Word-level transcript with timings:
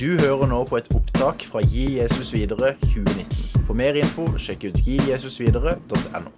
Du 0.00 0.18
hører 0.20 0.46
nå 0.48 0.62
på 0.64 0.78
et 0.78 0.86
opptak 0.96 1.42
fra 1.44 1.60
Gi 1.60 1.82
Jesus 1.98 2.30
videre 2.32 2.70
2019. 2.80 3.64
For 3.66 3.76
mer 3.76 3.98
info, 4.00 4.24
sjekk 4.40 4.70
ut 4.70 4.78
gijesusvidere.no. 4.86 6.30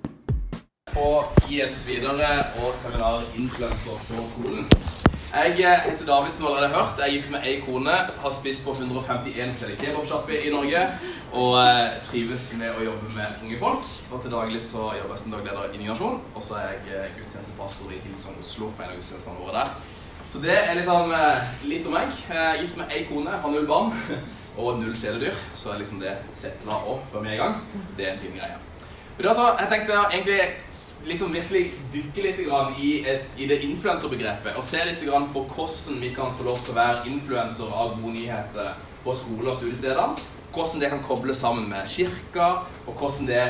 på 0.91 1.05
Gi 1.47 1.61
Jesus 1.61 1.85
videre 1.87 2.33
og 2.59 2.75
seminaret 2.81 3.39
Influencer 3.39 4.03
på 4.09 4.25
skolen. 4.33 4.67
Jeg 5.33 5.55
heter 5.87 6.07
David, 6.07 6.35
som 6.35 6.47
allerede 6.47 6.69
har 6.73 6.83
hørt. 6.83 6.99
Jeg 6.99 7.07
er 7.07 7.13
gift 7.13 7.31
med 7.31 7.47
ei 7.47 7.55
kone, 7.63 7.95
har 8.25 8.35
spist 8.41 8.65
på 8.65 8.75
151 8.75 9.55
forskjellige 9.61 10.43
i 10.43 10.51
Norge 10.51 10.83
og 11.33 11.55
eh, 11.63 11.95
trives 12.11 12.51
med 12.59 12.75
å 12.75 12.85
jobbe 12.91 13.15
med 13.15 13.47
unge 13.47 13.63
folk. 13.63 13.89
Og 14.11 14.21
til 14.21 14.35
daglig 14.35 14.67
så 14.67 14.91
jobber 14.99 15.15
jeg 15.15 15.23
som 15.23 15.39
dagleder 15.39 15.71
i 15.71 15.81
Ny 15.81 15.87
Nasjon, 15.93 16.19
og 16.35 16.45
så 16.45 16.59
er 16.59 16.69
jeg 16.75 16.99
eh, 16.99 17.17
gudstjenestepastor 17.17 17.95
i 17.95 18.03
Hilsong 18.09 18.43
Oslo 18.43 18.75
på 18.75 18.83
en 18.83 18.91
av 18.91 18.99
gudstjenestene 18.99 19.41
våre 19.47 19.61
der. 19.63 19.75
Så 20.33 20.41
det 20.41 20.55
er 20.57 20.79
liksom 20.79 21.11
eh, 21.13 21.49
litt 21.69 21.85
om 21.85 21.93
meg. 21.93 22.13
Er 22.33 22.61
gift 22.63 22.79
med 22.81 22.93
ei 22.95 23.03
kone, 23.05 23.35
har 23.43 23.53
null 23.53 23.67
barn 23.69 23.91
og 24.61 24.79
null 24.81 24.95
kjæledyr. 24.97 25.37
Så 25.55 25.75
er 25.75 25.83
liksom 25.83 25.99
det 26.01 26.15
settla 26.33 26.79
opp 26.89 27.03
før 27.13 27.27
vi 27.27 27.35
er 27.35 27.37
i 27.37 27.41
gang. 27.43 27.59
Det 27.99 28.07
er 28.07 28.15
en 28.15 28.23
fin 28.23 28.39
greie. 28.39 28.57
Men 29.19 29.29
altså, 29.29 29.51
jeg 29.61 29.69
tenkte 29.69 29.99
egentlig 29.99 30.39
liksom 31.05 31.35
virkelig 31.35 31.67
dykke 31.93 32.25
litt 32.25 32.41
i, 32.81 32.93
et, 33.11 33.27
i 33.37 33.49
det 33.51 33.59
influenserbegrepet 33.67 34.57
og 34.57 34.65
se 34.65 34.81
litt 34.87 35.03
på 35.03 35.43
hvordan 35.51 35.99
vi 36.01 36.13
kan 36.17 36.33
få 36.39 36.47
lov 36.47 36.63
til 36.63 36.73
å 36.73 36.79
være 36.79 37.11
influenser 37.11 37.75
av 37.75 37.99
gode 37.99 38.15
nyheter 38.15 38.73
på 39.05 39.13
skole- 39.13 39.51
og 39.51 39.59
studiestedene. 39.59 40.17
Hvordan 40.53 40.81
det 40.81 40.91
kan 40.95 41.05
kobles 41.05 41.37
sammen 41.45 41.69
med 41.69 41.89
kirka, 41.89 42.49
og 42.87 42.97
hvordan 42.97 43.29
det 43.29 43.43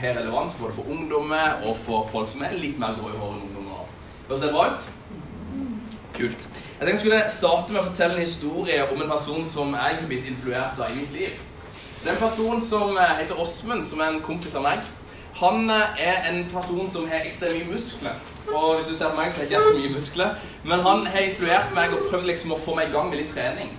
har 0.00 0.16
relevans 0.16 0.56
både 0.60 0.72
for 0.78 0.88
ungdommer 0.88 1.60
og 1.66 1.76
for 1.84 2.08
folk 2.08 2.32
som 2.32 2.46
er 2.48 2.56
litt 2.56 2.80
mer 2.80 2.96
grå 2.96 3.12
i 3.12 3.20
håret 3.20 3.36
enn 3.36 3.46
ungdommer. 3.50 3.92
Høres 4.28 4.44
det 4.44 4.52
bra 4.54 4.66
ut? 4.72 4.90
Kult. 6.20 6.48
Jeg 6.80 6.86
tenkte 6.86 6.92
jeg 6.92 7.00
skulle 7.00 7.20
starte 7.32 7.72
med 7.72 7.80
å 7.80 7.88
fortelle 7.90 8.16
en 8.16 8.24
historie 8.24 8.80
om 8.92 9.00
en 9.00 9.12
person 9.12 9.44
som 9.48 9.72
jeg 9.76 9.96
har 10.00 10.08
blitt 10.08 10.28
influert 10.28 10.80
av 10.80 10.92
i 10.92 10.98
mitt 10.98 11.14
liv. 11.16 11.38
Det 12.02 12.08
er 12.08 12.14
en 12.14 12.22
person 12.22 12.62
som 12.64 12.96
eh, 12.96 13.14
heter 13.20 13.40
Åsmund, 13.40 13.84
som 13.88 14.00
er 14.00 14.14
en 14.14 14.22
kompis 14.24 14.56
av 14.56 14.64
meg. 14.64 14.84
Han 15.40 15.68
eh, 15.72 16.02
er 16.04 16.28
en 16.30 16.42
person 16.52 16.88
som 16.92 17.08
har 17.08 17.24
ekstremt 17.28 17.58
mye 17.58 17.74
muskler. 17.74 18.16
Og 18.48 18.78
hvis 18.78 18.88
du 18.88 18.94
ser 18.96 19.12
på 19.12 19.20
meg, 19.20 19.32
så 19.32 19.42
har 19.42 19.46
jeg 19.46 19.52
ikke 19.52 19.66
så 19.66 19.74
mye 19.78 19.92
muskler. 19.94 20.38
Men 20.64 20.84
han 20.86 21.06
har 21.12 21.26
influert 21.26 21.72
meg 21.76 21.96
og 21.96 22.06
prøvd 22.08 22.28
liksom 22.30 22.56
å 22.56 22.60
få 22.64 22.76
meg 22.76 22.88
i 22.88 22.94
gang 22.96 23.12
med 23.12 23.20
litt 23.22 23.32
trening. 23.36 23.72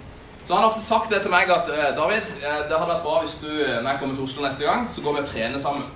Så 0.45 0.53
han 0.53 0.63
har 0.63 0.69
ofte 0.71 0.85
sagt 0.85 1.13
det 1.13 1.21
til 1.21 1.33
meg 1.33 1.49
at 1.53 1.69
«Eh, 1.73 1.89
David, 1.97 2.33
det 2.41 2.73
hadde 2.73 2.91
vært 2.93 3.05
bra 3.05 3.19
hvis 3.21 3.37
du, 3.43 3.51
når 3.53 3.89
jeg 3.91 4.01
kommer 4.01 4.17
til 4.17 4.25
Oslo 4.29 4.45
neste 4.45 4.69
gang, 4.69 4.89
så 4.93 5.05
går 5.05 5.17
vi 5.17 5.25
og 5.25 5.31
trener 5.33 5.61
sammen. 5.61 5.89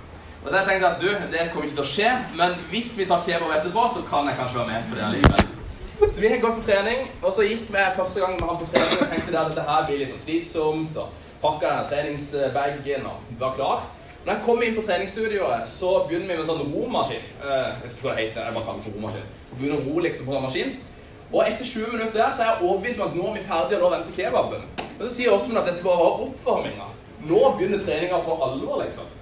Og 0.44 0.48
så 0.48 0.54
har 0.54 0.62
jeg 0.62 0.76
tenkt 0.76 0.88
at 0.92 1.02
du, 1.02 1.10
det 1.32 1.50
kommer 1.50 1.66
ikke 1.66 1.80
til 1.80 1.86
å 1.86 1.92
skje, 1.96 2.14
men 2.38 2.58
hvis 2.70 2.94
vi 2.98 3.06
tar 3.06 3.26
kebab 3.26 3.54
etterpå, 3.58 3.90
så 3.94 4.06
kan 4.10 4.30
jeg 4.30 4.38
kanskje 4.38 4.62
være 4.62 4.72
med 4.74 4.90
på 4.90 4.98
det 4.98 5.06
allikevel. 5.10 5.55
Så 6.00 6.20
vi 6.20 6.28
har 6.28 6.38
gått 6.38 6.58
på 6.58 6.66
trening, 6.66 7.06
og 7.22 7.32
så 7.32 7.44
gikk 7.46 7.70
vi 7.72 7.84
første 7.96 8.20
gang 8.20 8.34
med 8.36 8.48
var 8.48 8.58
på 8.60 8.66
trening 8.72 8.98
og 9.00 9.12
tenkte 9.12 9.38
at 9.40 9.52
dette 9.52 9.64
her 9.68 9.86
blir 9.88 10.02
litt 10.02 10.10
sånn 10.12 10.24
slitsomt, 10.26 10.98
og 11.00 11.22
pakka 11.40 11.70
denne 11.70 11.86
treningsbagen 11.92 13.06
og 13.08 13.30
var 13.40 13.54
klar. 13.56 13.86
Når 14.26 14.32
jeg 14.34 14.42
kom 14.44 14.62
inn 14.66 14.76
på 14.76 14.82
treningsstudioet, 14.82 15.68
så 15.70 15.92
begynner 16.08 16.26
vi 16.26 16.34
med 16.34 16.42
en 16.42 16.48
sånn 16.50 16.72
romaskin. 16.74 17.26
Uh, 17.40 17.72
vet 17.80 17.92
ikke 17.92 18.08
hva 18.08 18.14
det 18.16 18.22
heter, 18.24 18.40
jeg 18.42 18.56
bare 18.56 18.66
kaller 18.66 18.80
det 18.80 18.88
for 18.88 18.98
romaskin. 18.98 19.26
Begynner 19.54 19.76
å 19.78 19.84
ro 19.86 20.04
liksom 20.06 20.28
på 20.28 20.36
en 20.36 20.46
maskin. 20.48 20.72
Og 21.32 21.42
etter 21.42 21.68
20 21.68 21.92
minutter 21.94 22.18
der, 22.18 22.32
så 22.32 22.42
er 22.42 22.50
jeg 22.50 22.66
overbevist 22.66 23.00
om 23.00 23.06
at 23.06 23.18
nå 23.18 23.28
er 23.28 23.36
vi 23.36 23.44
ferdige, 23.46 23.78
og 23.78 23.84
nå 23.84 23.92
venter 23.94 24.16
kebaben. 24.16 24.66
Og 24.86 25.04
så 25.04 25.12
sier 25.12 25.36
Åsmund 25.36 25.60
at 25.62 25.70
dette 25.70 25.84
bare 25.86 26.00
var 26.02 26.24
oppvarminga. 26.26 26.88
Nå 27.26 27.44
begynner 27.56 27.84
treninga 27.86 28.18
for 28.26 28.44
alvor, 28.46 28.82
liksom. 28.82 29.12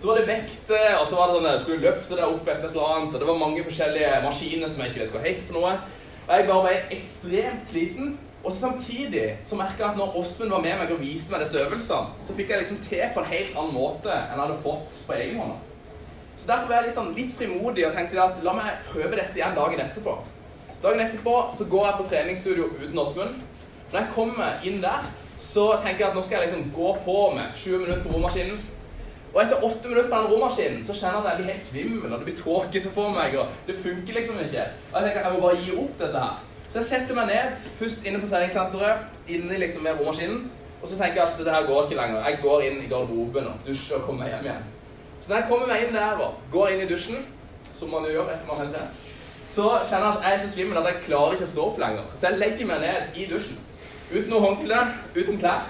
Så 0.00 0.08
var 0.08 0.20
det 0.20 0.28
vekter, 0.28 0.86
og 0.96 1.06
så 1.08 1.16
var 1.18 1.32
det 1.32 1.40
sånn 1.40 1.64
skulle 1.64 1.84
løfte 1.84 2.16
deg 2.16 2.26
opp 2.26 2.46
etter 2.48 2.68
et 2.68 2.76
eller 2.76 2.92
annet, 2.94 3.14
og 3.14 3.20
det 3.20 3.28
var 3.28 3.40
mange 3.40 3.64
forskjellige 3.66 4.12
maskiner 4.24 4.70
som 4.72 4.84
jeg 4.84 4.92
ikke 4.92 5.02
vet 5.02 5.16
hva 5.16 5.24
heter 5.24 5.48
for 5.48 5.58
noe. 5.58 5.72
Og 6.30 6.36
jeg 6.36 6.46
bare 6.46 6.62
var 6.62 6.90
ekstremt 6.94 7.66
sliten. 7.66 8.18
Og 8.44 8.52
samtidig 8.52 9.38
så 9.44 9.56
merka 9.56 9.82
jeg 9.82 9.90
at 9.90 9.96
når 9.96 10.14
Åsmund 10.16 10.50
var 10.50 10.62
med 10.64 10.76
meg 10.78 10.92
og 10.94 11.00
viste 11.00 11.32
meg 11.32 11.42
disse 11.42 11.58
øvelsene, 11.58 12.14
så 12.24 12.36
fikk 12.36 12.50
jeg 12.50 12.62
liksom 12.62 12.78
til 12.84 13.02
på 13.14 13.20
en 13.20 13.32
helt 13.32 13.56
annen 13.58 13.74
måte 13.74 14.12
enn 14.14 14.30
jeg 14.30 14.40
hadde 14.40 14.62
fått 14.62 15.00
på 15.06 15.16
egen 15.16 15.40
hånd. 15.42 15.58
Så 16.36 16.46
derfor 16.46 16.70
var 16.70 16.78
jeg 16.78 16.86
litt, 16.86 16.96
sånn, 16.96 17.10
litt 17.18 17.34
frimodig 17.36 17.84
og 17.84 17.92
tenkte 17.98 18.22
at 18.22 18.38
la 18.46 18.54
meg 18.56 18.86
prøve 18.86 19.18
dette 19.18 19.36
igjen 19.36 19.58
dagen 19.58 19.82
etterpå. 19.84 20.14
Dagen 20.80 21.04
etterpå 21.04 21.34
så 21.58 21.66
går 21.74 21.86
jeg 21.88 21.98
på 21.98 22.06
treningsstudio 22.14 22.70
uten 22.78 23.02
Åsmund. 23.02 23.42
Når 23.90 24.00
jeg 24.00 24.12
kommer 24.14 24.64
inn 24.70 24.80
der, 24.80 25.10
så 25.42 25.66
tenker 25.82 26.06
jeg 26.06 26.12
at 26.12 26.16
nå 26.16 26.22
skal 26.24 26.40
jeg 26.40 26.48
liksom 26.48 26.70
gå 26.78 26.94
på 27.04 27.18
med 27.34 27.58
20 27.58 27.82
minutter 27.82 28.06
på 28.06 28.14
romaskinen. 28.14 28.62
Og 29.30 29.42
etter 29.42 29.64
åtte 29.64 29.88
minutter 29.88 30.10
på 30.10 30.20
den 30.20 30.30
romaskinen 30.32 30.86
så 30.86 30.94
kjenner 30.96 31.20
jeg 31.20 31.24
at 31.24 31.28
jeg 31.30 31.38
blir 31.40 31.50
helt 31.52 31.66
svimmel, 31.66 32.12
og 32.12 32.18
det 32.18 32.26
blir 32.28 32.38
tåkete 32.40 32.94
for 32.94 33.12
meg, 33.14 33.36
og 33.38 33.66
det 33.66 33.76
funker 33.78 34.16
liksom 34.16 34.40
ikke. 34.44 34.64
Og 34.90 34.96
jeg 34.96 35.04
tenker 35.06 35.26
jeg 35.26 35.34
må 35.34 35.42
bare 35.44 35.60
gi 35.64 35.76
opp 35.82 36.00
dette 36.00 36.24
her. 36.24 36.40
Så 36.70 36.78
jeg 36.80 36.88
setter 36.88 37.18
meg 37.18 37.30
ned, 37.30 37.62
først 37.78 38.04
inne 38.06 38.22
på 38.22 38.30
treningssenteret, 38.30 39.20
inne 39.30 39.60
liksom 39.62 39.86
med 39.86 40.00
romaskinen. 40.00 40.42
Og 40.82 40.88
så 40.88 40.96
tenker 40.96 41.20
jeg 41.20 41.28
at 41.28 41.38
det 41.44 41.54
her 41.54 41.66
går 41.66 41.82
ikke 41.84 41.98
lenger. 42.00 42.26
Jeg 42.28 42.38
går 42.42 42.66
inn 42.66 42.82
i 42.82 42.90
garderoben 42.90 43.48
og 43.50 43.66
dusjer 43.66 43.98
og 43.98 44.06
kommer 44.06 44.24
meg 44.24 44.34
hjem 44.34 44.46
igjen. 44.48 44.68
Så 45.20 45.30
når 45.30 45.40
jeg 45.40 45.48
kommer 45.50 45.66
meg 45.70 45.82
inn 45.84 45.96
der 45.98 46.22
og 46.24 46.38
går 46.52 46.74
inn 46.74 46.84
i 46.84 46.90
dusjen, 46.90 47.26
som 47.76 47.90
man 47.92 48.06
jo 48.08 48.14
gjør 48.14 48.30
etter 48.32 48.48
man 48.48 48.62
har 48.62 48.70
trent, 48.74 49.02
så 49.50 49.66
kjenner 49.82 50.06
jeg 50.06 50.14
at 50.14 50.24
jeg 50.24 50.36
er 50.36 50.42
så 50.44 50.52
svimmel 50.54 50.78
at 50.80 50.88
jeg 50.88 51.02
klarer 51.08 51.36
ikke 51.36 51.48
å 51.48 51.52
stå 51.52 51.66
opp 51.66 51.82
lenger. 51.82 52.06
Så 52.14 52.28
jeg 52.28 52.40
legger 52.40 52.70
meg 52.70 52.86
ned 52.86 53.18
i 53.18 53.26
dusjen. 53.30 53.58
Uten 54.10 54.30
noe 54.32 54.42
håndkle, 54.46 54.80
uten 55.18 55.38
klær. 55.42 55.68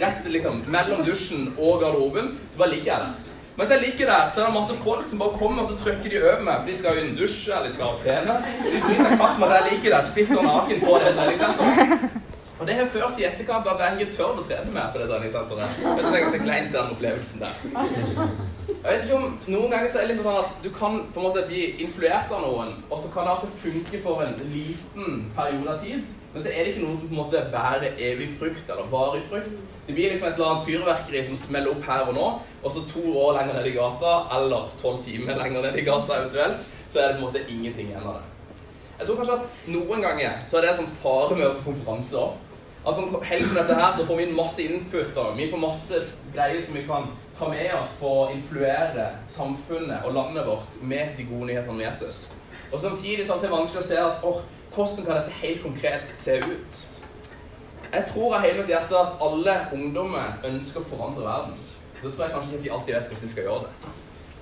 Rett 0.00 0.24
liksom 0.24 0.62
mellom 0.72 1.04
dusjen 1.04 1.52
og 1.58 1.80
garderoben. 1.82 2.34
Så 2.52 2.58
bare 2.58 2.70
ligger 2.74 2.92
jeg 2.92 3.00
der. 3.00 3.32
Mens 3.56 3.70
jeg 3.70 3.80
ligger 3.80 4.06
der, 4.10 4.30
så 4.34 4.40
er 4.40 4.46
det 4.48 4.54
masse 4.54 4.74
folk 4.82 5.06
som 5.06 5.18
bare 5.22 5.38
kommer 5.38 5.62
og 5.62 5.68
så 5.68 5.76
trykker 5.84 6.10
de 6.10 6.22
over 6.22 6.40
meg. 6.42 6.56
For 6.62 6.70
de 6.70 6.76
skal 6.78 6.96
jo 6.96 7.04
inn 7.04 7.18
dusje 7.18 7.52
eller 7.54 7.68
de 7.70 7.76
skal 7.76 8.00
trene. 8.02 8.38
De 8.64 8.80
bryter 8.82 9.18
katt 9.20 9.38
med 9.38 9.48
at 9.48 9.54
jeg 9.60 9.66
ligger 9.72 9.94
der 9.94 10.08
splitter 10.08 10.42
naken 10.48 10.80
på 10.86 10.96
det 11.02 11.12
treningssenteret. 11.18 12.20
Og 12.54 12.66
det 12.66 12.74
har 12.78 12.90
ført 12.94 13.16
i 13.18 13.24
etterkant 13.28 13.66
at 13.66 13.80
jeg 13.84 14.00
ikke 14.00 14.16
tør 14.16 14.40
å 14.40 14.46
trene 14.48 14.74
mer 14.74 14.90
på 14.94 15.02
det 15.02 15.06
treningssenteret. 15.12 15.78
Jeg 15.84 15.94
synes 16.00 16.10
det 16.10 16.18
er 16.18 16.26
ganske 16.26 16.42
klein 16.48 16.66
til 16.70 16.80
den 16.80 16.92
opplevelsen 16.96 17.44
der. 17.44 17.54
Jeg 18.74 18.90
vet 18.90 19.06
ikke 19.06 19.20
om 19.20 19.38
Noen 19.46 19.70
ganger 19.70 19.88
så 19.92 19.98
er 20.00 20.04
det 20.04 20.10
liksom 20.14 20.28
sånn 20.28 20.42
at 20.42 20.58
du 20.64 20.68
kan 20.74 20.98
på 21.14 21.20
en 21.22 21.26
måte 21.28 21.46
bli 21.48 21.62
influert 21.84 22.34
av 22.34 22.42
noen, 22.44 22.74
og 22.90 23.00
så 23.00 23.10
kan 23.14 23.26
det 23.26 23.34
alltid 23.36 23.56
funke 23.62 24.02
for 24.04 24.26
en 24.26 24.34
liten 24.50 25.24
periode 25.36 25.76
av 25.76 25.82
tid. 25.86 26.02
Men 26.34 26.42
så 26.42 26.50
er 26.50 26.64
det 26.64 26.72
ikke 26.72 26.82
noen 26.82 26.96
som 26.98 27.08
på 27.08 27.14
en 27.14 27.20
måte 27.20 27.40
bærer 27.52 27.98
evig 28.02 28.26
frukt 28.40 28.70
eller 28.74 28.88
varig 28.90 29.22
frukt. 29.28 29.58
Det 29.86 29.94
blir 29.94 30.10
liksom 30.10 30.28
et 30.28 30.38
eller 30.38 30.50
annet 30.50 30.66
fyrverkeri 30.66 31.20
som 31.28 31.36
smeller 31.38 31.70
opp 31.70 31.84
her 31.86 32.08
og 32.08 32.16
nå, 32.16 32.28
og 32.62 32.72
så 32.74 32.82
to 32.90 33.04
år 33.20 33.36
lenger 33.38 33.58
ned 33.58 33.68
i 33.70 33.74
gata, 33.76 34.14
eller 34.34 34.70
tolv 34.80 35.02
timer 35.06 35.38
lenger 35.38 35.62
ned 35.68 35.78
i 35.78 35.84
gata 35.86 36.16
eventuelt, 36.18 36.66
så 36.90 37.00
er 37.00 37.12
det 37.12 37.18
på 37.18 37.20
en 37.20 37.26
måte 37.28 37.44
ingenting 37.46 37.92
igjen 37.92 38.08
av 38.08 38.18
det. 38.18 38.56
Jeg 38.98 39.06
tror 39.06 39.20
kanskje 39.20 39.36
at 39.40 39.68
noen 39.74 40.02
ganger 40.06 40.40
så 40.48 40.58
er 40.58 40.64
det 40.64 40.72
en 40.72 40.80
sånn 40.82 40.96
fare 41.02 41.38
med 41.38 41.46
å 41.46 41.52
på 41.58 41.68
konferanse 41.68 42.18
òg. 42.24 42.40
At 42.84 42.98
på 42.98 43.20
helg 43.24 43.46
som 43.48 43.56
dette 43.56 43.76
her 43.78 43.94
så 43.96 44.04
får 44.04 44.18
vi 44.18 44.24
inn 44.26 44.34
masse 44.36 44.64
input, 44.64 45.20
og 45.22 45.38
vi 45.38 45.46
får 45.50 45.62
masse 45.62 46.00
greier 46.34 46.60
som 46.64 46.76
vi 46.76 46.82
kan 46.88 47.06
ta 47.38 47.48
med 47.50 47.70
oss 47.78 47.94
for 48.00 48.24
å 48.24 48.32
influere 48.34 49.06
samfunnet 49.32 50.04
og 50.04 50.14
landet 50.18 50.46
vårt 50.46 50.76
med 50.82 51.14
de 51.18 51.26
gode 51.30 51.48
nyhetene 51.48 51.74
om 51.74 51.80
Jesus. 51.82 52.26
Og 52.70 52.78
samtidig 52.82 53.24
så 53.26 53.36
er 53.36 53.46
det 53.46 53.54
vanskelig 53.54 53.82
å 53.82 53.88
se 53.88 53.98
at 54.02 54.26
åh, 54.26 54.42
hvordan 54.74 55.06
kan 55.06 55.20
dette 55.20 55.38
helt 55.40 55.62
konkret 55.62 56.10
se 56.18 56.38
ut? 56.42 56.82
Jeg 57.94 58.04
tror 58.10 58.34
av 58.34 58.42
hele 58.42 58.58
mitt 58.58 58.72
hjerte 58.72 58.98
at 58.98 59.20
alle 59.22 59.54
ungdommer 59.76 60.40
ønsker 60.48 60.82
å 60.82 60.88
forandre 60.88 61.26
verden. 61.26 61.58
Da 62.00 62.10
tror 62.10 62.24
jeg 62.24 62.34
kanskje 62.34 62.56
ikke 62.56 62.58
at 62.58 62.64
de 62.64 62.72
alltid 62.76 62.94
vet 62.94 63.10
hvordan 63.10 63.28
de 63.28 63.32
skal 63.32 63.46
gjøre 63.48 63.66
det. 63.68 63.92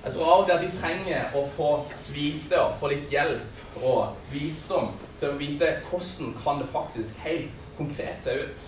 Jeg 0.02 0.14
tror 0.14 0.28
av 0.32 0.40
og 0.40 0.46
til 0.46 0.54
at 0.54 0.62
de 0.64 0.70
trenger 0.80 1.36
å 1.38 1.42
få 1.56 1.70
vite 2.10 2.58
og 2.58 2.78
få 2.80 2.88
litt 2.90 3.12
hjelp 3.12 3.82
og 3.86 4.32
visdom 4.32 4.88
til 5.20 5.28
å 5.28 5.36
vite 5.38 5.68
hvordan 5.90 6.32
kan 6.42 6.62
det 6.62 6.70
faktisk 6.72 7.20
helt 7.22 7.66
konkret 7.76 8.24
se 8.24 8.34
ut. 8.40 8.64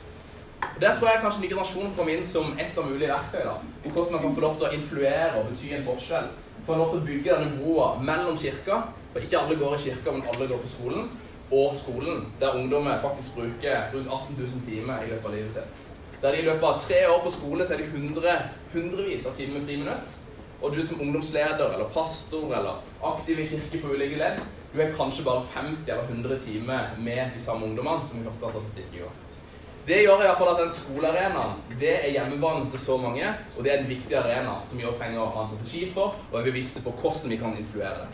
Der 0.80 0.94
tror 0.94 1.10
jeg 1.10 1.22
kanskje 1.24 1.42
Ny 1.42 1.48
generasjon 1.50 1.90
kom 1.96 2.08
inn 2.08 2.22
som 2.26 2.54
et 2.60 2.78
av 2.78 2.86
mulige 2.86 3.10
verktøy. 3.10 3.42
da, 3.44 3.56
og 3.84 3.90
Hvordan 3.90 4.12
man 4.12 4.22
kan 4.22 4.36
få 4.36 4.44
lov 4.44 4.56
til 4.60 4.68
å 4.68 4.72
influere 4.76 5.40
og 5.40 5.50
bety 5.50 5.72
en 5.74 5.88
forskjell. 5.88 6.30
Få 6.66 6.78
lov 6.78 6.92
til 6.92 7.00
å 7.00 7.06
bygge 7.08 7.34
denne 7.34 7.58
broa 7.58 7.88
mellom 8.00 8.38
kirka, 8.40 8.78
for 9.12 9.26
ikke 9.26 9.40
alle 9.40 9.58
går 9.60 9.74
i 9.74 9.82
kirka, 9.88 10.12
men 10.12 10.24
alle 10.30 10.48
går 10.48 10.62
på 10.62 10.70
skolen, 10.70 11.10
og 11.54 11.76
skolen, 11.78 12.26
der 12.40 12.56
ungdommer 12.58 13.00
faktisk 13.02 13.34
bruker 13.34 13.90
rundt 13.94 14.08
18 14.08 14.36
000 14.38 14.48
timer 14.68 15.04
i 15.04 15.10
løpet 15.12 15.28
av 15.30 15.34
livet 15.34 15.58
sitt. 15.58 15.86
Der 16.22 16.32
de 16.32 16.40
i 16.40 16.46
løpet 16.46 16.66
av 16.68 16.80
tre 16.80 17.00
år 17.12 17.20
på 17.24 17.32
skole 17.34 17.66
så 17.66 17.74
er 17.74 17.82
de 17.82 17.90
hundre, 17.92 18.34
hundrevis 18.72 19.26
av 19.28 19.34
timer 19.38 19.58
med 19.58 19.66
friminutt. 19.68 20.14
Og 20.62 20.72
du 20.72 20.80
som 20.86 21.00
ungdomsleder 21.04 21.74
eller 21.74 21.90
pastor 21.92 22.54
eller 22.56 22.80
aktiv 23.04 23.40
i 23.42 23.48
kirke 23.50 23.82
på 23.82 23.92
ulike 23.92 24.16
ledd, 24.16 24.40
du 24.72 24.80
er 24.80 24.94
kanskje 24.96 25.26
bare 25.26 25.44
50 25.52 25.84
eller 25.84 26.08
100 26.08 26.40
timer 26.46 26.96
med 26.98 27.36
de 27.36 27.44
samme 27.44 27.68
ungdommene 27.68 28.08
som 28.08 28.18
vi 28.18 28.24
hørte 28.24 28.48
av 28.48 28.56
statistikk 28.56 28.96
i 28.96 29.04
går. 29.04 29.20
Det 29.86 30.00
gjør 30.00 30.22
i 30.22 30.26
hvert 30.30 30.40
fall 30.40 30.54
at 30.54 30.62
den 30.62 30.72
skolearenaen 30.72 31.58
det 31.80 31.94
er 31.98 32.12
hjemmebanen 32.14 32.70
til 32.72 32.80
så 32.80 32.96
mange, 32.96 33.34
og 33.56 33.64
det 33.64 33.74
er 33.74 33.82
en 33.82 33.90
viktig 33.92 34.16
arena 34.16 34.56
som 34.64 34.80
vi 34.80 34.88
også 34.88 35.02
trenger 35.02 35.26
å 35.26 35.32
ha 35.34 35.44
en 35.44 35.52
strategi 35.52 35.90
for, 35.92 36.16
og 36.30 36.38
er 36.40 36.48
bevisste 36.48 36.80
på 36.80 36.94
hvordan 37.02 37.34
vi 37.34 37.42
kan 37.42 37.58
influere. 37.60 38.08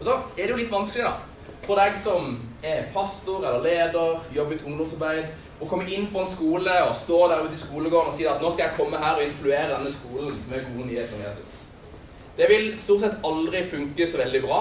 Og 0.00 0.08
så 0.08 0.18
er 0.34 0.42
det 0.42 0.50
jo 0.56 0.62
litt 0.64 0.74
vanskelig, 0.74 1.06
da 1.06 1.29
for 1.64 1.78
deg 1.78 1.96
som 2.00 2.34
er 2.66 2.88
pastor 2.94 3.44
eller 3.44 3.62
leder, 3.64 4.20
jobber 4.34 4.56
i 4.56 4.58
et 4.58 4.66
ungdomsarbeid, 4.66 5.32
å 5.60 5.68
komme 5.68 5.88
inn 5.92 6.06
på 6.12 6.22
en 6.22 6.30
skole 6.30 6.76
og 6.86 6.94
stå 6.96 7.18
der 7.30 7.44
ute 7.44 7.56
i 7.56 7.60
skolegården 7.60 8.12
og 8.12 8.16
si 8.16 8.26
at 8.28 8.40
nå 8.40 8.52
skal 8.52 8.66
jeg 8.66 8.76
komme 8.78 9.00
her 9.00 9.18
og 9.18 9.26
influere 9.26 9.74
denne 9.74 9.92
skolen 9.92 10.38
med 10.48 10.70
gode 10.70 10.86
nyheter 10.88 11.18
om 11.18 11.26
Jesus. 11.26 11.58
Det 12.38 12.48
vil 12.48 12.70
stort 12.80 13.04
sett 13.04 13.26
aldri 13.28 13.60
funke 13.68 14.06
så 14.08 14.22
veldig 14.22 14.40
bra. 14.46 14.60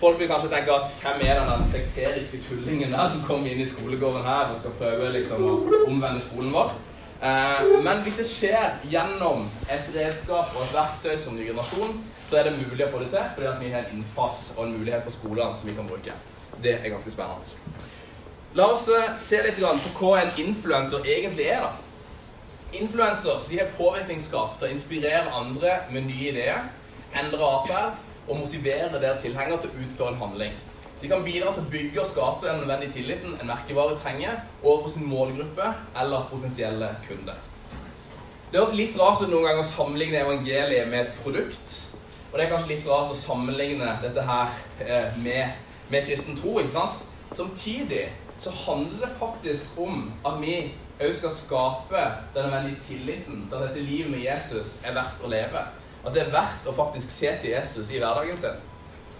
Folk 0.00 0.20
vil 0.20 0.30
kanskje 0.30 0.48
tenke 0.52 0.72
at 0.72 0.92
hvem 1.02 1.24
er 1.26 1.40
den 1.42 1.64
sekteriske 1.72 2.40
tullingen 2.48 2.94
der 2.94 3.10
som 3.12 3.24
kommer 3.26 3.50
inn 3.50 3.60
i 3.60 3.68
skolegården 3.68 4.24
her 4.24 4.52
og 4.52 4.60
skal 4.60 4.76
prøve 4.78 5.10
liksom 5.16 5.44
å 5.44 5.56
omvende 5.88 6.22
skolen 6.22 6.54
vår? 6.54 6.76
Eh, 7.18 7.64
men 7.82 8.04
hvis 8.06 8.20
det 8.22 8.28
skjer 8.30 8.76
gjennom 8.88 9.48
et 9.66 9.88
redskap 9.90 10.54
og 10.54 10.62
et 10.64 10.76
verktøy 10.76 11.16
som 11.18 11.34
ny 11.34 11.48
generasjon, 11.48 11.98
så 12.28 12.38
er 12.38 12.48
det 12.48 12.58
mulig 12.60 12.84
å 12.84 12.90
få 12.92 13.00
det 13.02 13.10
til, 13.12 13.28
fordi 13.34 13.48
at 13.48 13.60
vi 13.62 13.72
har 13.72 13.86
en 13.86 13.98
innpass 13.98 14.50
og 14.56 14.66
en 14.66 14.74
mulighet 14.76 15.06
på 15.06 15.14
skolene 15.14 15.56
som 15.56 15.70
vi 15.70 15.76
kan 15.76 15.88
bruke. 15.88 16.16
Det 16.62 16.74
er 16.76 16.92
ganske 16.92 17.12
spennende. 17.12 17.86
La 18.58 18.66
oss 18.72 18.86
eh, 18.92 19.14
se 19.20 19.40
litt 19.44 19.60
på 19.60 19.92
hva 20.00 20.22
en 20.22 20.32
influenser 20.42 21.04
egentlig 21.04 21.48
er. 21.52 21.64
da. 21.66 21.72
Influencers 22.78 23.46
de 23.48 23.62
har 23.62 23.72
påvirkningskraft 23.78 24.58
til 24.60 24.68
å 24.68 24.74
inspirere 24.74 25.32
andre 25.32 25.78
med 25.92 26.08
nye 26.08 26.32
ideer, 26.32 26.68
endre 27.16 27.48
atferd 27.48 28.28
og 28.28 28.42
motivere 28.42 29.00
deres 29.00 29.22
tilhengere 29.24 29.62
til 29.62 29.72
å 29.72 29.86
utføre 29.86 30.12
en 30.12 30.22
handling. 30.26 30.56
De 31.00 31.08
kan 31.08 31.22
bidra 31.24 31.52
til 31.54 31.62
å 31.62 31.70
bygge 31.72 32.02
og 32.02 32.10
skape 32.10 32.48
den 32.48 32.60
nødvendige 32.60 32.96
tilliten 32.98 33.36
en 33.38 33.48
merkevare 33.48 33.96
trenger 34.02 34.40
overfor 34.64 34.92
sin 34.92 35.06
målgruppe 35.08 35.70
eller 35.96 36.26
potensielle 36.32 36.90
kunde. 37.06 37.36
Det 38.52 38.60
også 38.60 38.76
litt 38.76 38.96
rart 38.98 39.22
noen 39.28 39.44
ganger 39.44 39.62
å 39.62 39.68
sammenligne 39.68 40.24
evangeliet 40.24 40.88
med 40.90 41.06
et 41.06 41.20
produkt. 41.22 41.76
Og 42.28 42.38
det 42.38 42.44
er 42.44 42.50
kanskje 42.52 42.74
litt 42.74 42.88
rart 42.88 43.12
å 43.12 43.18
sammenligne 43.18 43.94
dette 44.02 44.24
her 44.28 44.56
eh, 44.84 45.18
med, 45.24 45.56
med 45.88 46.06
kristen 46.08 46.36
tro. 46.36 46.58
ikke 46.60 46.74
sant? 46.74 47.04
Samtidig 47.32 48.08
så 48.38 48.52
handler 48.66 49.06
det 49.06 49.16
faktisk 49.18 49.78
om 49.80 50.10
at 50.26 50.38
vi 50.42 50.54
òg 50.98 51.12
skal 51.14 51.34
skape 51.34 52.04
den 52.34 52.48
nødvendige 52.48 52.82
tilliten 52.88 53.46
til 53.48 53.56
at 53.56 53.68
dette 53.68 53.84
livet 53.84 54.10
med 54.10 54.24
Jesus 54.24 54.78
er 54.84 54.96
verdt 54.98 55.22
å 55.24 55.30
leve. 55.30 55.62
At 56.04 56.14
det 56.14 56.24
er 56.24 56.34
verdt 56.34 56.66
å 56.68 56.74
faktisk 56.74 57.10
se 57.12 57.32
til 57.40 57.54
Jesus 57.54 57.90
i 57.90 58.00
hverdagen 58.02 58.38
sin. 58.40 58.60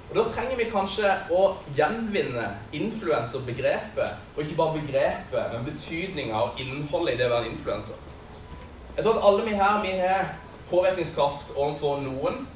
Og 0.08 0.16
Da 0.16 0.24
trenger 0.32 0.56
vi 0.56 0.68
kanskje 0.72 1.14
å 1.30 1.42
gjenvinne 1.76 2.46
influenserbegrepet. 2.72 4.20
Og 4.36 4.44
ikke 4.44 4.56
bare 4.56 4.80
begrepet, 4.80 5.50
men 5.52 5.66
betydninga 5.66 6.44
og 6.46 6.60
innholdet 6.62 7.14
i 7.14 7.18
det 7.20 7.26
å 7.28 7.34
være 7.34 7.48
en 7.48 7.56
influenser. 7.56 7.98
Jeg 8.96 9.04
tror 9.04 9.18
at 9.18 9.26
alle 9.28 9.44
vi 9.44 9.58
her 9.58 9.82
vi 9.82 9.92
har 10.00 10.30
påvirkningskraft 10.70 11.52
overfor 11.56 12.00
noen. 12.02 12.46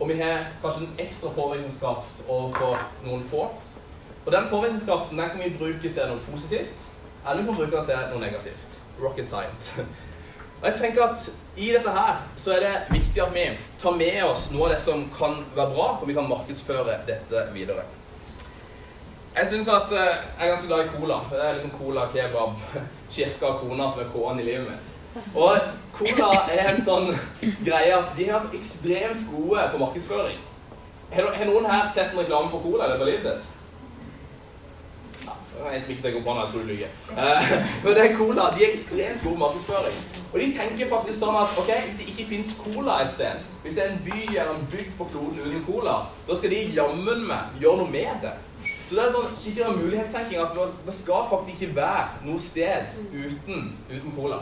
Og 0.00 0.08
vi 0.08 0.16
har 0.20 0.46
kanskje 0.62 0.86
en 0.86 1.02
ekstra 1.04 1.30
påvirkningskraft 1.36 2.22
overfor 2.28 2.78
noen 3.04 3.24
få. 3.30 3.48
Og 4.26 4.32
den 4.32 4.48
påvirkningskraften 4.50 5.18
den 5.18 5.30
kan 5.30 5.42
vi 5.44 5.56
bruke 5.58 5.92
til 5.92 6.08
noe 6.08 6.22
positivt, 6.32 6.86
eller 7.24 7.42
vi 7.42 7.48
kan 7.48 7.58
bruke 7.58 7.76
den 7.76 7.90
til 7.90 8.14
noe 8.14 8.22
negativt. 8.22 8.80
Rocket 9.02 9.28
science. 9.28 9.84
Og 10.60 10.66
jeg 10.68 10.76
tenker 10.76 11.02
at 11.04 11.30
I 11.56 11.70
dette 11.72 11.92
her 11.92 12.18
så 12.36 12.52
er 12.52 12.60
det 12.64 12.98
viktig 12.98 13.22
at 13.22 13.32
vi 13.34 13.46
tar 13.80 13.96
med 13.96 14.22
oss 14.24 14.50
noe 14.52 14.68
av 14.68 14.74
det 14.74 14.80
som 14.82 15.06
kan 15.16 15.40
være 15.56 15.72
bra, 15.72 15.86
for 15.98 16.08
vi 16.08 16.16
kan 16.16 16.28
markedsføre 16.28 17.00
dette 17.08 17.46
videre. 17.54 17.84
Jeg 19.36 19.46
syns 19.46 19.68
at 19.72 19.92
eh, 19.94 20.16
jeg 20.38 20.46
er 20.46 20.52
ganske 20.54 20.68
glad 20.68 20.84
i 20.84 20.94
cola. 20.96 21.20
Det 21.30 21.40
er 21.44 21.52
liksom 21.56 21.76
cola, 21.78 22.06
kebab, 22.12 22.56
kirka 23.14 23.52
og 23.52 23.60
kona 23.62 23.88
som 23.88 24.02
er 24.02 24.10
K-en 24.12 24.40
i 24.40 24.48
livet 24.48 24.66
mitt. 24.68 24.90
Og 25.34 25.70
cola 25.96 26.30
er 26.54 26.68
en 26.70 26.82
sånn 26.86 27.08
greie 27.66 27.94
at 27.96 28.12
de 28.16 28.28
har 28.30 28.44
vært 28.44 28.58
ekstremt 28.60 29.24
gode 29.30 29.64
på 29.72 29.80
markedsføring. 29.82 30.42
Har 31.10 31.48
noen 31.48 31.66
her 31.66 31.88
sett 31.90 32.12
en 32.12 32.22
reklame 32.22 32.52
for 32.52 32.62
cola 32.62 32.86
i 32.86 32.92
løpet 32.92 33.10
livet 33.10 33.26
sitt? 33.26 33.56
en 35.60 35.82
som 35.82 35.90
ikke 35.92 36.02
tenker 36.02 36.22
på 36.24 36.34
jeg 36.36 36.48
tror 36.52 36.62
du 36.62 36.68
lyver. 36.70 36.92
Uh, 37.10 37.50
men 37.84 37.94
det 37.96 38.04
er 38.04 38.16
cola. 38.16 38.44
De 38.56 38.64
er 38.64 38.70
ekstremt 38.74 39.24
god 39.24 39.36
markedsføring. 39.42 39.96
Og 40.32 40.36
de 40.40 40.46
tenker 40.56 40.92
faktisk 40.92 41.18
sånn 41.18 41.38
at 41.40 41.58
ok, 41.60 41.72
hvis 41.86 41.98
det 41.98 42.06
ikke 42.12 42.28
fins 42.30 42.54
cola 42.62 43.00
et 43.04 43.12
sted, 43.16 43.42
hvis 43.64 43.74
det 43.76 43.84
er 43.84 43.90
en 43.92 44.04
by 44.06 44.20
eller 44.28 44.52
en 44.54 44.68
bygd 44.72 44.94
på 44.98 45.08
kloden 45.12 45.42
uten 45.42 45.66
cola, 45.66 45.96
da 46.28 46.38
skal 46.38 46.54
de 46.54 46.62
jammen 46.76 47.26
meg 47.28 47.60
gjøre 47.62 47.82
noe 47.82 47.92
med 47.92 48.24
det. 48.24 48.36
Så 48.86 48.96
det 48.96 49.02
er 49.02 49.12
sånn 49.14 49.34
skikkelig 49.38 49.82
mulighetstenking 49.82 50.40
at 50.42 50.56
det 50.86 50.94
skal 50.96 51.28
faktisk 51.30 51.60
ikke 51.60 51.76
være 51.76 52.24
noe 52.26 52.42
sted 52.42 52.96
uten, 53.12 53.68
uten 53.90 54.16
cola. 54.16 54.40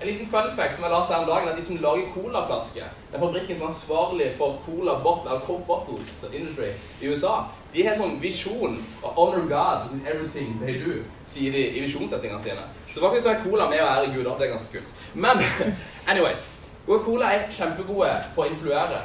En 0.00 0.06
liten 0.08 0.26
fun 0.26 0.56
fact 0.56 0.74
som 0.74 0.84
jeg 0.86 0.92
la 0.94 0.98
seg 1.04 1.20
om 1.20 1.26
dagen, 1.28 1.48
er 1.48 1.52
at 1.52 1.58
de 1.60 1.64
som 1.66 1.76
lager 1.76 2.06
colaflasker 2.14 2.86
Den 3.12 3.20
fabrikken 3.20 3.58
som 3.58 3.66
er 3.66 3.68
ansvarlig 3.68 4.28
for 4.38 4.54
Cola 4.64 4.94
bottle, 5.04 5.36
Coke 5.44 5.66
Bottles 5.66 6.14
Industry 6.32 6.70
i 7.02 7.10
USA, 7.10 7.34
de 7.74 7.84
har 7.84 7.98
sånn 7.98 8.16
visjon 8.22 8.78
og 9.02 9.10
'honor 9.18 9.44
God 9.50 9.92
in 9.92 10.00
everything 10.06 10.56
they 10.62 10.78
do', 10.80 11.04
sier 11.26 11.52
de 11.52 11.66
i 11.76 11.82
visjonssettingene 11.84 12.42
sine. 12.42 12.64
Så 12.94 13.00
faktisk 13.00 13.26
er 13.28 13.44
Cola 13.44 13.68
med 13.68 13.82
å 13.82 13.90
ære 13.90 14.14
Gud. 14.14 14.24
Det 14.24 14.46
er 14.46 14.54
ganske 14.54 14.72
kult. 14.72 14.88
Men 15.14 15.36
anyways 16.10 16.48
Coca-Cola 16.86 17.34
er 17.34 17.50
kjempegode 17.50 18.14
på 18.34 18.42
å 18.42 18.48
influere. 18.48 19.02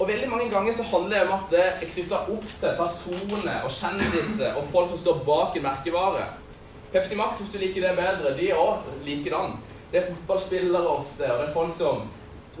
Og 0.00 0.08
veldig 0.08 0.28
mange 0.28 0.50
ganger 0.50 0.72
så 0.72 0.82
handler 0.82 1.18
det 1.18 1.28
om 1.28 1.32
at 1.38 1.50
det 1.50 1.64
er 1.64 1.90
knytta 1.94 2.20
opp 2.34 2.46
til 2.60 2.76
personer 2.76 3.64
og 3.64 3.72
kjendiser 3.72 4.52
og 4.52 4.68
folk 4.72 4.92
som 4.92 4.98
står 4.98 5.24
bak 5.24 5.56
en 5.56 5.62
merkevare. 5.62 6.28
Pepsi 6.92 7.16
Max, 7.16 7.38
hvis 7.38 7.52
du 7.52 7.58
liker 7.58 7.88
det 7.88 7.96
bedre, 7.96 8.36
de 8.36 8.50
er 8.50 8.60
òg 8.60 8.84
likedan. 9.06 9.56
Det 9.92 9.98
er 9.98 10.06
fotballspillere 10.06 10.86
ofte, 10.86 11.26
og 11.32 11.38
det 11.40 11.46
er 11.48 11.54
folk 11.54 11.74
som 11.74 12.02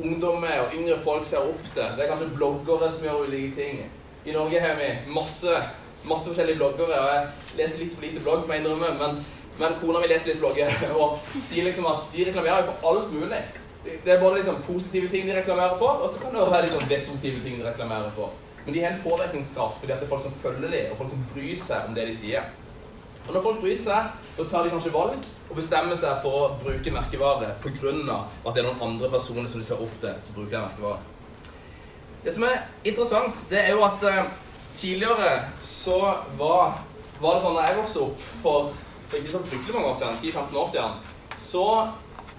ungdommer 0.00 0.64
og 0.64 0.72
yngre 0.74 0.96
folk 1.04 1.26
ser 1.26 1.44
opp 1.46 1.62
til. 1.74 1.84
Det 1.96 2.04
er 2.04 2.10
kanskje 2.10 2.32
bloggere 2.34 2.88
som 2.90 3.06
gjør 3.06 3.26
ulike 3.28 3.52
ting. 3.54 3.84
I 4.26 4.34
Norge 4.34 4.60
har 4.60 4.74
vi 4.80 4.88
masse, 5.14 5.60
masse 6.04 6.26
forskjellige 6.26 6.58
bloggere, 6.58 6.98
og 6.98 7.08
jeg 7.14 7.60
leser 7.60 7.84
litt 7.84 7.94
for 7.94 8.06
lite 8.06 8.22
blogg, 8.24 8.46
må 8.46 8.56
jeg 8.56 8.64
innrømme, 8.64 8.90
men, 8.98 9.22
men 9.60 9.78
kona 9.80 10.02
mi 10.02 10.10
leser 10.10 10.32
litt 10.32 10.42
blogger 10.42 10.74
og 11.00 11.32
sier 11.38 11.68
liksom 11.68 11.86
at 11.92 12.10
de 12.12 12.26
reklamerer 12.28 12.66
for 12.68 12.90
alt 12.92 13.14
mulig. 13.14 13.42
Det 13.84 14.12
er 14.12 14.20
både 14.20 14.40
liksom 14.40 14.62
positive 14.66 15.08
ting 15.12 15.28
de 15.28 15.36
reklamerer 15.38 15.78
for, 15.80 16.02
og 16.02 16.10
så 16.12 16.20
kan 16.20 16.34
det 16.34 16.48
være 16.50 16.66
liksom 16.66 16.88
destruktive 16.90 17.44
ting 17.44 17.60
de 17.60 17.68
reklamerer 17.68 18.10
for. 18.16 18.34
Men 18.64 18.74
de 18.74 18.82
har 18.82 18.96
en 18.96 19.04
påvirkningskraft 19.04 19.78
fordi 19.80 19.94
det 19.94 20.02
er 20.02 20.10
folk 20.10 20.26
som 20.26 20.34
følger 20.42 20.74
dem, 20.74 20.90
og 20.90 20.98
folk 20.98 21.14
som 21.14 21.22
bryr 21.30 21.62
seg 21.62 21.86
om 21.88 21.94
det 21.96 22.10
de 22.10 22.16
sier. 22.18 22.50
Og 23.30 23.36
når 23.36 23.42
folk 23.44 23.58
bryr 23.62 23.76
seg, 23.78 24.06
da 24.34 24.44
tar 24.50 24.64
de 24.66 24.70
kanskje 24.72 24.90
valg 24.90 25.26
og 25.46 25.52
bestemmer 25.54 25.98
seg 25.98 26.16
for 26.18 26.34
å 26.34 26.46
bruke 26.58 26.90
merkevare 26.90 27.52
pga. 27.62 28.16
at 28.42 28.56
det 28.56 28.64
er 28.64 28.66
noen 28.66 28.82
andre 28.82 29.10
personer 29.12 29.46
som 29.46 29.62
de 29.62 29.66
ser 29.68 29.78
opp 29.84 29.92
til, 30.02 30.16
som 30.26 30.34
bruker 30.34 30.56
den 30.56 30.64
merkevaren. 30.64 31.04
Det 32.24 32.34
som 32.34 32.42
er 32.48 32.66
interessant, 32.82 33.46
det 33.52 33.60
er 33.60 33.70
jo 33.70 33.84
at 33.86 34.02
eh, 34.02 34.32
tidligere 34.74 35.44
så 35.62 36.00
var, 36.42 36.82
var, 37.20 37.38
det 37.38 37.44
sånn 37.46 37.54
da 37.60 37.68
jeg 37.68 37.78
vokste 37.78 38.02
opp 38.08 38.26
for, 38.42 38.74
ikke 39.14 39.30
så 39.36 39.44
fryktelig 39.46 39.78
mange 39.78 39.94
år 39.94 40.02
siden, 40.02 40.20
10-15 40.26 40.60
år 40.64 40.68
siden, 40.74 41.00
så 41.38 41.64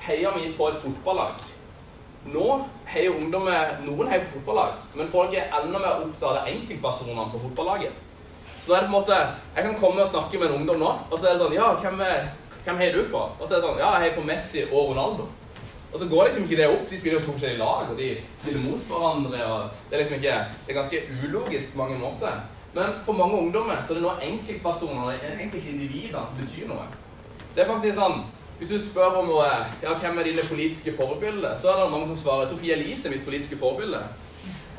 heia 0.09 0.35
vi 0.35 0.53
på 0.59 0.67
et 0.73 0.83
fotballag. 0.83 1.49
Nå 2.35 2.47
heier 2.91 3.15
ungdommer 3.15 3.77
Noen 3.87 4.11
heier 4.11 4.27
på 4.27 4.41
fotballag, 4.41 4.83
men 4.99 5.15
folk 5.15 5.39
er 5.39 5.55
enda 5.55 5.79
mer 5.79 6.03
opptatt 6.03 6.43
av 6.43 6.51
enkeltpersonene 6.51 7.31
på 7.31 7.45
fotballaget. 7.47 8.07
Så 8.61 8.71
da 8.71 8.77
er 8.77 8.81
det 8.85 8.89
på 8.89 8.95
en 8.95 8.99
måte 8.99 9.17
Jeg 9.55 9.63
kan 9.65 9.75
komme 9.81 10.01
og 10.01 10.07
snakke 10.07 10.37
med 10.37 10.47
en 10.47 10.61
ungdom 10.61 10.79
nå, 10.79 10.91
og 11.09 11.19
så 11.19 11.27
er 11.27 11.33
det 11.33 11.41
sånn 11.41 11.55
Ja, 11.57 11.73
hvem, 11.81 12.01
hvem 12.63 12.81
heier 12.81 12.97
du 12.97 13.11
på? 13.11 13.21
Og 13.39 13.45
så 13.45 13.55
er 13.55 13.59
det 13.59 13.67
sånn 13.67 13.81
Ja, 13.81 13.93
jeg 13.95 14.05
heier 14.05 14.17
på 14.19 14.25
Messi 14.27 14.65
og 14.69 14.91
Ronaldo. 14.91 15.27
Og 15.91 15.99
så 15.99 16.07
går 16.07 16.23
liksom 16.23 16.43
ikke 16.43 16.59
det 16.61 16.67
opp. 16.71 16.83
De 16.89 16.97
spiller 16.99 17.19
jo 17.19 17.25
to 17.25 17.33
forskjellige 17.35 17.59
lag, 17.59 17.89
og 17.91 17.97
de 17.99 18.09
spiller 18.39 18.61
mot 18.63 18.83
hverandre. 18.87 19.39
og 19.43 19.89
Det 19.89 19.95
er 19.95 20.03
liksom 20.03 20.15
ikke 20.15 20.35
Det 20.67 20.73
er 20.73 20.79
ganske 20.79 21.01
ulogisk 21.23 21.73
på 21.73 21.77
mange 21.77 21.97
måter. 21.99 22.37
Men 22.73 22.93
for 23.05 23.13
mange 23.13 23.37
ungdommer 23.37 23.81
så 23.87 23.93
er 23.93 23.99
det 23.99 24.05
nå 24.05 24.11
enkeltpersoner, 24.23 25.17
enkeltindivider, 25.41 26.21
som 26.27 26.37
betyr 26.39 26.69
noe. 26.69 26.85
Det 27.55 27.63
er 27.63 27.67
faktisk 27.73 27.97
sånn 27.97 28.21
Hvis 28.61 28.69
du 28.69 28.77
spør 28.77 29.15
om 29.17 29.25
noe, 29.25 29.45
ja, 29.81 29.93
hvem 29.97 30.19
er 30.21 30.27
dine 30.27 30.43
politiske 30.45 30.91
forbilder, 30.93 31.55
så 31.57 31.71
er 31.71 31.79
det 31.81 31.91
mange 31.91 32.07
som 32.11 32.17
svarer 32.19 32.49
Sofie 32.49 32.75
Elise 32.75 33.07
er 33.09 33.15
mitt 33.15 33.23
politiske 33.25 33.57
forbilde. 33.57 34.03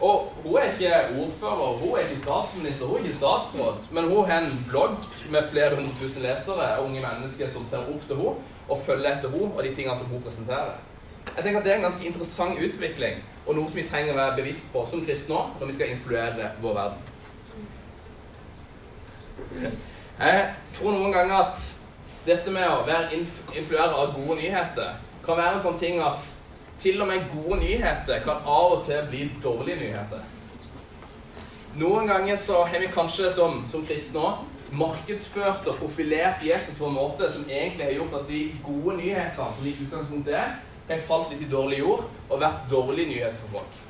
Og 0.03 0.33
hun 0.43 0.57
er 0.59 0.73
ikke 0.73 0.95
ordfører, 1.23 1.77
hun 1.79 1.93
er 1.95 2.07
ikke 2.07 2.23
statsminister, 2.23 2.87
hun 2.87 2.97
er 2.97 3.05
ikke 3.05 3.17
statsråd. 3.17 3.85
Men 3.95 4.09
hun 4.11 4.25
har 4.31 4.41
en 4.43 4.65
blogg 4.71 4.97
med 5.31 5.51
flere 5.51 5.77
hundre 5.77 5.95
tusen 6.01 6.23
lesere, 6.23 6.79
og 6.79 6.89
unge 6.89 7.05
mennesker 7.05 7.51
som 7.51 7.67
ser 7.71 7.85
opp 7.87 8.09
til 8.09 8.19
henne 8.19 8.33
og 8.69 8.81
følger 8.87 9.13
etter 9.13 9.31
henne 9.31 9.53
og 9.55 9.63
de 9.63 9.75
tingene 9.75 9.99
som 9.99 10.11
hun 10.11 10.25
presenterer. 10.25 10.75
Jeg 11.37 11.45
tenker 11.45 11.59
at 11.61 11.65
Det 11.65 11.73
er 11.73 11.77
en 11.77 11.87
ganske 11.87 12.07
interessant 12.07 12.59
utvikling 12.59 13.23
og 13.47 13.55
noe 13.55 13.71
som 13.71 13.79
vi 13.79 13.87
trenger 13.89 14.13
å 14.15 14.19
være 14.19 14.37
bevisst 14.41 14.67
på 14.73 14.83
som 14.91 15.05
kristne 15.07 15.39
òg 15.39 15.61
når 15.61 15.71
vi 15.71 15.77
skal 15.79 15.95
influere 15.95 16.51
vår 16.63 16.75
verden. 16.81 16.99
Jeg 20.19 20.45
tror 20.75 20.93
noen 20.99 21.15
ganger 21.15 21.39
at 21.47 21.65
dette 22.27 22.51
med 22.55 22.69
å 22.69 22.85
være 22.87 23.23
influere 23.55 23.95
av 23.95 24.15
gode 24.19 24.39
nyheter 24.43 24.99
kan 25.25 25.39
være 25.39 25.57
en 25.57 25.65
sånn 25.65 25.79
ting 25.79 26.03
at 26.03 26.27
til 26.83 27.03
og 27.03 27.09
med 27.09 27.29
gode 27.33 27.61
nyheter 27.63 28.23
kan 28.25 28.43
av 28.45 28.79
og 28.79 28.87
til 28.87 29.05
bli 29.11 29.27
dårlige 29.43 29.81
nyheter. 29.85 30.25
Noen 31.81 32.11
ganger 32.11 32.37
så 32.37 32.65
har 32.69 32.83
vi 32.83 32.91
kanskje 32.93 33.31
som, 33.33 33.63
som 33.71 33.87
kristne 33.87 34.21
òg 34.21 34.49
markedsført 34.73 35.67
og 35.69 35.77
profilert 35.77 36.45
Jesus 36.45 36.77
på 36.79 36.89
en 36.89 36.97
måte 36.97 37.29
som 37.33 37.45
egentlig 37.49 37.85
har 37.85 37.97
gjort 37.99 38.19
at 38.21 38.29
de 38.29 38.43
gode 38.65 38.97
nyhetene 38.97 39.55
som 39.57 39.67
i 39.69 39.75
utgangspunktet 39.85 40.37
er, 40.39 40.53
har 40.89 41.07
falt 41.09 41.33
litt 41.33 41.45
i 41.45 41.51
dårlig 41.53 41.81
jord 41.83 42.05
og 42.29 42.41
vært 42.41 42.69
dårlige 42.71 43.11
nyheter 43.13 43.39
for 43.45 43.59
folk. 43.59 43.81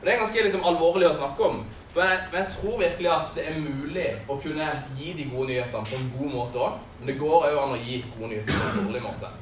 Og 0.00 0.06
Det 0.06 0.12
er 0.12 0.18
ganske 0.18 0.42
liksom, 0.42 0.64
alvorlig 0.66 1.08
å 1.10 1.14
snakke 1.14 1.48
om. 1.48 1.62
Men 1.94 2.08
jeg, 2.08 2.20
men 2.32 2.38
jeg, 2.40 2.52
tror 2.56 2.78
virkelig 2.80 3.10
at 3.12 3.34
det 3.36 3.46
er 3.46 3.58
mulig 3.60 4.06
å 4.26 4.38
kunne 4.42 4.68
gi 4.98 5.12
de 5.18 5.26
gode 5.30 5.50
nyhetene 5.50 5.90
på 5.90 5.98
en 5.98 6.12
god 6.16 6.34
måte 6.38 6.62
òg. 6.66 6.78
Men 6.98 7.10
det 7.10 7.18
går 7.20 7.48
òg 7.50 7.58
an 7.62 7.74
å 7.76 7.82
gi 7.82 7.98
gode 8.14 8.30
nyheter 8.32 8.62
på 8.62 8.70
en 8.70 8.88
dårlig 8.88 9.02
måte. 9.04 9.32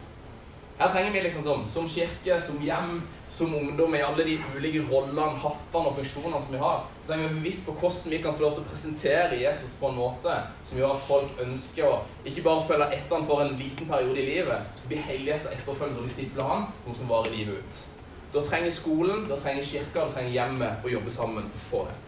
Her 0.81 0.89
trenger 0.89 1.13
vi 1.13 1.21
liksom 1.21 1.43
som, 1.45 1.69
som 1.69 1.89
kirke, 1.89 2.41
som 2.41 2.63
hjem, 2.65 3.03
som 3.29 3.55
ungdom 3.55 3.95
i 3.95 4.01
alle 4.03 4.25
de 4.25 4.39
ulike 4.57 4.81
rollene, 4.89 5.27
hattene 5.43 5.91
og 5.91 5.99
funksjonene 5.99 6.41
som 6.41 6.55
vi 6.55 6.61
har. 6.63 6.87
Så 7.03 7.11
trenger 7.11 7.27
vi 7.27 7.29
være 7.29 7.41
bevisst 7.43 7.67
på 7.67 7.75
hvordan 7.83 8.15
vi 8.15 8.21
kan 8.25 8.39
få 8.39 8.47
lov 8.47 8.55
til 8.55 8.65
å 8.65 8.71
presentere 8.71 9.41
Jesus 9.43 9.75
på 9.77 9.91
en 9.91 9.99
måte 10.01 10.39
som 10.71 10.81
gjør 10.81 10.95
at 10.95 11.05
folk 11.05 11.43
ønsker 11.45 11.85
å 11.85 11.99
ikke 12.25 12.47
bare 12.47 12.65
følge 12.71 12.87
etter 12.97 13.13
han 13.13 13.29
for 13.29 13.45
en 13.45 13.53
liten 13.61 13.91
periode 13.93 14.23
i 14.23 14.29
livet, 14.31 14.81
bli 14.89 15.03
etterfølgende 15.35 16.01
og 16.01 16.09
disiple 16.09 16.49
han, 16.49 16.65
noe 16.87 16.97
som 16.97 17.13
varer 17.13 17.37
livet 17.37 17.61
ut. 17.61 17.83
Da 18.33 18.47
trenger 18.49 18.73
skolen, 18.73 19.29
da 19.29 19.37
trenger 19.37 19.69
kirka, 19.75 20.07
da 20.07 20.15
trenger 20.17 20.33
hjemmet 20.39 20.87
å 20.87 20.95
jobbe 20.95 21.13
sammen 21.13 21.53
for 21.69 21.91
det. 21.91 21.99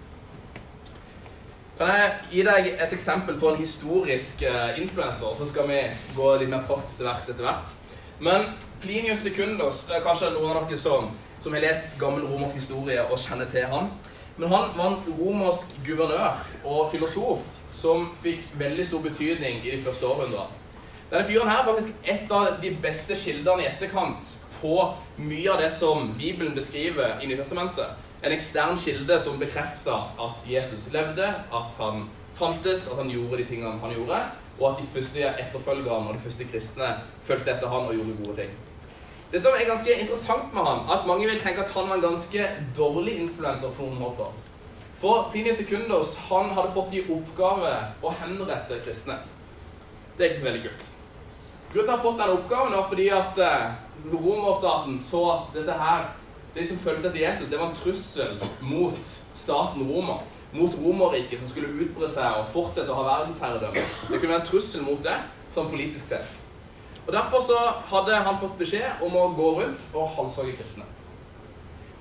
Kan 1.76 1.92
jeg 1.92 2.10
gi 2.30 2.48
deg 2.48 2.72
et 2.72 2.96
eksempel 2.96 3.36
på 3.36 3.52
en 3.52 3.60
historisk 3.60 4.46
uh, 4.48 4.72
influenser, 4.80 5.36
så 5.36 5.52
skal 5.52 5.68
vi 5.68 5.84
gå 6.16 6.32
litt 6.40 6.52
mer 6.52 6.64
praktisk 6.64 7.02
til 7.02 7.10
verks 7.10 7.28
etter 7.32 7.50
hvert. 7.50 7.76
Men 8.22 8.44
Plinius 8.80 9.24
Secundus 9.26 9.80
det 9.88 9.96
er 9.96 10.04
kanskje 10.04 10.28
noen 10.36 10.52
av 10.54 10.68
dere 10.70 10.78
som, 10.78 11.08
som 11.42 11.54
har 11.56 11.64
lest 11.64 11.96
gammel 11.98 12.22
romersk 12.30 12.54
historie 12.60 13.02
og 13.08 13.18
kjenner 13.18 13.48
til 13.50 13.66
han. 13.66 13.88
Men 14.36 14.52
han 14.52 14.68
var 14.76 14.92
en 14.92 15.16
romersk 15.18 15.72
guvernør 15.82 16.38
og 16.62 16.92
filosof 16.92 17.42
som 17.72 18.06
fikk 18.22 18.44
veldig 18.60 18.86
stor 18.86 19.02
betydning 19.02 19.58
i 19.64 19.72
de 19.72 19.80
første 19.82 20.06
århundrene. 20.06 20.46
Denne 21.10 21.26
fyren 21.26 21.50
her 21.50 21.64
er 21.64 21.66
faktisk 21.66 22.06
et 22.14 22.30
av 22.38 22.62
de 22.62 22.70
beste 22.84 23.18
kildene 23.18 23.64
i 23.64 23.68
etterkant 23.72 24.36
på 24.60 24.76
mye 25.18 25.50
av 25.50 25.58
det 25.64 25.72
som 25.74 26.14
Bibelen 26.14 26.54
beskriver 26.54 27.18
i 27.18 27.26
Nytestamentet 27.26 27.98
en 28.22 28.36
ekstern 28.36 28.78
kilde 28.78 29.18
som 29.20 29.42
bekrefter 29.42 30.14
at 30.22 30.46
Jesus 30.46 30.86
levde, 30.94 31.26
at 31.26 31.74
han 31.82 32.06
fantes, 32.38 32.86
at 32.86 33.02
han 33.02 33.10
gjorde 33.10 33.42
de 33.42 33.48
tingene 33.50 33.82
han 33.82 33.98
gjorde, 33.98 34.22
og 34.62 34.68
at 34.70 34.78
de 34.82 34.86
første 34.94 35.24
etterfølgerne 35.42 36.12
og 36.12 36.14
de 36.14 36.22
første 36.22 36.46
kristne 36.46 36.92
fulgte 37.26 37.56
etter 37.56 37.72
han 37.72 37.88
og 37.90 37.96
gjorde 37.98 38.14
gode 38.22 38.36
ting. 38.36 38.54
Det 39.32 39.40
som 39.42 39.56
er 39.56 39.66
ganske 39.66 39.98
interessant 40.04 40.54
med 40.54 40.66
han, 40.68 40.86
at 40.92 41.06
mange 41.08 41.26
vil 41.26 41.40
tenke 41.40 41.64
at 41.64 41.74
han 41.74 41.88
var 41.88 41.98
en 41.98 42.06
ganske 42.06 42.48
dårlig 42.76 43.18
influenser 43.24 43.74
på 43.76 43.88
noen 43.88 44.00
måter. 44.00 44.32
For 45.02 45.28
Plinius 45.32 45.58
Secundus 45.58 46.16
han 46.28 46.52
hadde 46.54 46.74
fått 46.76 46.94
i 46.94 47.04
oppgave 47.10 47.70
å 48.04 48.12
henrette 48.22 48.78
kristne. 48.84 49.18
Det 50.16 50.26
er 50.26 50.30
ikke 50.30 50.42
så 50.44 50.50
veldig 50.50 50.66
kult. 50.68 50.90
Grunnen 51.72 51.88
til 51.88 51.94
å 51.94 51.96
ha 51.96 52.02
fått 52.04 52.20
den 52.20 52.34
oppgaven 52.36 52.76
var 52.76 52.90
fordi 52.90 53.06
at 53.16 53.40
eh, 53.40 53.70
romerstaten 54.12 54.98
så 55.02 55.22
at 55.32 55.56
dette 55.56 55.78
her 55.80 56.10
de 56.54 56.66
som 56.68 56.76
fulgte 56.76 57.08
etter 57.08 57.22
Jesus, 57.22 57.48
det 57.48 57.56
var 57.56 57.70
en 57.70 57.78
trussel 57.78 58.36
mot 58.60 59.12
staten 59.34 59.88
Roma. 59.88 60.18
Mot 60.52 60.74
Romerriket, 60.84 61.40
som 61.40 61.48
skulle 61.48 61.72
utbre 61.84 62.08
seg 62.12 62.40
og 62.40 62.50
fortsette 62.52 62.92
å 62.92 62.98
ha 62.98 63.04
verdensherredømme. 63.06 63.84
Det 64.08 64.18
kunne 64.18 64.34
være 64.34 64.40
en 64.42 64.48
trussel 64.48 64.84
mot 64.84 65.00
det, 65.04 65.14
sånn 65.54 65.70
politisk 65.72 66.10
sett. 66.10 66.40
Og 67.06 67.12
Derfor 67.14 67.44
så 67.44 67.60
hadde 67.90 68.18
han 68.26 68.40
fått 68.40 68.58
beskjed 68.60 69.00
om 69.02 69.16
å 69.18 69.30
gå 69.36 69.48
rundt 69.60 69.94
og 69.94 70.12
halshogge 70.16 70.58
kristne. 70.58 70.84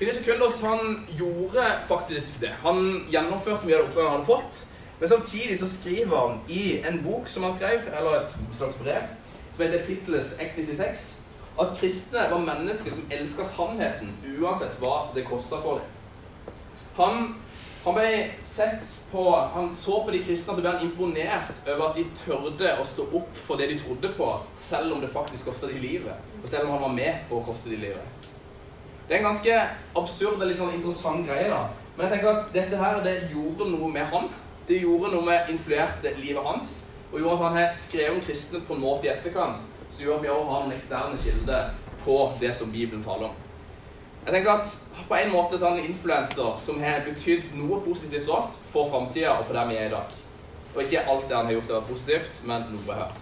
Pine 0.01 0.13
Sekundos 0.13 0.59
han 0.65 0.99
gjorde 1.13 1.63
faktisk 1.87 2.41
det. 2.41 2.51
Han 2.65 3.05
gjennomførte 3.13 3.67
mye 3.67 3.77
av 3.77 3.83
det 3.83 3.87
oppdraget 3.87 4.09
han 4.09 4.19
hadde 4.19 4.29
fått. 4.29 4.61
Men 4.99 5.09
samtidig 5.09 5.57
så 5.61 5.69
skriver 5.69 6.17
han 6.17 6.39
i 6.49 6.81
en 6.85 6.99
bok 7.05 7.29
som 7.29 7.47
han 7.47 7.55
skrev, 7.55 7.87
eller 7.89 8.19
et 8.19 8.37
slags 8.57 8.77
brev, 8.81 9.09
som 9.55 9.63
heter 9.63 9.79
Epistles 9.81 10.35
X96 10.41 11.09
at 11.59 11.77
kristne 11.77 12.27
var 12.31 12.37
mennesker 12.45 12.91
som 12.91 13.07
elska 13.11 13.45
sannheten 13.45 14.13
uansett 14.39 14.77
hva 14.79 15.11
det 15.15 15.25
kosta 15.27 15.59
for 15.61 15.81
dem. 15.81 16.55
Han, 16.97 17.35
han, 17.83 17.95
ble 17.97 18.11
sett 18.51 18.95
på, 19.11 19.23
han 19.53 19.69
så 19.75 20.01
på 20.03 20.13
de 20.13 20.21
kristne 20.23 20.55
så 20.55 20.63
ble 20.63 20.73
han 20.73 20.85
imponert 20.85 21.61
over 21.65 21.85
at 21.87 21.97
de 21.99 22.05
tørde 22.19 22.73
å 22.79 22.85
stå 22.87 23.07
opp 23.19 23.41
for 23.47 23.61
det 23.61 23.69
de 23.71 23.79
trodde 23.81 24.11
på, 24.17 24.29
selv 24.67 24.95
om 24.95 25.01
det 25.03 25.11
faktisk 25.13 25.49
kosta 25.49 25.69
de 25.71 25.79
livet. 25.81 26.31
Og 26.41 26.49
selv 26.49 26.67
om 26.67 26.75
han 26.75 26.85
var 26.85 26.95
med 26.97 27.25
på 27.29 27.39
å 27.39 27.45
koste 27.47 27.71
de 27.71 27.79
livet. 27.81 28.27
Det 29.07 29.17
er 29.17 29.21
en 29.21 29.29
ganske 29.31 29.57
absurd 29.99 30.37
og 30.37 30.47
litt 30.47 30.61
sånn 30.61 30.77
interessant 30.77 31.27
greie. 31.27 31.49
da. 31.51 31.65
Men 31.97 32.07
jeg 32.07 32.13
tenker 32.15 32.31
at 32.31 32.53
dette 32.55 32.79
her, 32.79 33.03
det 33.03 33.17
gjorde 33.33 33.67
noe 33.73 33.91
med 33.91 34.07
han. 34.13 34.31
Det 34.67 34.79
gjorde 34.83 35.11
noe 35.15 35.27
med 35.27 35.51
influerte 35.51 36.15
livet 36.21 36.45
hans. 36.45 36.81
Og 37.11 37.19
gjorde 37.19 37.35
at 37.39 37.45
han 37.47 37.59
har 37.59 37.73
skrevet 37.75 38.15
om 38.15 38.23
kristne 38.23 38.63
på 38.67 38.77
en 38.77 38.83
måte 38.85 39.09
i 39.09 39.11
etterkant 39.11 39.67
så 39.91 40.03
gjør 40.03 40.21
vi 40.21 40.29
også 40.31 40.51
har 40.51 40.63
en 40.65 40.71
eksterne 40.73 41.17
kilde 41.21 41.57
på 42.05 42.17
det 42.39 42.55
som 42.55 42.71
Bibelen 42.71 43.03
taler 43.03 43.27
om. 43.29 43.35
Jeg 44.25 44.33
tenker 44.33 44.51
at 44.51 44.77
På 45.07 45.15
en 45.17 45.31
måte 45.31 45.57
så 45.57 45.71
han 45.71 45.79
en 45.79 45.89
influenser 45.89 46.53
som 46.61 46.83
har 46.83 47.01
betydd 47.07 47.55
noe 47.57 47.81
positivt 47.83 48.29
òg 48.31 48.51
for 48.71 48.87
framtida 48.91 49.33
og 49.33 49.47
for 49.47 49.57
der 49.57 49.67
vi 49.67 49.75
er 49.75 49.89
i 49.89 49.91
dag. 49.91 50.13
Og 50.75 50.83
ikke 50.83 51.03
alt 51.09 51.27
det 51.27 51.35
han 51.35 51.49
har 51.49 51.57
gjort, 51.57 51.67
har 51.67 51.81
vært 51.81 51.89
positivt, 51.89 52.37
men 52.47 52.63
noe 52.71 52.95
hørt. 52.95 53.17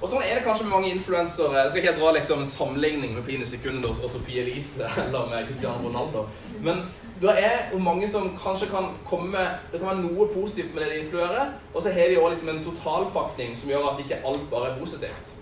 Og 0.00 0.08
sånn 0.08 0.24
er 0.24 0.38
det 0.38 0.44
kanskje 0.46 0.66
med 0.66 0.72
mange 0.72 0.92
influensere. 0.94 1.58
Jeg 1.58 1.72
skal 1.72 1.82
ikke 1.82 1.98
dra 1.98 2.12
liksom 2.16 2.40
en 2.40 2.48
sammenligning 2.48 3.12
med 3.16 3.26
Plinus 3.26 3.52
Secundus 3.52 4.00
og 4.00 4.10
Sofie 4.14 4.42
Elise 4.44 4.88
eller 5.04 5.28
med 5.30 5.46
Cristiano 5.50 5.84
Ronaldo. 5.84 6.24
Men 6.64 6.82
det 7.20 7.34
er 7.44 7.74
mange 7.78 8.08
som 8.10 8.32
kanskje 8.36 8.66
kan 8.72 8.88
komme 9.06 9.44
Det 9.72 9.78
kan 9.78 9.86
være 9.86 10.02
noe 10.02 10.26
positivt 10.32 10.74
med 10.74 10.82
det 10.82 10.90
de 10.92 11.02
influerer, 11.04 11.52
og 11.74 11.82
så 11.82 11.92
har 11.92 12.10
de 12.10 12.18
òg 12.20 12.30
liksom 12.32 12.50
en 12.54 12.64
totalpakning 12.64 13.54
som 13.56 13.70
gjør 13.70 13.92
at 13.92 14.02
ikke 14.02 14.22
alt 14.24 14.50
bare 14.50 14.72
er 14.72 14.80
positivt. 14.80 15.34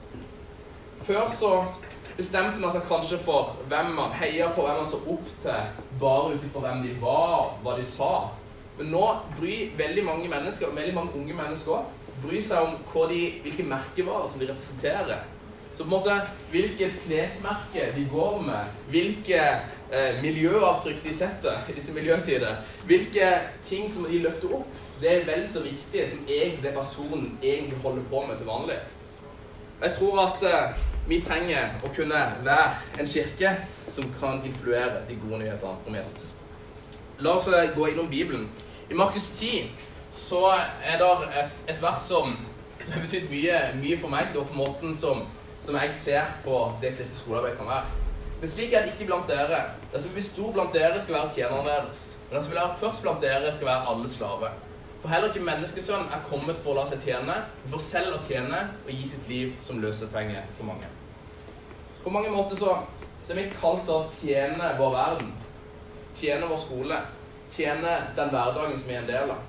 Før 1.03 1.31
så 1.39 1.53
bestemte 2.17 2.61
man 2.61 2.73
seg 2.75 2.87
kanskje 2.89 3.19
for 3.25 3.57
hvem 3.71 3.93
man 3.97 4.15
heia 4.21 4.51
på, 4.53 4.65
hvem 4.67 4.81
man 4.83 4.91
så 4.93 5.01
opp 5.15 5.35
til, 5.43 5.75
bare 6.01 6.35
ut 6.35 6.47
ifra 6.49 6.65
hvem 6.67 6.85
de 6.87 6.95
var, 7.03 7.53
hva 7.65 7.77
de 7.79 7.85
sa. 7.89 8.13
Men 8.79 8.93
nå 8.95 9.05
bryr 9.39 9.77
veldig 9.79 10.07
mange 10.07 10.31
mennesker, 10.33 10.71
og 10.71 10.79
veldig 10.79 10.97
mange 10.97 11.17
unge 11.19 11.37
mennesker 11.37 11.77
òg, 11.77 12.01
bryr 12.23 12.43
seg 12.45 12.67
om 12.67 13.09
de, 13.11 13.23
hvilke 13.45 13.67
merkevarer 13.67 14.29
som 14.31 14.43
de 14.43 14.51
representerer. 14.51 15.25
Så 15.73 15.85
på 15.85 15.89
en 15.89 15.95
måte, 15.95 16.21
Hvilket 16.53 16.93
klesmerke 17.07 17.87
de 17.97 18.05
går 18.13 18.43
med, 18.45 18.73
hvilke 18.93 19.39
eh, 19.89 20.19
miljøavtrykk 20.21 20.99
de 21.05 21.15
setter 21.17 21.69
i 21.71 21.77
disse 21.79 21.95
miljøtider, 21.97 22.59
hvilke 22.85 23.29
ting 23.65 23.87
som 23.93 24.05
de 24.05 24.21
løfter 24.21 24.53
opp, 24.59 24.81
det 25.01 25.15
er 25.15 25.25
vel 25.25 25.47
så 25.49 25.63
viktig 25.65 26.05
som 26.11 26.27
egentlig 26.29 26.63
det 26.67 26.75
personen 26.77 27.39
egentlig 27.43 27.79
holder 27.83 28.05
på 28.11 28.21
med 28.29 28.37
til 28.37 28.51
vanlig. 28.53 28.77
Jeg 29.83 29.95
tror 29.97 30.21
at 30.23 30.45
eh, 30.47 30.83
vi 31.09 31.17
trenger 31.27 31.73
å 31.83 31.89
kunne 31.91 32.19
være 32.47 33.01
en 33.03 33.09
kirke 33.11 33.51
som 33.91 34.07
kan 34.21 34.39
influere 34.47 35.01
de 35.09 35.17
gode 35.19 35.41
nyhetene 35.41 35.89
om 35.91 35.97
Jesus. 35.99 36.29
La 37.19 37.35
oss 37.35 37.49
eh, 37.51 37.73
gå 37.75 37.89
innom 37.91 38.11
Bibelen. 38.11 38.47
I 38.91 38.95
Markus 38.95 39.27
10 39.41 39.73
så 40.15 40.45
er 40.55 41.01
det 41.01 41.11
et, 41.41 41.65
et 41.75 41.83
vers 41.83 41.99
som, 42.07 42.31
som 42.79 42.95
har 42.95 43.03
betydd 43.09 43.27
mye, 43.33 43.59
mye, 43.81 43.99
for 43.99 44.15
meg, 44.15 44.31
og 44.39 44.47
for 44.53 44.61
måten 44.61 44.95
som, 44.95 45.25
som 45.65 45.79
jeg 45.81 45.99
ser 45.99 46.31
på 46.47 46.63
det 46.83 46.95
kristne 46.95 47.19
skolearbeid 47.19 47.59
kan 47.59 47.73
være. 47.73 48.01
Men 48.43 48.51
slik 48.55 48.75
er 48.75 48.87
det 48.87 48.95
ikke 48.95 49.11
blant 49.11 49.31
dere. 49.31 49.65
Det 49.91 50.03
som 50.03 50.15
blir 50.15 50.29
stor 50.29 50.55
blant 50.55 50.77
dere, 50.79 51.03
skal 51.03 51.19
være 51.19 51.35
tjeneren 51.41 51.67
deres. 51.73 52.13
Men 52.29 52.37
det 52.37 52.45
som 52.45 52.55
vil 52.55 52.63
være 52.63 52.79
først 52.85 53.03
blant 53.03 53.25
dere, 53.25 53.51
skal 53.55 53.71
være 53.73 53.91
alle 53.91 54.11
slave. 54.11 54.55
For 55.03 55.11
heller 55.11 55.33
ikke 55.33 55.43
menneskesønnen 55.43 56.13
er 56.15 56.27
kommet 56.29 56.59
for 56.63 56.73
å 56.73 56.79
la 56.79 56.83
seg 56.87 57.01
tjene, 57.03 57.35
men 57.43 57.71
for 57.73 57.83
selv 57.83 58.15
å 58.15 58.21
tjene 58.29 58.61
og 58.85 58.91
gi 58.95 59.09
sitt 59.11 59.25
liv 59.27 59.57
som 59.67 59.81
løsepenge 59.83 60.45
for 60.55 60.69
mange. 60.69 60.91
På 62.05 62.13
mange 62.15 62.31
måter 62.31 62.61
så, 62.61 62.77
så 63.27 63.35
er 63.35 63.41
vi 63.41 63.49
kalt 63.57 63.83
til 63.89 63.97
å 63.97 64.13
tjene 64.21 64.69
vår 64.79 64.95
verden. 64.95 65.33
Tjene 66.21 66.47
vår 66.51 66.63
skole. 66.63 67.01
Tjene 67.53 67.97
den 68.15 68.31
hverdagen 68.31 68.79
som 68.79 68.87
vi 68.87 68.95
er 68.95 69.03
en 69.03 69.11
del 69.11 69.35
av. 69.35 69.43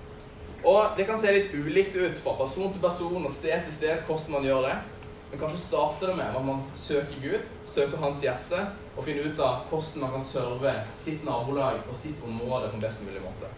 Og 0.73 0.97
det 0.97 1.05
kan 1.05 1.21
se 1.21 1.31
litt 1.35 1.53
ulikt 1.53 1.95
ut 1.99 2.17
fra 2.23 2.33
person 2.39 2.73
til 2.73 2.81
person 2.81 3.21
og 3.21 3.33
sted 3.37 3.65
til 3.67 3.77
sted 3.77 4.05
hvordan 4.07 4.37
man 4.39 4.47
gjør 4.49 4.67
det. 4.71 4.75
Men 5.29 5.41
kanskje 5.41 5.63
starter 5.67 6.09
det 6.11 6.17
med 6.17 6.37
at 6.39 6.45
man 6.45 6.65
søker 6.77 7.21
Gud, 7.21 7.45
søker 7.69 8.01
Hans 8.01 8.25
hjerte, 8.25 8.67
og 8.95 9.05
finner 9.05 9.29
ut 9.29 9.41
av 9.41 9.67
hvordan 9.69 10.05
man 10.05 10.17
kan 10.17 10.25
serve 10.29 10.73
sitt 11.03 11.25
nabolag 11.25 11.81
og 11.85 11.97
sitt 11.97 12.25
område 12.25 12.69
på 12.71 12.79
en 12.79 12.85
best 12.87 13.05
mulig 13.05 13.21
måte. 13.21 13.49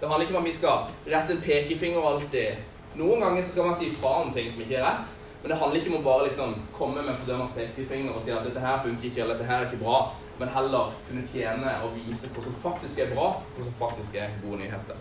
Det 0.00 0.08
handler 0.08 0.26
ikke 0.26 0.36
om 0.36 0.42
at 0.42 0.48
vi 0.48 0.56
skal 0.56 0.90
rette 1.12 1.32
en 1.32 1.44
pekefinger 1.44 2.08
alltid. 2.08 2.58
Noen 2.96 3.22
ganger 3.22 3.42
så 3.42 3.52
skal 3.52 3.70
man 3.70 3.78
si 3.78 3.88
fra 3.94 4.12
om 4.22 4.32
ting 4.32 4.50
som 4.52 4.60
ikke 4.60 4.76
er 4.76 4.84
rett. 4.84 5.14
Men 5.42 5.50
det 5.50 5.58
handler 5.60 5.80
ikke 5.80 5.92
om 5.92 5.98
å 6.00 6.04
bare 6.04 6.26
liksom 6.26 6.54
komme 6.76 7.02
med 7.06 7.16
fordømmende 7.20 7.54
pekefinger 7.56 8.12
og 8.12 8.24
si 8.24 8.32
at 8.34 8.44
dette 8.44 8.60
her 8.60 8.80
funker 8.84 9.08
ikke, 9.08 9.22
eller 9.24 9.38
dette 9.38 9.48
her 9.48 9.62
er 9.62 9.68
ikke 9.70 9.82
bra. 9.84 9.98
Men 10.40 10.52
heller 10.52 10.92
kunne 11.08 11.24
tjene 11.32 11.74
og 11.86 11.96
vise 11.96 12.28
hva 12.34 12.44
som 12.44 12.56
faktisk 12.60 13.00
er 13.00 13.12
bra, 13.14 13.28
og 13.40 13.60
som 13.62 13.76
faktisk 13.78 14.18
er 14.20 14.36
gode 14.42 14.60
nyheter. 14.60 14.98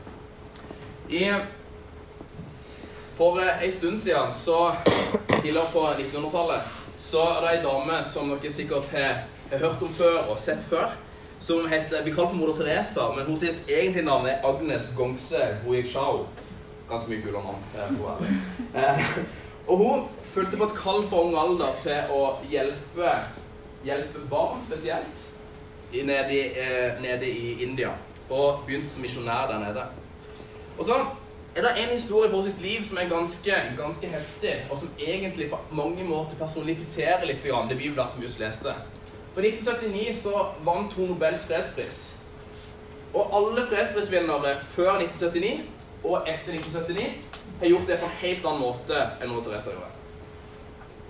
I, 1.09 1.23
for 3.17 3.39
eh, 3.43 3.63
en 3.67 3.73
stund 3.73 3.99
siden, 3.99 4.31
så 4.33 4.59
tidligere 5.41 5.65
på 5.73 5.87
1900-tallet, 5.91 6.71
så 6.99 7.25
er 7.33 7.41
det 7.43 7.51
ei 7.51 7.63
dame 7.65 7.99
som 8.07 8.31
dere 8.31 8.53
sikkert 8.53 8.93
har 8.95 9.25
hørt 9.59 9.83
om 9.83 9.91
før 9.99 10.31
og 10.31 10.39
sett 10.41 10.63
før 10.65 10.95
som 11.39 11.68
heter 11.68 12.04
Vi 12.04 12.12
kaller 12.12 12.30
for 12.30 12.36
moder 12.36 12.54
Teresa, 12.54 13.12
men 13.15 13.25
hun 13.25 13.38
sitt 13.39 13.70
egentlige 13.70 14.06
navn 14.06 14.27
er 14.27 14.46
Agnes 14.46 14.89
Gongse 14.98 15.58
Boyekshao. 15.65 16.25
Ganske 16.89 17.10
mye 17.10 17.22
kulere 17.22 17.44
navn. 17.44 17.62
Eh, 18.75 19.06
og 19.68 19.77
hun 19.77 20.08
fulgte 20.24 20.58
på 20.58 20.63
et 20.63 20.77
kall 20.77 21.04
for 21.10 21.27
ung 21.27 21.38
alder 21.39 21.77
til 21.82 22.12
å 22.13 22.22
hjelpe, 22.51 23.13
hjelpe 23.86 24.25
barn 24.30 24.62
spesielt 24.68 25.30
nede 25.96 26.42
eh, 26.60 27.01
nede 27.01 27.30
i 27.30 27.63
India. 27.63 27.94
Og 28.30 28.65
begynte 28.65 28.89
som 28.89 29.01
misjonær 29.01 29.48
der 29.51 29.60
nede. 29.60 29.86
Og 30.77 30.86
så 30.86 30.98
er 31.56 31.62
det 31.62 31.72
en 31.84 31.89
historie 31.89 32.32
for 32.32 32.44
sitt 32.44 32.62
liv 32.62 32.84
som 32.84 32.98
er 32.98 33.10
ganske, 33.10 33.60
ganske 33.77 34.08
heftig, 34.08 34.56
og 34.72 34.80
som 34.80 34.89
egentlig 35.00 35.50
på 35.50 35.60
mange 35.72 36.04
måter 36.04 36.36
personifiserer 36.39 37.25
litt 37.25 37.44
det 37.44 37.77
bibelverset 37.77 38.20
vi 38.20 38.25
just 38.25 38.39
leste. 38.39 38.74
For 39.36 39.44
1979 39.44 40.15
så 40.15 40.46
vant 40.63 40.94
hun 40.96 41.10
Nobels 41.12 41.42
fredspris. 41.44 41.98
Og 43.13 43.34
alle 43.36 43.65
fredsprisvinnere 43.68 44.54
før 44.63 45.01
1979 45.01 45.65
og 46.06 46.30
etter 46.30 46.56
1979 46.56 47.10
har 47.60 47.68
gjort 47.68 47.89
det 47.89 47.98
på 48.00 48.08
en 48.08 48.22
helt 48.22 48.48
annen 48.48 48.63
måte 48.63 49.01
enn 49.20 49.34
Mona 49.34 49.44
Teresa 49.44 49.74
gjorde. 49.74 49.92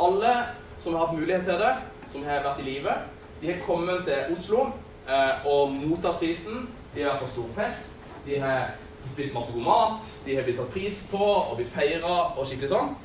Alle 0.07 0.33
som 0.81 0.95
har 0.95 1.05
hatt 1.05 1.19
mulighet 1.19 1.45
til 1.45 1.61
det, 1.61 1.71
som 2.15 2.25
har 2.25 2.41
vært 2.47 2.63
i 2.63 2.67
live, 2.71 2.97
de 3.41 3.51
har 3.51 3.61
kommet 3.67 4.03
til 4.09 4.33
Oslo 4.33 4.65
eh, 5.05 5.45
og 5.45 5.77
mottatt 5.77 6.17
prisen. 6.23 6.65
De 6.95 7.03
har 7.03 7.13
vært 7.13 7.25
på 7.27 7.31
stor 7.35 7.55
fest. 7.59 8.11
De 8.25 8.41
har 8.41 8.73
spist 9.11 9.37
masse 9.37 9.53
god 9.53 9.67
mat, 9.69 10.13
de 10.25 10.33
har 10.33 10.45
blitt 10.47 10.57
tatt 10.57 10.73
pris 10.73 11.03
på 11.11 11.21
og 11.21 11.57
blitt 11.59 11.73
feira 11.77 12.15
og 12.33 12.41
skikkelig 12.41 12.73
sånn. 12.73 12.95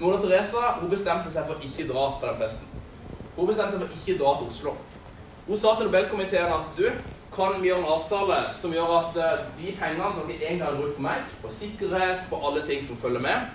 Mona 0.00 0.18
Teresa 0.18 0.80
hun 0.80 0.90
bestemte 0.90 1.30
seg 1.30 1.46
for 1.46 1.62
ikke 1.62 1.86
dra 1.86 2.08
på 2.18 2.26
den 2.26 2.40
festen. 2.42 2.73
Hun 3.36 3.48
bestemte 3.50 3.74
seg 3.74 3.82
for 3.82 3.98
ikke 3.98 4.18
dra 4.20 4.36
til 4.38 4.50
Oslo. 4.52 4.76
Hun 5.48 5.58
sa 5.58 5.74
til 5.76 5.88
Nobelkomiteen 5.88 6.52
at 6.54 6.78
du, 6.78 6.86
kan 7.34 7.56
vi 7.58 7.66
gjøre 7.66 7.82
en 7.82 7.92
avtale 7.96 8.36
som 8.54 8.72
gjør 8.72 8.92
at 8.94 9.16
uh, 9.18 9.40
de 9.58 9.72
pengene 9.74 10.10
som 10.14 10.28
dere 10.28 10.38
egentlig 10.38 10.66
hadde 10.68 10.78
brukt 10.78 10.98
på 11.00 11.02
meg, 11.02 11.24
på 11.42 11.50
sikkerhet, 11.50 12.28
på 12.30 12.38
alle 12.46 12.62
ting 12.68 12.84
som 12.86 12.96
følger 12.96 13.24
med 13.24 13.48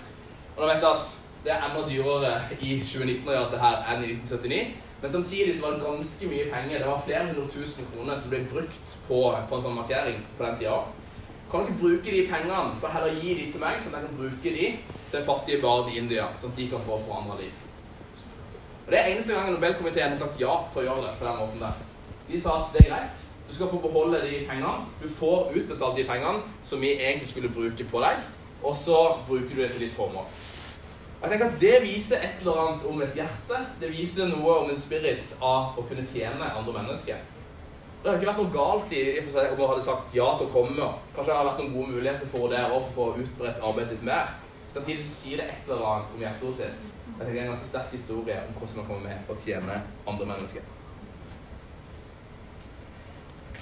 Og 0.56 0.60
da 0.60 0.68
vet 0.68 0.84
jeg 0.84 0.90
at 0.90 1.14
det 1.44 1.52
er 1.54 1.64
enda 1.64 1.86
dyrere 1.88 2.32
i 2.58 2.74
2019 2.84 3.30
å 3.30 3.32
gjøre 3.32 3.46
dette 3.48 3.62
her 3.62 3.78
enn 3.88 4.04
i 4.04 4.10
1979. 4.18 4.74
Men 5.00 5.12
samtidig 5.14 5.54
så 5.56 5.62
var 5.64 5.78
det 5.78 5.86
ganske 5.86 6.28
mye 6.28 6.50
penger. 6.52 6.82
Det 6.82 6.90
var 6.90 7.00
flere 7.06 7.22
hundre 7.30 7.46
tusen 7.54 7.88
kroner 7.94 8.20
som 8.20 8.34
ble 8.34 8.42
brukt 8.50 8.98
på, 9.06 9.20
på 9.48 9.56
en 9.56 9.64
sånn 9.64 9.78
markering 9.78 10.20
på 10.36 10.44
den 10.44 10.60
tida. 10.60 10.76
Kan 11.48 11.64
dere 11.64 11.78
bruke 11.80 12.12
de 12.18 12.26
pengene 12.28 12.76
på 12.84 12.92
heller 12.92 13.16
gi 13.16 13.32
de 13.38 13.48
til 13.54 13.64
meg, 13.64 13.80
sånn 13.80 13.96
at 13.96 14.04
jeg 14.04 14.10
kan 14.10 14.20
bruke 14.20 14.54
de 14.58 14.68
til 15.14 15.26
fattige 15.32 15.64
barn 15.64 15.88
i 15.88 15.96
India, 16.02 16.28
sånn 16.42 16.52
at 16.52 16.60
de 16.60 16.68
kan 16.74 16.84
få 16.84 17.00
forandra 17.08 17.40
liv? 17.40 17.69
Og 18.90 18.94
Det 18.94 19.00
er 19.00 19.12
eneste 19.12 19.34
gangen 19.34 19.52
Nobelkomiteen 19.54 20.10
har 20.10 20.18
sagt 20.18 20.40
ja 20.42 20.54
til 20.74 20.80
å 20.80 20.82
gjøre 20.82 21.02
det 21.04 21.10
på 21.20 21.26
den 21.28 21.36
måten 21.38 21.60
der. 21.62 21.82
De 22.26 22.38
sa 22.42 22.54
at 22.58 22.72
det 22.74 22.80
er 22.80 22.88
greit. 22.88 23.20
Du 23.46 23.52
skal 23.54 23.70
få 23.70 23.78
beholde 23.84 24.18
de 24.24 24.40
pengene. 24.48 24.72
Du 24.98 25.06
får 25.06 25.54
utbetalt 25.60 26.00
de 26.00 26.06
pengene 26.08 26.40
som 26.66 26.82
vi 26.82 26.90
egentlig 26.96 27.28
skulle 27.30 27.52
bruke 27.54 27.86
på 27.92 28.02
deg, 28.02 28.24
og 28.66 28.74
så 28.74 28.98
bruker 29.28 29.54
du 29.54 29.62
det 29.62 29.70
til 29.76 29.86
ditt 29.86 29.94
formål. 29.94 30.26
Jeg 31.22 31.30
tenker 31.30 31.46
at 31.46 31.62
Det 31.62 31.72
viser 31.86 32.26
et 32.26 32.42
eller 32.42 32.60
annet 32.64 32.90
om 32.90 33.06
et 33.06 33.14
hjerte. 33.22 33.62
Det 33.78 33.94
viser 33.94 34.34
noe 34.34 34.58
om 34.64 34.74
en 34.74 34.82
spirit 34.82 35.34
av 35.38 35.78
å 35.78 35.86
kunne 35.86 36.10
tjene 36.10 36.50
andre 36.50 36.78
mennesker. 36.82 37.24
Det 38.02 38.10
har 38.10 38.18
ikke 38.18 38.32
vært 38.32 38.42
noe 38.42 38.54
galt 38.58 38.90
i, 38.98 39.08
i 39.12 39.22
for 39.22 39.36
seg, 39.36 39.52
om 39.52 39.62
man 39.62 39.76
hadde 39.76 39.86
sagt 39.86 40.16
ja 40.18 40.32
til 40.34 40.50
å 40.50 40.56
komme. 40.58 40.94
Kanskje 41.14 41.30
det 41.30 41.38
har 41.38 41.52
vært 41.52 41.62
noen 41.62 41.76
gode 41.78 41.94
muligheter 41.94 42.34
for 42.34 42.50
det 42.50 42.66
og 42.66 42.90
for 42.90 42.90
å 42.90 42.94
få 42.98 43.22
utbredt 43.22 43.62
arbeidet 43.62 43.92
sitt 43.94 44.08
mer. 44.10 44.34
Samtidig 44.74 45.04
så 45.04 45.20
sier 45.20 45.44
det 45.44 45.52
et 45.52 45.68
eller 45.70 45.92
annet 45.92 46.16
om 46.16 46.24
hjertet 46.26 46.64
sitt. 46.64 46.96
Tenker 47.20 47.34
Det 47.34 47.40
er 47.40 47.44
en 47.44 47.52
ganske 47.52 47.68
sterk 47.68 47.90
historie 47.92 48.36
om 48.48 48.54
hvordan 48.56 48.76
man 48.76 48.86
kommer 48.86 49.08
med 49.08 49.28
og 49.28 49.42
tjener 49.44 49.82
andre 50.08 50.26
mennesker. 50.26 50.62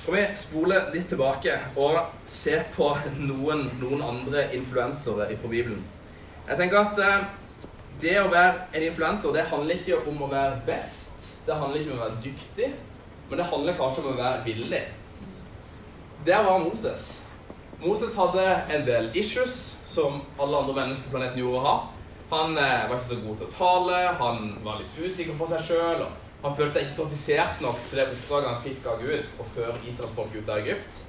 Skal 0.03 0.15
vi 0.15 0.21
spole 0.39 0.77
litt 0.95 1.09
tilbake 1.11 1.57
og 1.77 1.99
se 2.25 2.55
på 2.77 2.93
noen, 3.19 3.65
noen 3.81 4.05
andre 4.07 4.45
influensere 4.55 5.27
fra 5.41 5.51
Bibelen? 5.51 5.83
Jeg 6.47 6.61
tenker 6.61 6.79
at 6.79 7.03
eh, 7.03 7.27
det 8.01 8.15
å 8.23 8.31
være 8.31 8.69
en 8.79 8.87
influenser, 8.93 9.35
det 9.35 9.49
handler 9.51 9.75
ikke 9.75 9.99
om 10.07 10.23
å 10.23 10.31
være 10.31 10.63
best. 10.71 11.11
Det 11.45 11.59
handler 11.59 11.83
ikke 11.83 11.97
om 11.97 11.99
å 11.99 12.05
være 12.07 12.23
dyktig. 12.29 12.73
Men 13.29 13.43
det 13.43 13.51
handler 13.51 13.79
kanskje 13.83 14.07
om 14.07 14.13
å 14.15 14.17
være 14.23 14.45
villig. 14.47 14.85
Der 16.31 16.47
var 16.47 16.63
Moses. 16.63 17.11
Moses 17.83 18.15
hadde 18.15 18.47
en 18.71 18.87
del 18.87 19.11
issues 19.19 19.61
som 19.91 20.23
alle 20.39 20.63
andre 20.63 20.79
mennesker 20.79 21.11
på 21.11 21.19
planeten 21.19 21.43
gjorde 21.43 21.59
å 21.59 21.67
ha. 21.67 21.79
Han 22.31 22.59
eh, 22.61 22.89
var 22.89 22.99
ikke 22.99 23.09
så 23.09 23.21
god 23.25 23.39
til 23.41 23.47
å 23.47 23.55
tale, 23.55 24.01
han 24.21 24.51
var 24.65 24.83
litt 24.83 24.99
usikker 25.01 25.39
på 25.39 25.49
seg 25.53 25.65
sjøl. 25.71 26.03
Han 26.43 26.55
følte 26.55 26.77
seg 26.77 26.87
ikke 26.87 26.99
kvalifisert 27.01 27.63
nok 27.65 27.81
til 27.89 27.99
det 27.99 28.05
oppdraget 28.13 28.51
han 28.51 28.61
fikk 28.67 28.85
av 28.87 29.01
Gud 29.03 29.41
å 29.41 29.49
føre 29.55 29.79
Israels 29.89 30.15
folk 30.19 30.37
ut 30.37 30.53
av 30.53 30.61
Egypt. 30.61 31.01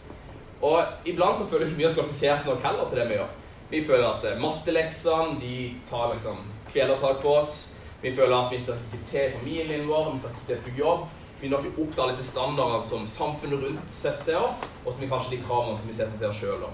Og 0.65 1.09
iblant 1.11 1.37
så 1.39 1.45
føler 1.51 1.67
vi 1.67 1.71
ikke 1.73 1.81
mye 1.81 1.89
oss 1.91 1.99
kvalifisert 1.99 2.49
nok 2.49 2.65
heller 2.65 2.89
til 2.89 3.01
det 3.01 3.09
vi 3.11 3.19
gjør. 3.19 3.35
Vi 3.69 3.83
føler 3.85 4.07
at 4.09 4.25
eh, 4.31 4.41
matteleksene 4.41 5.37
de 5.43 5.55
tar 5.91 6.15
liksom 6.15 6.41
kvelertak 6.71 7.21
på 7.25 7.35
oss. 7.43 7.61
Vi 7.99 8.15
føler 8.15 8.37
at 8.39 8.51
vi 8.55 8.63
strekker 8.63 8.95
ikke 8.95 9.11
til 9.11 9.25
i 9.25 9.37
familien 9.37 9.89
vår, 9.91 10.13
vi 10.13 10.23
strekker 10.23 10.45
ikke 10.45 10.53
til 10.55 10.67
på 10.69 10.77
jobb 10.85 11.07
vi 11.39 11.47
når 11.47 11.69
ikke 11.69 11.83
opp 11.85 11.93
til 11.93 12.03
alle 12.03 12.13
disse 12.15 12.31
standardene 12.33 12.83
som 12.83 13.05
samfunnet 13.07 13.61
rundt 13.63 13.93
setter 13.95 14.25
til 14.27 14.41
oss, 14.43 14.63
og 14.83 14.91
som 14.91 15.03
vi 15.03 15.07
kanskje 15.11 15.37
de 15.37 15.43
kravene 15.45 15.79
som 15.79 15.87
vi 15.87 15.95
setter 15.95 16.19
til 16.19 16.27
oss 16.27 16.41
sjøl. 16.41 16.65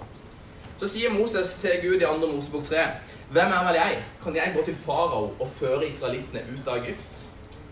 Så 0.76 0.90
sier 0.92 1.14
Moses 1.14 1.54
til 1.62 1.78
Gud 1.84 2.02
i 2.02 2.04
2. 2.04 2.28
Mosebok 2.28 2.64
3.: 2.68 2.88
Hvem 3.32 3.52
er 3.58 3.68
vel 3.68 3.78
jeg? 3.80 4.04
Kan 4.24 4.36
jeg 4.36 4.54
gå 4.56 4.64
til 4.66 4.76
farao 4.76 5.32
og 5.40 5.48
føre 5.60 5.88
israelittene 5.88 6.42
ut 6.52 6.68
av 6.68 6.82
Egypt? 6.82 7.22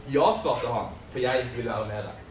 Ja, 0.07 0.29
svarte 0.31 0.71
han, 0.71 0.93
for 1.11 1.19
jeg 1.19 1.49
vil 1.55 1.65
være 1.65 1.87
med 1.87 2.07
deg. 2.07 2.21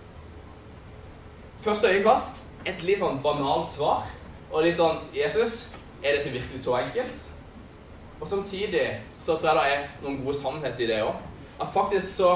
Første 1.60 1.92
øyekast 1.92 2.40
et 2.64 2.82
litt 2.88 3.02
sånn 3.02 3.20
banalt 3.22 3.74
svar. 3.76 4.08
Og 4.52 4.64
litt 4.64 4.80
sånn 4.80 5.04
Jesus, 5.14 5.66
er 6.02 6.16
dette 6.16 6.32
virkelig 6.32 6.64
så 6.64 6.78
enkelt? 6.80 7.28
Og 8.20 8.28
samtidig 8.28 8.86
så 9.20 9.36
tror 9.36 9.52
jeg 9.52 9.60
det 9.60 9.76
er 9.76 9.86
noen 10.02 10.18
gode 10.24 10.38
sannheter 10.40 10.84
i 10.86 10.90
det 10.90 11.00
òg. 11.04 11.20
At 11.60 11.72
faktisk 11.74 12.08
så 12.16 12.34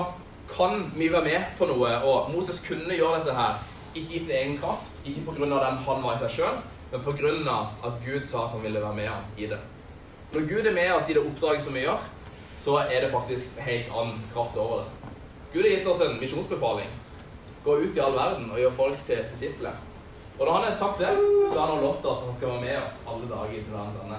kan 0.52 0.90
vi 0.94 1.08
være 1.12 1.24
med 1.24 1.50
på 1.58 1.72
noe. 1.72 1.96
Og 2.04 2.30
Moses 2.34 2.60
kunne 2.68 3.00
gjøre 3.00 3.22
dette 3.22 3.34
her. 3.34 3.60
Ikke 3.96 4.14
i 4.14 4.24
sin 4.26 4.30
egen 4.30 4.56
kraft, 4.60 4.88
ikke 5.06 5.24
pga. 5.24 5.46
den 5.46 5.84
han 5.88 6.02
var 6.04 6.16
i 6.16 6.26
seg 6.26 6.34
sjøl, 6.36 6.58
men 6.90 7.02
pga. 7.02 7.56
at 7.84 8.04
Gud 8.04 8.26
sa 8.28 8.44
at 8.44 8.50
han 8.50 8.62
ville 8.62 8.80
være 8.80 8.94
med 8.94 9.08
ham 9.08 9.24
i 9.36 9.46
det. 9.46 9.58
Når 10.32 10.40
Gud 10.40 10.66
er 10.66 10.72
med 10.72 10.92
oss 10.92 11.10
i 11.10 11.14
det 11.14 11.22
oppdraget 11.26 11.62
som 11.62 11.74
vi 11.74 11.80
gjør, 11.80 11.98
så 12.58 12.76
er 12.78 13.00
det 13.00 13.10
faktisk 13.10 13.58
helt 13.58 13.90
annen 13.94 14.22
kraft 14.34 14.56
over 14.56 14.82
det. 14.82 15.10
Gud 15.52 15.62
har 15.62 15.70
gitt 15.70 15.86
oss 15.86 16.00
en 16.00 16.20
misjonsbefaling. 16.20 16.88
Gå 17.64 17.76
ut 17.76 17.96
i 17.96 18.00
all 18.00 18.14
verden 18.14 18.50
og 18.50 18.58
gjør 18.60 18.70
folk 18.70 19.04
til 19.06 19.24
disipler. 19.34 19.76
Og 20.38 20.46
når 20.46 20.52
han 20.52 20.64
har 20.64 20.78
sagt 20.78 20.98
det, 21.00 21.12
så 21.52 21.60
har 21.60 21.74
han 21.74 21.84
lovt 21.84 22.04
oss 22.04 22.18
at 22.22 22.26
han 22.26 22.36
skal 22.36 22.48
være 22.48 22.64
med 22.64 22.76
oss 22.82 23.04
alle 23.08 23.28
dager 23.30 23.62
til 23.62 23.72
verdens 23.72 24.02
ende. 24.04 24.18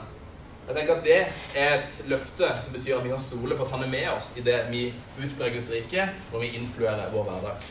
Jeg 0.68 0.76
tenker 0.76 0.96
at 0.96 1.04
Det 1.04 1.18
er 1.56 1.74
et 1.78 2.02
løfte 2.12 2.48
som 2.62 2.74
betyr 2.74 2.98
at 2.98 3.04
vi 3.04 3.10
kan 3.14 3.22
stole 3.24 3.56
på 3.56 3.64
at 3.64 3.72
han 3.72 3.84
er 3.84 3.92
med 3.92 4.08
oss 4.12 4.32
i 4.36 4.42
det 4.44 4.58
vi 4.72 4.82
utbrer 5.24 5.54
Guds 5.54 5.70
rike, 5.72 6.10
og 6.34 6.42
vi 6.42 6.50
influerer 6.60 7.12
vår 7.14 7.24
hverdag. 7.24 7.68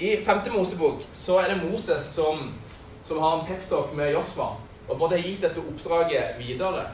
I 0.00 0.10
5. 0.24 0.40
Mosebok 0.52 1.06
så 1.12 1.38
er 1.40 1.54
det 1.54 1.62
Moses 1.62 2.10
som, 2.18 2.50
som 3.08 3.20
har 3.22 3.38
en 3.38 3.46
peptalk 3.46 3.94
med 3.96 4.12
Josva 4.12 4.54
og 4.86 4.92
på 4.92 4.94
en 4.94 5.00
måte 5.00 5.18
har 5.18 5.26
gitt 5.26 5.42
dette 5.42 5.62
oppdraget 5.62 6.36
videre. 6.38 6.84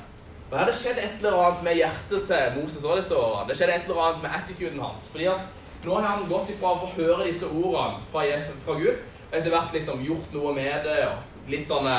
Og 0.50 0.58
Her 0.58 0.68
det 0.68 0.76
skjedd 0.76 1.00
et 1.00 1.18
eller 1.20 1.36
annet 1.40 1.66
med 1.66 1.76
hjertet 1.76 2.24
til 2.28 2.56
Moses 2.56 2.84
og 2.84 2.96
disse 3.00 3.16
årene. 3.16 3.48
Det 3.48 3.56
skjedde 3.58 3.74
et 3.74 3.88
eller 3.88 4.00
annet 4.06 4.22
med 4.22 4.36
attituden 4.38 4.80
hans. 4.80 5.08
fordi 5.12 5.28
at 5.32 5.84
nå 5.84 5.94
har 5.94 6.08
han 6.08 6.28
gått 6.28 6.50
ifra 6.52 6.72
å 6.72 6.90
høre 6.96 7.26
disse 7.26 7.46
ordene 7.48 8.00
fra, 8.12 8.24
fra 8.64 8.74
Gud, 8.78 8.98
og 9.30 9.36
etter 9.36 9.50
hvert 9.50 9.72
liksom 9.74 10.04
gjort 10.06 10.34
noe 10.36 10.52
med 10.54 10.84
det, 10.86 10.98
og 11.08 11.50
litt 11.50 11.68
sånne, 11.68 11.96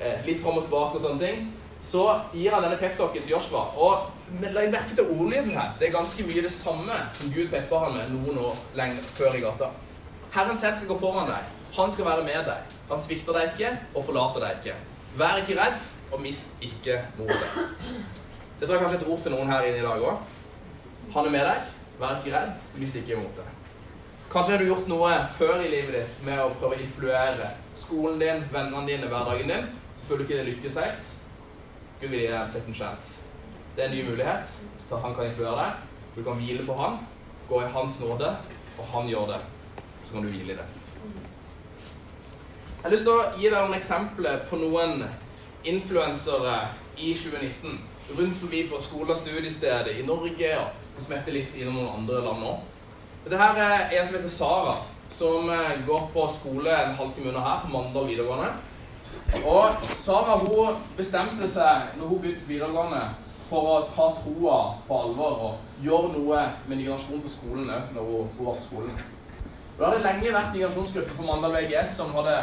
eh, 0.00 0.26
litt 0.26 0.42
fram 0.42 0.58
og 0.58 0.66
tilbake 0.66 0.98
og 0.98 1.06
sånne 1.06 1.22
ting 1.22 1.46
så 1.84 2.04
gir 2.32 2.52
han 2.54 2.62
denne 2.64 2.78
peptalken 2.80 3.22
til 3.22 3.34
Joshua. 3.34 3.64
Og 3.76 4.06
legg 4.40 4.70
merke 4.72 4.96
til 4.96 5.08
ordlyden 5.10 5.50
her. 5.52 5.74
Det 5.78 5.88
er 5.88 5.98
ganske 5.98 6.24
mye 6.24 6.44
det 6.46 6.52
samme 6.52 7.00
som 7.12 7.32
Gud 7.34 7.50
pepper 7.52 7.84
han 7.84 7.98
med 7.98 8.14
noen 8.14 8.38
år 8.46 8.62
lenger 8.78 9.04
før 9.18 9.36
i 9.36 9.42
gata. 9.44 9.68
Herren 10.32 10.56
selv 10.58 10.78
skal 10.78 10.88
gå 10.94 10.98
foran 11.02 11.28
deg. 11.28 11.50
Han 11.76 11.90
skal 11.90 12.06
være 12.06 12.24
med 12.24 12.44
deg. 12.46 12.74
Han 12.88 13.00
svikter 13.02 13.34
deg 13.34 13.54
ikke 13.54 13.70
og 13.94 14.04
forlater 14.06 14.44
deg 14.44 14.60
ikke. 14.60 14.74
Vær 15.18 15.40
ikke 15.40 15.56
redd, 15.58 15.88
og 16.12 16.20
mist 16.22 16.46
ikke 16.62 17.00
motet. 17.18 17.56
Det 18.60 18.68
tror 18.68 18.76
jeg 18.76 18.82
kanskje 18.84 19.00
et 19.00 19.08
ord 19.10 19.22
til 19.22 19.34
noen 19.34 19.50
her 19.50 19.66
inne 19.66 19.80
i 19.80 19.86
dag 19.86 20.06
òg. 20.06 20.22
Han 21.16 21.26
er 21.26 21.34
med 21.34 21.46
deg. 21.48 21.72
Vær 21.98 22.20
ikke 22.20 22.34
redd, 22.36 22.62
mist 22.78 22.98
ikke 22.98 23.18
motet. 23.18 23.50
Kanskje 24.30 24.54
har 24.54 24.62
du 24.62 24.68
gjort 24.68 24.88
noe 24.90 25.10
før 25.38 25.60
i 25.62 25.70
livet 25.70 25.98
ditt 25.98 26.22
med 26.26 26.40
å 26.42 26.52
prøve 26.58 26.78
å 26.78 26.82
influere 26.82 27.50
skolen 27.78 28.22
din, 28.22 28.46
vennene 28.54 28.86
dine, 28.88 29.10
hverdagen 29.10 29.50
din. 29.50 29.68
Så 29.98 30.08
føler 30.08 30.22
du 30.22 30.28
ikke 30.28 30.40
det 30.40 30.48
lykkes 30.52 30.78
helt. 30.82 31.12
Gud 32.00 32.08
vil 32.08 32.24
gi 32.24 32.30
deg 32.30 32.38
en 32.40 32.54
second 32.54 32.78
chance. 32.78 33.20
Det 33.74 33.84
er 33.84 33.90
en 33.90 33.96
ny 33.98 34.06
mulighet 34.06 34.56
til 34.78 34.94
at 34.94 35.02
han 35.02 35.14
kan 35.14 35.30
influere 35.30 35.58
deg. 35.58 35.84
Du 36.14 36.22
kan 36.22 36.38
hvile 36.38 36.66
på 36.66 36.78
han, 36.78 36.98
gå 37.50 37.62
i 37.62 37.70
hans 37.74 38.00
nåde, 38.02 38.34
og 38.78 38.90
han 38.94 39.10
gjør 39.10 39.34
det. 39.34 39.44
Så 40.04 40.14
kan 40.14 40.26
du 40.26 40.30
hvile 40.30 40.54
i 40.54 40.58
det. 40.62 40.66
Jeg 42.84 42.90
har 42.90 42.92
lyst 42.98 43.06
til 43.08 43.16
å 43.16 43.28
gi 43.40 43.48
deg 43.48 43.54
noen 43.54 43.78
eksempler 43.78 44.42
på 44.44 44.58
noen 44.60 44.98
influensere 45.64 46.56
i 47.00 47.14
2019 47.16 47.78
rundt 48.18 48.34
forbi 48.36 48.58
på 48.68 48.80
skole- 48.84 49.14
og 49.14 49.16
studiesteder 49.16 49.88
i 49.88 50.02
Norge 50.04 50.50
og 50.60 50.98
smetter 51.00 51.32
litt 51.32 51.54
i 51.56 51.64
noen 51.64 51.94
andre 51.94 52.18
land 52.26 52.42
nå. 52.44 52.50
Dette 53.22 53.38
her 53.40 53.60
er 53.64 53.86
en 53.88 54.04
som 54.04 54.18
heter 54.18 54.34
Sara, 54.34 54.74
som 55.08 55.48
eh, 55.48 55.78
går 55.86 56.02
på 56.12 56.26
skole 56.36 56.74
en 56.76 56.92
halvtime 56.98 57.30
unna 57.30 57.46
her, 57.46 57.62
på 57.62 57.70
Mandal 57.72 58.04
videregående. 58.10 58.50
Og 59.40 59.88
Sara 59.94 60.36
hun 60.42 60.82
bestemte 60.98 61.48
seg 61.54 61.96
når 61.96 62.12
hun 62.12 62.20
begynte 62.20 62.50
videregående, 62.50 63.00
for 63.46 63.70
å 63.70 63.78
ta 63.94 64.10
troa 64.18 64.58
på 64.84 64.98
alvor 65.06 65.46
og 65.48 65.80
gjøre 65.86 66.12
noe 66.18 66.44
med 66.68 66.82
ny 66.82 66.92
på 66.92 67.32
skolen 67.32 67.64
òg 67.64 67.96
når 67.96 68.12
hun, 68.12 68.28
hun, 68.36 68.44
var 68.44 68.60
på 68.60 68.68
skolen. 68.68 68.92
Og 69.72 69.80
Det 69.80 69.88
hadde 69.88 70.04
lenge 70.04 70.36
vært 70.36 70.52
ny 70.52 70.60
generasjonsgruppe 70.60 71.16
på 71.16 71.30
Mandal 71.30 71.56
VGS 71.56 71.96
som 71.96 72.12
hadde 72.20 72.36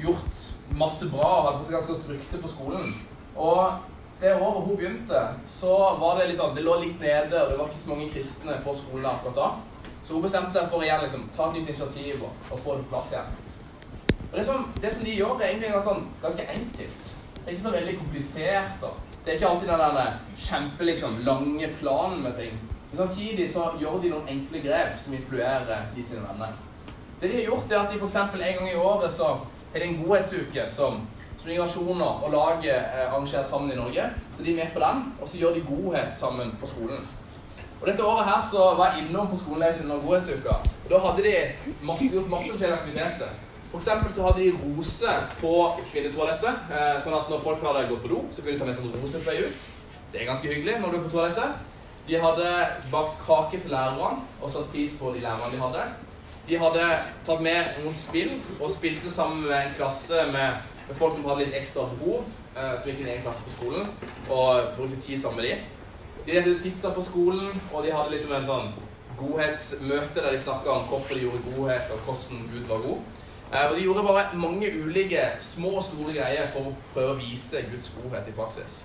gjort 0.00 0.42
masse 0.76 1.08
bra 1.12 1.28
og 1.28 1.46
hadde 1.46 1.58
fått 1.58 1.68
et 1.68 1.76
ganske 1.76 1.92
godt 1.92 2.10
rykte 2.10 2.42
på 2.42 2.52
skolen. 2.52 2.92
Og 3.36 3.62
det 4.20 4.34
året 4.34 4.66
hun 4.66 4.76
begynte, 4.76 5.22
så 5.44 5.72
var 6.00 6.18
det 6.18 6.28
liksom, 6.30 6.54
det 6.56 6.64
lå 6.64 6.76
litt 6.80 7.00
nede, 7.00 7.42
og 7.42 7.50
det 7.50 7.58
var 7.58 7.66
ikke 7.68 7.82
så 7.82 7.90
mange 7.90 8.10
kristne 8.12 8.60
på 8.64 8.76
skolen 8.82 9.08
akkurat 9.10 9.40
da. 9.40 9.48
Så 10.04 10.14
hun 10.14 10.22
bestemte 10.22 10.54
seg 10.54 10.70
for 10.70 10.84
igjen 10.86 11.02
liksom, 11.02 11.26
ta 11.36 11.48
et 11.48 11.58
nytt 11.58 11.68
initiativ 11.72 12.22
og, 12.22 12.46
og 12.50 12.62
få 12.62 12.76
det 12.76 12.86
på 12.86 12.94
plass 12.94 13.12
igjen. 13.12 13.34
Og 14.30 14.38
det 14.38 14.46
som, 14.46 14.70
det 14.82 14.92
som 14.94 15.04
de 15.04 15.16
gjør, 15.16 15.34
er 15.40 15.50
egentlig 15.50 15.72
ganske, 15.74 15.90
sånn, 15.90 16.06
ganske 16.22 16.46
enkelt. 16.54 17.10
Det 17.36 17.44
er 17.44 17.56
ikke 17.56 17.66
så 17.66 17.74
veldig 17.74 17.98
komplisert. 17.98 18.78
da. 18.82 18.92
Det 19.18 19.32
er 19.32 19.38
ikke 19.38 19.50
alltid 19.50 19.70
den 19.72 19.98
der 19.98 20.14
kjempe 20.48 20.88
liksom, 20.88 21.18
lange 21.26 21.68
planen 21.80 22.22
med 22.22 22.38
ting. 22.38 22.56
Men 22.90 22.98
samtidig 23.02 23.50
så 23.52 23.66
gjør 23.80 23.98
de 24.02 24.12
noen 24.14 24.30
enkle 24.30 24.62
grep 24.64 24.96
som 25.02 25.14
influerer 25.18 25.90
de 25.96 26.06
sine 26.06 26.22
venner. 26.22 26.54
Det 27.20 27.30
de 27.30 27.38
har 27.40 27.48
gjort, 27.50 27.72
er 27.72 27.78
at 27.80 27.92
de 27.92 27.98
f.eks. 27.98 28.16
en 28.16 28.32
gang 28.38 28.70
i 28.70 28.78
året 28.78 29.12
så 29.12 29.32
har 29.72 29.82
de 29.82 29.90
en 29.90 30.02
godhetsuke 30.04 30.70
som 30.70 31.04
Springer 31.46 32.22
og 32.24 32.32
laget 32.32 32.74
eh, 32.74 33.12
arrangerer 33.12 33.44
sammen 33.44 33.72
i 33.72 33.76
Norge. 33.76 34.02
Så 34.36 34.42
de 34.42 34.50
er 34.50 34.56
med 34.56 34.72
på 34.74 34.80
den, 34.80 35.14
og 35.20 35.28
så 35.28 35.38
gjør 35.38 35.54
de 35.54 35.60
godhet 35.68 36.08
sammen 36.18 36.56
på 36.60 36.66
skolen. 36.66 37.06
Og 37.80 37.86
Dette 37.86 38.04
året 38.04 38.26
her 38.26 38.40
så 38.50 38.62
var 38.74 38.94
jeg 38.94 39.04
innom 39.06 39.28
på 39.30 39.38
skolen 39.38 39.62
under 39.82 40.00
godhetsuka. 40.06 40.56
Og 40.84 40.90
Da 40.90 40.98
hadde 40.98 41.22
de 41.22 41.34
masse, 41.82 42.08
gjort 42.12 42.30
masse 42.30 42.50
forskjellige 42.50 42.78
aktiviteter. 42.78 43.30
For 43.70 43.78
eksempel 43.78 44.12
så 44.12 44.26
hadde 44.26 44.42
de 44.42 44.58
rose 44.64 45.12
på 45.40 45.52
kvinnetoalettet. 45.92 46.66
Eh, 46.72 46.98
sånn 47.04 47.18
at 47.20 47.30
når 47.30 47.44
folk 47.44 47.62
hadde 47.62 47.88
gått 47.92 48.02
på 48.02 48.12
do, 48.14 48.20
så 48.32 48.42
kunne 48.42 48.56
de 48.56 48.58
ta 48.58 48.68
med 48.68 48.78
seg 48.78 48.88
en 48.88 49.00
rosefløy 49.02 49.38
ut. 49.46 49.70
Det 50.12 50.20
er 50.20 50.30
ganske 50.32 50.50
hyggelig 50.50 50.80
når 50.80 50.90
du 50.90 50.98
er 50.98 51.06
på 51.06 51.14
toalettet. 51.14 51.62
De 52.08 52.18
hadde 52.22 52.50
bakt 52.90 53.22
kake 53.22 53.62
til 53.62 53.70
lærerne 53.70 54.26
og 54.40 54.50
satt 54.50 54.70
pris 54.74 54.98
på 54.98 55.14
de 55.14 55.22
lærerne 55.22 55.52
de 55.54 55.62
hadde. 55.62 55.86
De 56.46 56.58
hadde 56.62 56.82
tatt 57.26 57.40
med 57.42 57.78
noen 57.82 57.94
spill 57.98 58.36
og 58.60 58.70
spilte 58.70 59.10
sammen 59.10 59.48
med 59.48 59.56
en 59.56 59.72
klasse 59.80 60.26
med 60.30 60.94
folk 60.94 61.16
som 61.16 61.24
hadde 61.26 61.46
litt 61.46 61.56
ekstra 61.58 61.88
behov, 61.96 62.26
eh, 62.54 62.74
som 62.78 62.90
gikk 62.90 63.00
i 63.00 63.06
en 63.06 63.12
egen 63.14 63.24
klasse 63.24 63.42
på 63.42 63.54
skolen, 63.56 63.88
og 64.30 64.68
brukte 64.76 65.00
tid 65.02 65.18
sammen 65.18 65.40
med 65.40 65.48
dem. 65.48 65.64
De 66.26 66.36
delte 66.36 66.62
pizza 66.62 66.92
på 66.94 67.02
skolen, 67.02 67.50
og 67.72 67.82
de 67.82 67.94
hadde 67.94 68.12
liksom 68.14 68.34
en 68.36 68.46
sånn 68.46 68.70
godhetsmøte 69.18 70.22
der 70.22 70.34
de 70.36 70.40
snakka 70.44 70.70
om 70.70 70.86
hvorfor 70.90 71.14
de 71.14 71.24
gjorde 71.24 71.42
godhet, 71.48 71.90
og 71.90 72.06
hvordan 72.06 72.48
Gud 72.52 72.68
var 72.70 72.84
god. 72.84 73.00
Eh, 73.52 73.70
og 73.70 73.76
de 73.76 73.82
gjorde 73.82 74.06
bare 74.06 74.38
mange 74.38 74.70
ulike 74.84 75.24
små 75.40 75.76
og 75.80 75.84
store 75.86 76.14
greier 76.14 76.46
for 76.54 76.70
å 76.70 76.76
prøve 76.94 77.16
å 77.16 77.18
vise 77.18 77.64
Guds 77.72 77.90
godhet 77.96 78.30
i 78.30 78.36
praksis. 78.38 78.84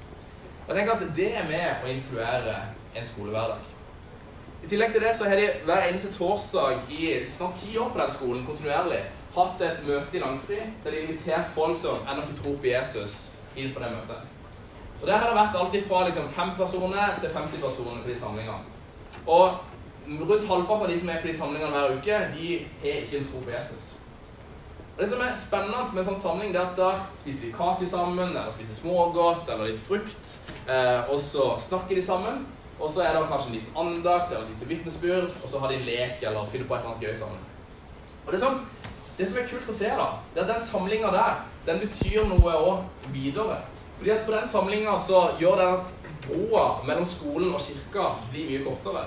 Jeg 0.67 0.77
tenker 0.77 0.97
at 0.97 1.15
det 1.17 1.29
er 1.35 1.47
med 1.49 1.85
å 1.85 1.93
influere 1.93 2.57
en 2.95 3.07
skolehverdag. 3.13 3.69
I 4.61 4.67
tillegg 4.69 4.93
til 4.93 5.01
det 5.01 5.15
så 5.17 5.25
har 5.29 5.39
de 5.39 5.47
hver 5.65 5.87
eneste 5.87 6.11
torsdag 6.13 6.83
i 6.93 7.15
snart 7.25 7.57
ti 7.61 7.77
år 7.77 7.89
på 7.89 7.99
den 8.01 8.11
skolen 8.13 8.45
kontinuerlig 8.45 9.01
hatt 9.35 9.63
et 9.63 9.81
møte 9.87 10.17
i 10.17 10.21
Langfri 10.21 10.59
der 10.59 10.91
de 10.91 10.97
har 10.99 11.07
invitert 11.07 11.53
folk 11.55 11.79
som 11.81 12.03
ennå 12.05 12.25
ikke 12.25 12.37
tror 12.43 12.59
på 12.61 12.69
Jesus, 12.69 13.15
inn 13.55 13.73
på 13.73 13.81
det 13.83 13.91
møtet. 13.95 14.27
Og 15.01 15.07
Der 15.07 15.17
har 15.17 15.29
det 15.29 15.37
vært 15.39 15.57
alt 15.57 15.87
fra 15.87 16.03
liksom, 16.05 16.29
fem 16.29 16.51
personer 16.57 17.17
til 17.21 17.33
50 17.33 17.61
personer 17.61 18.03
på 18.03 18.09
de 18.09 18.19
samlingene. 18.19 18.59
Og 19.25 19.57
rundt 20.29 20.47
halvparten 20.47 20.85
av 20.85 20.91
de 20.91 20.99
som 20.99 21.09
er 21.09 21.21
på 21.21 21.27
de 21.31 21.37
samlingene 21.37 21.71
hver 21.71 21.95
uke, 21.97 22.19
de 22.35 22.51
har 22.83 23.01
ikke 23.01 23.17
en 23.17 23.27
tro 23.31 23.41
på 23.41 23.55
Jesus. 23.55 23.95
Og 24.93 25.01
Det 25.01 25.09
som 25.09 25.21
er 25.21 25.33
spennende 25.33 25.85
med 25.93 26.03
en 26.03 26.09
sånn 26.11 26.21
samling, 26.21 26.53
det 26.53 26.61
er 26.61 26.69
at 26.69 26.77
da 26.77 26.91
spiser 27.17 27.47
de 27.47 27.53
kake 27.55 27.87
sammen, 27.89 28.35
eller 28.35 28.51
spiser 28.53 28.77
smågodt 28.77 29.49
eller 29.49 29.71
litt 29.71 29.79
frukt, 29.81 30.35
eh, 30.67 31.09
og 31.09 31.19
så 31.19 31.55
snakker 31.57 31.95
de 31.95 32.03
sammen. 32.05 32.45
Og 32.81 32.89
så 32.89 33.03
er 33.05 33.13
det 33.13 33.27
kanskje 33.29 33.51
en 33.51 33.57
liten 33.59 33.77
andakt 33.77 34.31
eller 34.31 34.45
et 34.47 34.53
lite 34.55 34.69
vitnesbyrd, 34.71 35.29
og 35.43 35.49
så 35.49 35.61
har 35.61 35.71
de 35.71 35.83
lek 35.85 36.23
eller 36.25 36.49
finner 36.49 36.67
på 36.67 36.75
et 36.75 36.81
eller 36.81 36.95
annet 36.95 37.05
gøy 37.07 37.15
sammen. 37.19 37.43
Og 38.25 38.31
det 38.31 38.39
er 38.39 38.45
sånn, 38.45 38.59
det 39.17 39.27
som 39.29 39.37
er 39.37 39.49
kult 39.51 39.69
å 39.69 39.75
se, 39.77 39.91
da, 40.01 40.07
det 40.33 40.41
er 40.41 40.47
at 40.47 40.53
den 40.55 40.67
samlinga 40.71 41.11
der, 41.13 41.39
den 41.67 41.81
betyr 41.83 42.25
noe 42.29 42.57
òg 42.57 43.09
videre. 43.13 43.59
Fordi 43.99 44.13
at 44.15 44.25
på 44.25 44.33
den 44.33 44.47
samlinga 44.49 44.97
så 44.97 45.23
gjør 45.37 45.61
den 45.61 45.75
at 45.77 46.13
broa 46.25 46.65
mellom 46.87 47.05
skolen 47.09 47.53
og 47.53 47.61
kirka 47.61 48.15
blir 48.31 48.49
mye 48.49 48.63
kortere. 48.65 49.03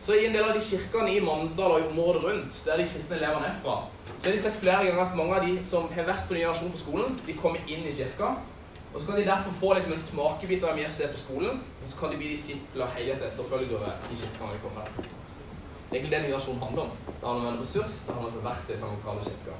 Så 0.00 0.16
i 0.16 0.26
en 0.28 0.34
del 0.36 0.44
av 0.46 0.54
de 0.54 0.62
kirkene 0.62 1.12
i 1.12 1.20
Mandal 1.24 1.76
og 1.76 1.82
i 1.82 1.86
området 1.90 2.22
rundt, 2.24 2.58
der 2.64 2.80
de 2.80 2.88
kristne 2.88 3.16
elevene 3.18 3.48
er 3.50 3.56
fra, 3.60 3.78
så 4.08 4.28
har 4.28 4.36
de 4.36 4.42
sett 4.42 4.60
flere 4.60 4.84
ganger 4.86 5.02
at 5.02 5.16
mange 5.18 5.36
av 5.36 5.44
de 5.44 5.56
som 5.68 5.88
har 5.92 6.06
vært 6.08 6.28
på 6.28 6.36
ny 6.36 6.44
generasjon 6.44 6.72
på 6.72 6.82
skolen, 6.84 7.16
de 7.26 7.36
kommer 7.36 7.64
inn 7.66 7.84
i 7.84 7.94
kirka. 7.96 8.36
Og 8.96 9.02
så 9.02 9.06
kan 9.06 9.18
de 9.20 9.24
derfor 9.26 9.52
få 9.60 9.74
liksom 9.74 9.92
en 9.92 10.02
smakebit 10.02 10.62
av 10.64 10.70
hvem 10.72 10.78
Jesus 10.86 11.00
er 11.04 11.10
på 11.12 11.18
skolen, 11.20 11.58
og 11.82 11.88
så 11.88 11.98
kan 12.00 12.12
de 12.12 12.16
bli 12.16 12.30
disipler 12.32 12.94
heiet 12.94 13.24
etterfølgere 13.26 13.90
i 14.08 14.16
kirken 14.16 14.40
når 14.40 14.54
de 14.54 14.62
kommer. 14.62 14.86
Det 14.96 15.90
er 15.90 15.98
egentlig 15.98 16.12
det 16.14 16.20
migrasjon 16.22 16.62
handler 16.62 16.82
om. 16.86 16.94
Det 17.06 17.26
handler 17.28 17.48
om 17.48 17.52
en 17.52 17.60
ressurs, 17.60 17.98
det 18.06 18.14
handler 18.14 18.38
om 18.38 18.46
verktøy 18.46 18.72
den 18.72 18.94
lokale 18.94 19.26
kirka. 19.26 19.58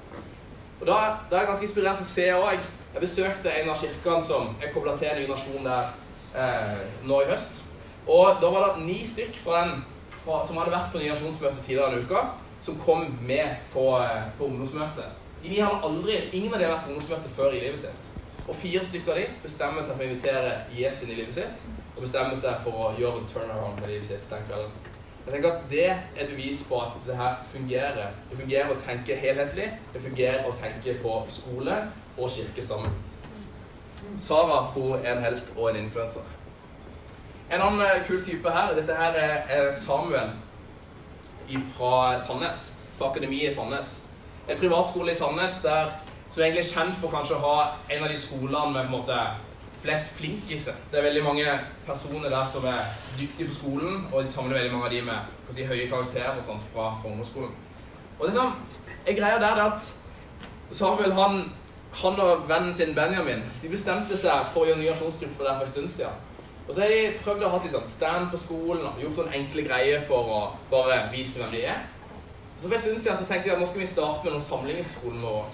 Og 0.81 0.87
da, 0.87 0.97
da 1.29 1.37
er 1.37 1.45
jeg 1.45 1.51
ganske 1.51 1.69
inspirert 1.69 2.01
til 2.01 2.09
å 2.09 2.15
se 2.15 2.27
òg. 2.39 2.65
Jeg 2.95 3.05
besøkte 3.05 3.53
en 3.53 3.71
av 3.75 3.85
kirkene 3.85 4.25
som 4.31 4.49
er 4.57 4.73
kobla 4.73 4.97
til 4.97 5.13
en 5.13 5.23
migrasjon 5.23 5.69
der 5.69 5.93
eh, 6.41 6.83
nå 7.05 7.21
i 7.21 7.31
høst. 7.35 7.63
Og 8.09 8.41
da 8.41 8.57
var 8.57 8.67
det 8.71 8.89
ni 8.89 8.99
stykk 9.05 9.37
fra 9.45 9.67
den, 9.67 9.87
fra, 10.23 10.43
som 10.49 10.57
hadde 10.63 10.77
vært 10.79 10.93
på 10.97 11.05
migrasjonsmøtet 11.05 11.61
tidligere 11.61 11.93
denne 11.93 12.09
uka, 12.09 12.25
som 12.65 12.81
kom 12.89 13.05
med 13.21 13.69
på, 13.77 13.87
eh, 14.01 14.29
på 14.41 14.49
ungdomsmøtet. 14.49 15.25
De 15.45 15.53
ni 15.53 15.61
hadde 15.61 15.85
aldri, 15.85 16.23
Ingen 16.33 16.55
av 16.55 16.61
dem 16.61 16.71
har 16.71 16.79
vært 16.79 16.89
på 16.89 16.95
ungdomsmøte 16.97 17.37
før 17.37 17.53
i 17.53 17.67
livet 17.67 17.85
sitt. 17.85 18.13
Og 18.47 18.55
fire 18.55 18.85
stykker 18.87 19.13
av 19.13 19.19
dem 19.19 19.39
bestemmer 19.43 19.83
seg 19.83 19.97
for 19.97 20.05
å 20.05 20.11
invitere 20.11 20.53
Jesus 20.77 21.03
inn 21.03 21.15
i 21.17 21.19
livet 21.21 21.35
sitt, 21.35 21.65
og 21.97 22.05
bestemmer 22.05 22.39
seg 22.39 22.61
for 22.63 22.85
å 22.85 22.93
gjøre 22.99 23.23
en 23.23 23.33
turnaround 23.33 23.81
med 23.81 23.91
livet 23.91 24.13
sitt 24.13 24.31
den 24.31 24.47
kvelden. 24.47 24.77
Jeg 25.27 25.35
tenker 25.35 25.51
at 25.51 25.71
Det 25.71 25.87
er 25.91 26.03
et 26.15 26.29
bevis 26.31 26.63
på 26.69 26.79
at 26.79 27.01
det 27.07 27.17
her 27.19 27.41
fungerer. 27.51 28.13
Det 28.31 28.39
fungerer 28.39 28.71
å 28.71 28.79
tenke 28.79 29.17
helhetlig. 29.19 29.73
Det 29.93 30.03
fungerer 30.05 30.47
å 30.47 30.53
tenke 30.61 30.95
på 31.03 31.15
skole 31.35 31.81
og 32.17 32.31
kirke 32.31 32.63
sammen. 32.63 32.95
Sara 34.17 34.61
hun 34.77 35.01
er 35.01 35.17
en 35.17 35.25
helt 35.25 35.51
og 35.57 35.73
en 35.73 35.81
influenser. 35.81 36.23
En 37.51 37.63
annen 37.63 37.83
eh, 37.87 38.05
kul 38.07 38.23
type 38.27 38.51
her 38.51 38.75
Dette 38.75 38.95
her 38.95 39.19
er 39.19 39.73
Samuel 39.75 40.31
fra 41.75 42.19
Sandnes. 42.23 42.73
Fra 42.99 43.11
Akademiet 43.11 43.51
i 43.51 43.55
Sandnes. 43.55 44.01
En 44.49 44.59
privatskole 44.59 45.11
i 45.11 45.19
Sandnes 45.19 45.59
der, 45.63 45.91
som 46.37 46.43
egentlig 46.45 46.67
er 46.67 46.73
kjent 46.75 46.97
for 47.01 47.09
kanskje 47.09 47.37
å 47.39 47.45
ha 47.47 47.61
en 47.89 48.03
av 48.05 48.11
de 48.13 48.17
skolene 48.21 48.73
med 48.75 48.83
på 48.83 48.91
en 48.91 48.95
måte 48.99 49.21
flest 49.81 50.11
flinkiser. 50.19 50.75
Det 50.93 50.99
er 51.01 51.07
veldig 51.07 51.23
mange 51.25 51.55
personer 51.87 52.29
der 52.29 52.51
som 52.53 52.67
er 52.69 52.91
dyktige 53.17 53.49
på 53.49 53.57
skolen, 53.57 54.03
og 54.11 54.21
de 54.21 54.33
samler 54.35 54.59
veldig 54.59 54.75
mange 54.75 54.91
av 54.91 54.93
de 54.93 55.01
med 55.07 55.55
si, 55.57 55.65
høye 55.65 55.89
karakterer 55.89 56.37
og 56.37 56.45
sånt 56.45 56.69
fra, 56.75 56.91
fra 57.01 57.09
ungdomsskolen. 57.09 57.57
Og 58.19 58.29
det 58.29 58.35
som 58.37 58.53
er 59.07 59.17
greia 59.17 59.41
der, 59.41 59.57
er 59.57 59.73
at 59.73 60.77
Samuel 60.77 61.17
han, 61.17 61.43
han, 62.03 62.21
og 62.21 62.47
vennen 62.53 62.77
sin 62.77 62.95
Benjamin 62.95 63.45
de 63.65 63.73
bestemte 63.73 64.21
seg 64.21 64.53
for 64.53 64.67
å 64.67 64.71
gjøre 64.71 64.85
ny 64.85 64.93
aksjonsgruppe 64.93 65.49
der 65.49 65.57
for 65.57 65.65
en 65.65 65.73
stund 65.73 65.93
siden. 65.97 66.25
Og 66.67 66.75
så 66.75 66.83
har 66.83 66.93
de 66.93 67.03
prøvd 67.25 67.47
å 67.47 67.55
ha 67.55 67.65
litt 67.65 67.77
sånn 67.81 67.93
stand 67.97 68.33
på 68.33 68.43
skolen 68.45 68.91
og 68.91 69.01
gjort 69.01 69.23
noen 69.23 69.39
enkle 69.41 69.65
greier 69.71 70.05
for 70.05 70.37
å 70.37 70.49
bare 70.69 71.07
vise 71.17 71.41
hvem 71.41 71.55
de 71.57 71.69
er. 71.73 71.87
Og 72.57 72.59
så 72.59 72.67
for 72.67 72.77
en 72.77 72.91
stund 72.91 73.07
siden 73.07 73.23
så 73.23 73.31
tenkte 73.31 73.49
de 73.49 73.57
at 73.57 73.63
nå 73.63 73.71
skal 73.71 73.87
vi 73.87 73.95
starte 73.95 74.27
med 74.27 74.37
noen 74.37 74.51
samlinger 74.51 74.85
på 74.91 75.01
skolen 75.01 75.25
vår. 75.25 75.47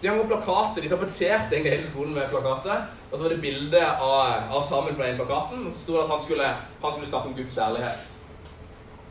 Så 0.00 0.08
hang 0.08 0.20
opp 0.20 0.28
plakater. 0.28 0.82
De 0.82 0.88
tapetserte 0.88 1.54
egentlig 1.54 1.72
hele 1.72 1.86
skolen 1.86 2.14
med 2.14 2.28
plakater. 2.30 2.84
Og 3.10 3.16
så 3.16 3.22
var 3.24 3.32
det 3.32 3.40
bilde 3.40 3.80
av, 3.80 4.50
av 4.52 4.62
Samuel 4.62 4.96
på 4.98 5.02
den 5.06 5.20
plakaten, 5.20 5.66
og 5.66 5.72
så 5.72 5.82
sto 5.82 5.96
det 5.96 6.02
at 6.04 6.12
han 6.12 6.22
skulle, 6.24 6.48
han 6.82 6.92
skulle 6.92 7.10
snakke 7.10 7.30
om 7.30 7.36
Guds 7.38 7.54
kjærlighet. 7.56 8.12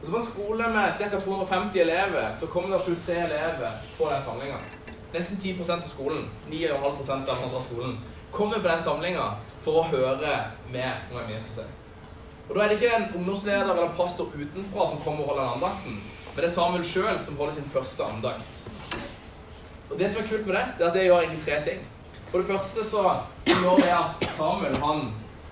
Og 0.01 0.05
så 0.05 0.11
På 0.11 0.17
en 0.17 0.25
skole 0.25 0.67
med 0.75 0.93
ca. 0.99 1.19
250 1.19 1.79
elever 1.81 2.35
så 2.39 2.47
kom 2.47 2.67
det 2.71 2.81
23 2.81 3.15
elever 3.23 3.79
på 3.97 4.09
den 4.11 4.27
samlinga. 4.27 4.59
Nesten 5.13 5.37
10% 5.37 5.71
av 5.71 5.87
skolen, 5.87 6.27
9,5% 6.51 7.29
av 7.31 7.61
skolen, 7.63 7.97
kommer 8.31 8.59
på 8.59 8.67
den 8.67 8.83
samlinga 8.83 9.25
for 9.63 9.79
å 9.79 9.87
høre 9.89 10.35
mer 10.71 10.99
om 11.09 11.17
hvem 11.17 11.33
Jesus 11.33 11.63
er. 11.63 11.71
Og 12.49 12.55
Da 12.55 12.63
er 12.63 12.69
det 12.69 12.77
ikke 12.77 12.95
en 12.95 13.07
ungdomsleder 13.15 13.71
eller 13.71 13.87
en 13.87 13.97
pastor 13.97 14.29
utenfra 14.35 14.89
som 14.91 15.01
kommer 15.01 15.23
og 15.23 15.29
holder 15.29 15.43
den 15.43 15.53
andakten, 15.55 16.01
men 16.35 16.43
det 16.43 16.49
er 16.51 16.53
Samuel 16.53 16.85
sjøl 16.85 17.21
som 17.23 17.37
holder 17.39 17.55
sin 17.55 17.71
første 17.73 18.03
andakt. 18.03 18.65
Og 19.89 19.99
Det 19.99 20.09
som 20.11 20.21
er 20.21 20.27
kult 20.29 20.47
med 20.47 20.55
det, 20.55 20.65
det 20.77 20.83
er 20.83 20.89
at 20.89 20.95
det 20.97 21.05
gjør 21.05 21.21
egentlig 21.21 21.45
tre 21.45 21.57
ting. 21.65 21.81
For 22.31 22.41
det 22.41 22.47
første 22.47 22.85
så 22.89 23.01
gjør 23.45 23.81
det 23.81 23.91
at 23.95 24.23
Samuel 24.35 24.77
han, 24.81 25.01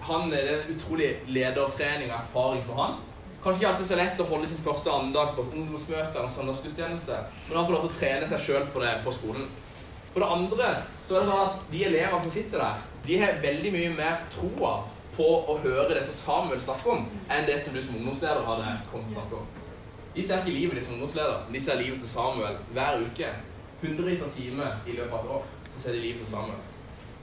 han 0.07 0.31
det 0.31 0.39
er 0.43 0.69
utrolig 0.73 1.09
ledertrening 1.27 2.11
og 2.11 2.17
erfaring 2.17 2.63
for 2.67 2.81
han. 2.81 2.95
Kanskje 3.43 3.59
ikke 3.59 3.69
alltid 3.73 3.87
så 3.87 3.99
lett 3.99 4.23
å 4.23 4.25
holde 4.27 4.47
sin 4.47 4.63
første 4.63 4.91
andakt 4.91 5.35
på 5.35 5.45
ungdomsmøte 5.45 6.15
eller 6.15 6.31
søndagsgudstjeneste, 6.31 7.19
men 7.47 7.57
han 7.57 7.65
får 7.67 7.75
lov 7.75 7.85
til 7.85 7.91
å 7.91 7.99
trene 7.99 8.29
seg 8.31 8.43
sjøl 8.45 8.67
på 8.73 8.83
det 8.83 8.93
på 9.03 9.13
skolen. 9.15 9.47
For 10.13 10.23
det 10.23 10.29
andre 10.35 10.69
så 11.03 11.17
er 11.17 11.23
det 11.23 11.29
sånn 11.29 11.45
at 11.45 11.63
de 11.71 11.85
elevene 11.89 12.21
som 12.23 12.33
sitter 12.33 12.63
der, 12.63 12.83
de 13.03 13.17
har 13.19 13.41
veldig 13.43 13.73
mye 13.75 13.95
mer 13.97 14.21
troa 14.31 14.73
på 15.17 15.25
å 15.51 15.57
høre 15.63 15.89
det 15.91 16.05
som 16.05 16.15
Samuel 16.17 16.61
snakker 16.63 16.95
om, 16.95 17.07
enn 17.29 17.47
det 17.49 17.59
som 17.61 17.75
du 17.75 17.81
som 17.83 17.97
ungdomsleder 17.99 18.47
hadde 18.47 18.77
kommet 18.91 19.11
til 19.11 19.17
å 19.17 19.19
snakke 19.19 19.41
om. 19.41 19.49
De 20.13 20.23
ser 20.23 20.39
ikke 20.39 20.55
livet 20.55 20.79
ditt 20.79 20.87
som 20.87 20.95
ungdomsleder, 20.97 21.43
men 21.45 21.57
de 21.57 21.63
ser 21.65 21.79
livet 21.81 21.99
til 22.01 22.11
Samuel 22.11 22.59
hver 22.71 23.03
uke 23.03 23.33
hundrevis 23.83 24.23
av 24.25 24.33
timer 24.33 24.79
i 24.87 24.97
løpet 24.97 25.13
av 25.13 25.25
et 25.25 25.33
år, 25.37 25.47
så 25.73 25.83
ser 25.83 25.97
de 25.97 26.03
livet 26.03 26.29
sammen. 26.29 26.59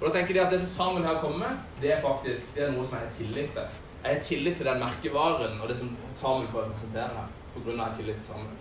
Og 0.00 0.06
da 0.06 0.14
tenker 0.14 0.34
de 0.36 0.40
at 0.40 0.52
Det 0.52 0.60
som 0.62 0.72
sammen 0.72 1.04
her 1.04 1.20
kommer 1.20 1.58
det 1.80 1.92
er 1.92 2.00
faktisk 2.00 2.54
det 2.56 2.64
er 2.64 2.72
noe 2.72 2.86
som 2.86 2.96
jeg 2.96 3.08
har 3.08 3.16
tillit 3.18 3.52
til. 3.56 3.78
Jeg 4.04 4.16
har 4.16 4.24
tillit 4.24 4.56
til 4.56 4.66
den 4.66 4.80
merkevaren 4.80 5.60
og 5.60 5.68
det 5.68 5.76
som 5.76 5.92
Samuel 6.16 6.48
får 6.48 6.68
representere 6.70 7.16
her. 7.18 7.30
På 7.52 7.60
grunn 7.64 7.80
av 7.80 7.90
jeg 7.90 8.00
tillit 8.00 8.20
til 8.22 8.32
Samuel. 8.32 8.58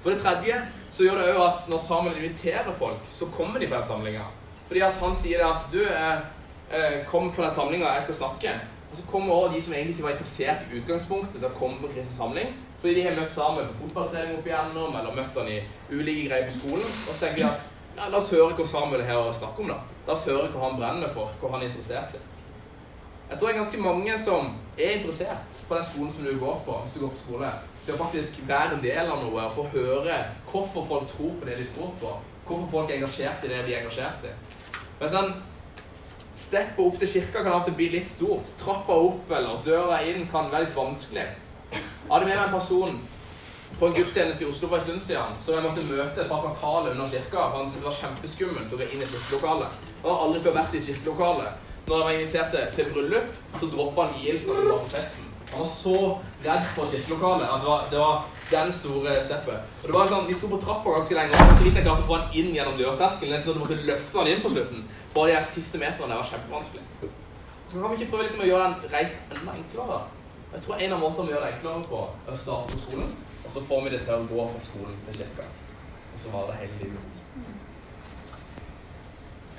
For 0.00 0.14
det 0.14 0.22
tredje 0.22 0.56
så 0.90 1.04
gjør 1.04 1.18
det 1.20 1.32
òg 1.34 1.42
at 1.44 1.66
når 1.68 1.82
Samuel 1.84 2.16
inviterer 2.16 2.72
folk, 2.78 3.02
så 3.12 3.28
kommer 3.34 3.60
de 3.60 3.68
på 3.68 3.76
den 3.76 3.88
samlinga. 3.88 4.24
Fordi 4.70 4.84
at 4.86 4.96
han 5.02 5.16
sier 5.20 5.44
at 5.44 5.66
du, 5.72 5.82
eh, 5.84 6.20
eh, 6.72 7.04
kom 7.06 7.32
på 7.32 7.42
den 7.42 7.54
samlinga 7.54 7.92
jeg 7.98 8.06
skal 8.08 8.20
snakke. 8.22 8.54
Og 8.90 8.96
så 8.96 9.04
kommer 9.10 9.34
også 9.34 9.54
de 9.54 9.62
som 9.62 9.74
egentlig 9.74 9.96
ikke 9.96 10.08
var 10.08 10.16
interessert 10.16 10.64
i 10.70 10.80
utgangspunktet 10.80 11.36
til 11.36 11.50
å 11.50 11.58
komme 11.58 11.78
på 11.82 11.92
kristen 11.92 12.16
samling. 12.16 12.54
Fordi 12.80 12.94
de 12.96 13.04
har 13.04 13.16
møtt 13.18 13.32
sammen 13.34 13.68
på 13.68 13.84
fotballtrening 13.84 14.38
opp 14.38 14.46
igjennom, 14.48 14.94
eller 14.96 15.16
møtt 15.16 15.36
han 15.36 15.50
i 15.52 15.58
ulike 15.92 16.28
greier 16.28 16.48
på 16.48 16.56
skolen. 16.56 16.86
Og 17.04 17.12
så 17.12 17.18
tenker 17.26 17.42
de 17.42 17.48
at 17.50 17.66
ja, 17.98 18.06
la 18.08 18.20
oss 18.20 18.30
høre 18.32 18.54
hva 18.56 18.66
Samuel 18.66 19.04
har 19.04 19.20
å 19.20 19.34
snakke 19.36 19.64
om, 19.64 19.72
da. 19.72 19.80
La 20.06 20.14
oss 20.14 20.28
høre 20.30 20.48
hva 20.48 20.62
han 20.64 20.78
brenner 20.80 21.12
for, 21.12 21.32
hva 21.40 21.52
han 21.54 21.64
er 21.64 21.72
interessert 21.72 22.16
i. 22.16 22.22
Jeg 23.30 23.38
tror 23.38 23.46
det 23.46 23.52
er 23.54 23.60
ganske 23.60 23.82
mange 23.84 24.14
som 24.18 24.48
er 24.74 24.96
interessert 24.96 25.60
på 25.68 25.76
den 25.76 25.84
skolen 25.90 26.14
som 26.14 26.24
du 26.26 26.32
går 26.40 26.56
på, 26.66 26.78
hvis 26.84 26.96
du 26.96 27.02
går 27.04 27.12
på 27.14 27.20
skole, 27.26 27.50
til 27.84 27.94
å 27.94 28.00
faktisk 28.00 28.40
være 28.48 28.78
en 28.78 28.82
del 28.82 29.04
av 29.04 29.20
noe 29.22 29.44
og 29.44 29.54
få 29.54 29.66
høre 29.74 30.16
hvorfor 30.50 30.88
folk 30.88 31.12
tror 31.12 31.36
på 31.38 31.46
det 31.46 31.60
de 31.60 31.68
tror 31.76 31.92
på. 32.00 32.16
Hvorfor 32.48 32.72
folk 32.72 32.90
er 32.90 32.98
engasjert 32.98 33.44
i 33.46 33.52
det 33.52 33.60
de 33.68 33.76
er 33.76 33.84
engasjert 33.84 34.26
i. 34.26 34.32
Men 34.98 35.14
sånn, 35.14 35.30
Steppet 36.40 36.80
opp 36.80 36.96
til 36.98 37.10
kirka 37.10 37.42
kan 37.44 37.64
til 37.66 37.74
bli 37.76 37.88
litt 37.92 38.08
stort. 38.08 38.52
Trappa 38.58 38.96
opp 38.96 39.30
eller 39.36 39.60
døra 39.66 39.98
inn 40.08 40.24
kan 40.30 40.48
være 40.50 40.68
litt 40.68 40.76
vanskelig. 40.76 41.26
Jeg 41.70 42.10
hadde 42.10 42.26
med 42.26 42.36
meg 42.36 42.44
en 42.46 42.54
person 42.58 43.00
på 43.78 43.86
en 43.86 43.94
gudstjeneste 43.94 44.44
i 44.44 44.48
Oslo 44.50 44.68
for 44.68 44.76
en 44.76 44.84
stund 44.84 45.02
siden 45.06 45.36
som 45.44 45.54
jeg 45.54 45.64
måtte 45.64 45.86
møte 45.86 46.20
et 46.20 46.28
par 46.28 46.42
kvartaler 46.44 46.92
under 46.96 47.08
kirka. 47.08 47.36
for 47.36 47.56
Han 47.56 47.70
syntes 47.70 47.80
det 47.80 47.88
var 47.88 47.98
kjempeskummelt 48.02 48.74
å 48.74 48.80
gå 48.80 48.88
inn 48.88 49.04
i 49.04 49.10
kirkelokalet. 49.12 49.78
Han 50.02 50.10
har 50.10 50.24
aldri 50.26 50.42
før 50.44 50.56
vært 50.58 50.74
i 50.74 50.82
kirkelokalet. 50.88 51.66
Når 51.86 51.96
jeg 51.96 52.06
var 52.06 52.18
invitert 52.18 52.74
til, 52.74 52.90
bryllup, 52.94 53.30
så 53.60 53.70
droppa 53.72 54.04
han 54.06 54.18
vielsen 54.20 54.50
og 54.50 54.68
var 54.72 54.82
på 54.84 54.92
festen. 54.96 55.30
Han 55.52 55.64
var 55.64 55.70
så 55.70 55.96
redd 56.44 56.68
for 56.74 56.92
kirkelokalet 56.92 57.48
at 57.48 57.64
det 57.64 57.70
var, 57.70 57.88
det 57.90 57.98
var 57.98 58.20
den 58.50 58.72
store 58.72 59.16
steppet. 59.24 59.72
Og 59.80 59.88
det 59.88 59.96
var 59.96 60.12
sånn, 60.12 60.28
Vi 60.28 60.36
sto 60.38 60.50
på 60.50 60.60
trappa 60.66 60.98
ganske 60.98 61.18
lenge, 61.18 61.34
og 61.34 61.56
så 61.56 61.64
vidt 61.64 61.80
jeg 61.80 61.86
klarte 61.86 62.04
å 62.04 62.08
få 62.10 62.20
han 62.20 62.38
inn 62.42 62.54
gjennom 62.54 62.78
dørterskelen. 62.78 63.34
Nesten 63.34 63.50
at 63.50 63.58
du 63.58 63.64
måtte 63.64 63.82
løfte 63.90 64.18
han 64.18 64.30
inn 64.30 64.44
på 64.44 64.52
slutten. 64.54 64.86
Bare 65.14 65.34
de 65.40 65.52
siste 65.54 65.78
meterne 65.78 66.20
var 66.20 66.30
kjempevanskelig. 66.30 66.84
Så 67.70 67.80
kan 67.80 67.90
vi 67.90 68.00
ikke 68.00 68.10
prøve 68.12 68.26
liksom 68.26 68.42
å 68.44 68.50
gjøre 68.50 68.68
den 68.68 68.94
reisen 68.94 69.34
enda 69.34 69.54
enklere? 69.54 70.00
Jeg 70.52 70.62
tror 70.62 70.80
en 70.82 70.92
av 70.92 71.02
måtene 71.02 71.28
vi 71.28 71.34
gjør 71.34 71.44
det 71.44 71.52
enklere 71.54 71.82
på, 71.86 71.98
er 72.26 72.34
å 72.34 72.40
starte 72.42 72.74
på 72.74 72.84
skolen. 72.84 73.10
Og 73.44 73.52
så 73.54 73.62
får 73.68 73.84
vi 73.84 73.92
det 73.94 74.00
til 74.06 74.14
å 74.16 74.28
gå 74.30 74.46
fra 74.52 74.62
skolen 74.66 74.96
til 75.06 75.20
kirka. 75.20 75.46
Og 76.14 76.22
så 76.22 76.32
varer 76.34 76.50
det 76.50 76.58
hele 76.60 76.80
livet. 76.80 77.20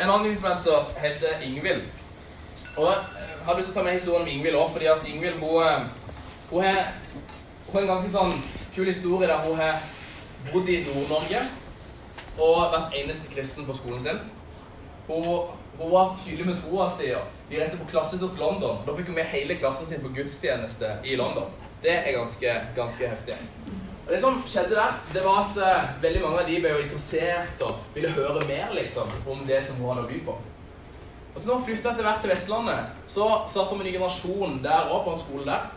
En 0.01 0.09
annen 0.09 0.31
influenser 0.31 0.91
heter 0.99 1.45
Ingvild. 1.47 1.87
Og 2.77 2.91
jeg 2.91 3.45
har 3.45 3.57
lyst 3.57 3.71
til 3.71 3.75
å 3.75 3.79
ta 3.79 3.85
med 3.87 3.97
historien 3.97 4.27
om 4.27 4.31
Ingvild 4.33 4.59
òg, 4.59 4.69
fordi 4.75 4.91
at 4.91 5.07
Ingvild 5.07 5.39
hun, 5.39 5.63
eh, 5.63 5.81
hun, 6.51 6.63
har, 6.63 6.93
hun 7.65 7.73
har 7.73 7.81
en 7.81 7.91
ganske 7.95 8.11
sånn 8.11 8.37
kul 8.75 8.87
historie 8.87 9.27
der 9.31 9.43
hun 9.43 9.59
har 9.59 9.81
bodd 10.51 10.69
i 10.71 10.79
Nord-Norge 10.85 11.41
og 12.39 12.71
vært 12.71 12.95
eneste 12.97 13.31
kristen 13.31 13.67
på 13.67 13.75
skolen 13.75 14.03
sin. 14.03 14.21
Hun, 15.07 15.51
hun 15.77 15.91
var 15.91 16.15
tydelig 16.19 16.47
med 16.47 16.59
troa 16.63 16.87
si. 16.95 17.11
De 17.51 17.59
reiste 17.59 17.77
på 17.77 17.89
klassetur 17.91 18.29
til 18.31 18.39
London. 18.39 18.79
Da 18.87 18.95
fikk 18.95 19.11
hun 19.11 19.17
med 19.17 19.27
hele 19.33 19.57
klassen 19.59 19.89
sin 19.89 19.99
på 20.03 20.13
gudstjeneste 20.15 20.93
i 21.03 21.17
London. 21.19 21.51
Det 21.83 21.91
er 21.97 22.15
ganske, 22.15 22.53
ganske 22.75 23.09
heftig. 23.11 23.35
Og 24.05 24.13
Det 24.13 24.21
som 24.21 24.39
skjedde 24.47 24.77
der, 24.77 24.95
det 25.13 25.25
var 25.25 25.41
at 25.41 25.59
uh, 25.59 26.03
veldig 26.03 26.21
mange 26.23 26.39
av 26.39 26.47
de 26.47 26.61
ble 26.63 26.71
jo 26.71 26.85
interessert 26.85 27.65
og 27.65 27.83
ville 27.95 28.13
høre 28.15 28.47
mer 28.47 28.71
liksom, 28.75 29.11
om 29.27 29.43
det 29.47 29.61
som 29.67 29.77
hun 29.81 29.91
hadde 29.91 30.07
å 30.07 30.09
by 30.09 30.23
på. 30.29 30.37
Og 31.33 31.37
så 31.37 31.47
når 31.47 31.59
hun 31.59 31.67
flytta 31.67 31.91
etter 31.91 32.07
hvert 32.07 32.23
til 32.23 32.33
Vestlandet, 32.33 32.97
så 33.07 33.27
starta 33.51 33.75
vi 33.75 33.79
en 33.79 33.87
ny 33.87 33.93
generasjon 33.95 34.59
der 34.63 34.91
òg, 34.91 35.05
på 35.05 35.13
en 35.13 35.23
skole 35.25 35.47
der. 35.47 35.69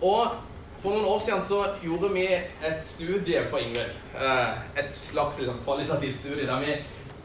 Og 0.00 0.36
for 0.82 0.94
noen 0.94 1.08
år 1.10 1.22
siden 1.24 1.42
så 1.42 1.62
gjorde 1.82 2.12
vi 2.14 2.26
et 2.32 2.84
studie 2.86 3.44
på 3.50 3.60
Ingvild. 3.64 3.96
Uh, 4.16 4.56
et 4.78 4.92
slags 4.94 5.40
liksom, 5.40 5.60
kvalitativt 5.64 6.20
studie 6.20 6.48
der 6.48 6.64
vi 6.64 6.76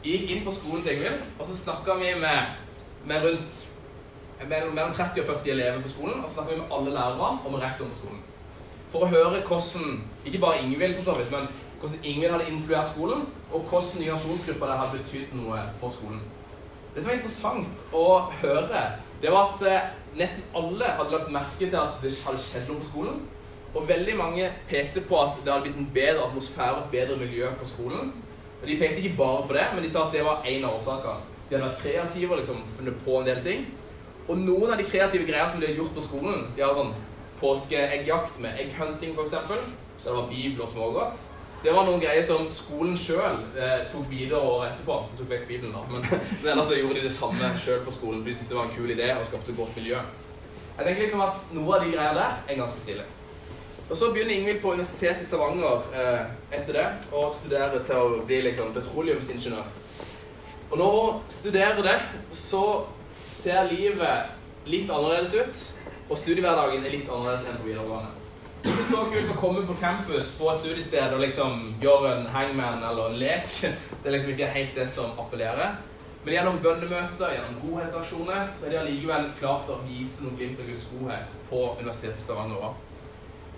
gikk 0.04 0.30
inn 0.30 0.44
på 0.44 0.52
skolen 0.52 0.84
til 0.84 0.98
Ingvild, 0.98 1.20
og 1.38 1.48
så 1.48 1.56
snakka 1.58 1.96
vi 2.00 2.14
med, 2.20 2.56
med 3.06 3.24
rundt 3.24 3.56
mellom 4.48 4.92
30 4.92 5.20
og 5.20 5.26
40 5.26 5.50
elever 5.50 5.82
på 5.82 5.88
skolen, 5.88 6.22
og 6.22 6.28
så 6.28 6.34
snakker 6.34 6.54
vi 6.54 6.60
med 6.60 6.72
alle 6.76 6.94
lærerne 6.94 7.38
og 7.44 7.52
med 7.52 7.60
rektoren 7.60 7.90
på 7.90 7.98
skolen. 7.98 8.22
For 8.92 9.04
å 9.04 9.10
høre 9.10 9.42
hvordan 9.48 10.00
ikke 10.26 10.40
bare 10.44 10.62
Ingvild, 10.62 10.94
for 10.94 11.10
så 11.10 11.18
vidt, 11.18 11.30
men 11.32 11.48
hvordan 11.80 12.04
Ingvild 12.04 12.32
hadde 12.32 12.50
influert 12.52 12.90
skolen, 12.92 13.26
og 13.52 13.60
hvordan 13.70 14.00
nye 14.02 14.12
nasjonsgrupper 14.14 14.70
der 14.70 14.80
hadde 14.82 14.98
betydd 15.02 15.36
noe 15.38 15.62
for 15.80 15.94
skolen. 15.94 16.22
Det 16.94 17.02
som 17.02 17.10
var 17.10 17.18
interessant 17.18 17.86
å 17.92 18.06
høre, 18.42 18.82
det 19.22 19.32
var 19.34 19.54
at 19.54 19.62
eh, 19.66 19.88
nesten 20.18 20.44
alle 20.54 20.92
hadde 20.98 21.14
lagt 21.16 21.32
merke 21.34 21.64
til 21.66 21.78
at 21.80 21.98
det 22.02 22.12
hadde 22.22 22.42
skjedd 22.44 22.68
noe 22.70 22.82
på 22.82 22.90
skolen. 22.90 23.22
Og 23.74 23.88
veldig 23.88 24.14
mange 24.14 24.50
pekte 24.70 25.02
på 25.02 25.18
at 25.18 25.40
det 25.42 25.50
hadde 25.50 25.66
blitt 25.66 25.80
en 25.80 25.90
bedre 25.96 26.28
atmosfære 26.28 26.76
og 26.76 26.84
et 26.84 26.92
bedre 26.92 27.16
miljø 27.18 27.50
på 27.58 27.66
skolen. 27.66 28.12
Og 28.60 28.68
De 28.68 28.76
pekte 28.78 29.02
ikke 29.02 29.16
bare 29.18 29.46
på 29.48 29.56
det, 29.56 29.64
men 29.74 29.82
de 29.82 29.90
sa 29.90 30.06
at 30.06 30.14
det 30.14 30.22
var 30.24 30.46
en 30.46 30.68
av 30.68 30.76
årsakene. 30.78 31.33
De 31.54 31.60
hadde 31.62 31.70
vært 31.70 31.82
kreative 31.84 32.34
og 32.34 32.40
liksom 32.40 32.62
funnet 32.74 33.02
på 33.04 33.18
en 33.20 33.26
del 33.28 33.42
ting. 33.44 33.66
Og 34.26 34.40
noen 34.40 34.72
av 34.72 34.80
de 34.80 34.86
kreative 34.88 35.26
greiene 35.28 35.52
som 35.52 35.60
de 35.60 35.68
hadde 35.68 35.78
gjort 35.78 35.94
på 35.94 36.02
skolen 36.02 36.46
De 36.56 36.62
har 36.64 36.72
sånn 36.74 36.94
påskeeggjakt 37.38 38.38
med 38.42 38.58
egghunting, 38.62 39.12
f.eks. 39.14 39.34
Der 39.36 39.64
det 40.04 40.12
var 40.12 40.26
bibel 40.28 40.64
og 40.64 40.68
smågodt. 40.68 41.22
Det 41.64 41.72
var 41.72 41.86
noen 41.86 42.00
greier 42.02 42.24
som 42.24 42.44
skolen 42.52 42.96
sjøl 42.98 43.38
eh, 43.56 43.86
tok 43.92 44.08
videre 44.10 44.40
året 44.44 44.74
etterpå. 44.74 44.98
De 45.12 45.20
tok 45.20 45.30
vekk 45.30 45.46
Bibelen, 45.48 45.72
da. 45.72 45.84
Men, 45.88 46.04
men 46.42 46.50
ellers 46.52 46.68
så 46.68 46.76
gjorde 46.76 46.98
de 46.98 47.06
det 47.06 47.12
samme 47.14 47.52
sjøl 47.62 47.84
på 47.86 47.94
skolen, 47.94 48.20
for 48.20 48.28
de 48.28 48.34
syntes 48.36 48.50
det 48.50 48.58
var 48.58 48.68
en 48.68 48.74
kul 48.74 48.92
idé 48.92 49.12
og 49.14 49.24
skapte 49.28 49.54
et 49.54 49.60
godt 49.60 49.78
miljø. 49.78 50.00
Jeg 50.74 50.88
tenker 50.88 51.04
liksom 51.06 51.22
at 51.24 51.54
Noe 51.54 51.76
av 51.76 51.86
de 51.86 51.94
greiene 51.94 52.18
der 52.18 52.36
er 52.50 52.58
ganske 52.58 52.82
stilig. 52.82 53.06
Og 53.84 53.96
Så 53.96 54.10
begynner 54.12 54.34
Ingvild 54.34 54.60
på 54.60 54.72
Universitetet 54.72 55.24
i 55.24 55.28
Stavanger 55.28 55.88
eh, 55.94 56.20
etter 56.58 56.76
det 56.76 56.84
og 57.12 57.34
studerer 57.38 57.80
til 57.84 58.00
å 58.00 58.20
bli 58.28 58.42
liksom 58.48 58.72
petroleumsingeniør. 58.76 59.72
Og 60.70 60.78
når 60.80 60.96
hun 60.96 61.22
studerer 61.28 61.82
det, 61.84 61.98
så 62.32 62.64
ser 63.28 63.70
livet 63.70 64.68
litt 64.70 64.90
annerledes 64.90 65.34
ut. 65.34 65.64
Og 66.10 66.18
studiehverdagen 66.20 66.84
er 66.84 66.94
litt 66.94 67.08
annerledes 67.08 67.48
enn 67.48 67.60
på 67.60 67.68
videregående. 67.68 68.20
Det 68.64 68.72
er 68.72 68.86
så 68.88 69.02
kult 69.12 69.32
å 69.34 69.36
komme 69.36 69.62
på 69.68 69.74
campus 69.76 70.30
på 70.38 70.46
et 70.48 70.62
studiested 70.62 71.12
og 71.12 71.20
liksom 71.20 71.66
gjøre 71.82 72.14
en 72.14 72.30
hangman 72.32 72.80
eller 72.80 73.10
en 73.10 73.18
lek. 73.20 73.58
Det 73.60 74.08
er 74.08 74.14
liksom 74.14 74.32
ikke 74.32 74.54
helt 74.54 74.78
det 74.78 74.86
som 74.92 75.18
appellerer. 75.20 75.76
Men 76.24 76.32
gjennom 76.38 76.60
bønnemøter, 76.64 77.34
gjennom 77.34 77.58
godhetsaksjoner, 77.60 78.46
så 78.56 78.64
er 78.64 78.72
de 78.72 78.78
allikevel 78.80 79.26
klart 79.36 79.68
å 79.68 79.82
vise 79.84 80.24
noen 80.24 80.38
glimt 80.38 80.62
av 80.62 80.70
Guds 80.70 80.86
godhet 80.94 81.36
på 81.50 81.60
Universitetet 81.82 82.22
i 82.22 82.24
Stavanger. 82.24 82.78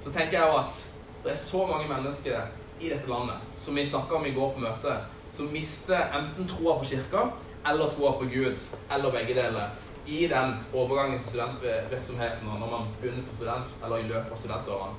Så 0.03 0.11
tenker 0.11 0.41
jeg 0.41 0.49
jo 0.51 0.59
at 0.59 0.81
det 1.23 1.31
er 1.37 1.39
så 1.39 1.63
mange 1.71 1.87
mennesker 1.91 2.49
i 2.83 2.91
dette 2.91 3.07
landet, 3.11 3.47
som 3.63 3.79
vi 3.79 3.87
snakka 3.87 4.19
om 4.19 4.27
i 4.27 4.35
går 4.35 4.51
på 4.57 4.65
møtet, 4.67 5.07
som 5.37 5.53
mister 5.53 6.09
enten 6.17 6.49
troa 6.49 6.79
på 6.79 6.89
kirka 6.93 7.29
eller 7.67 7.91
troa 7.91 8.13
på 8.19 8.25
Gud, 8.31 8.61
eller 8.91 9.11
begge 9.11 9.35
deler, 9.35 9.75
i 10.07 10.27
den 10.31 10.53
overgangen 10.75 11.19
til 11.19 11.29
studentvirksomheten 11.29 12.47
når 12.47 12.71
man 12.71 12.93
begynner 13.01 13.25
som 13.27 13.37
student, 13.41 13.73
eller 13.85 13.97
i 13.97 14.07
løpet 14.07 14.33
av 14.33 14.39
studentårene. 14.39 14.95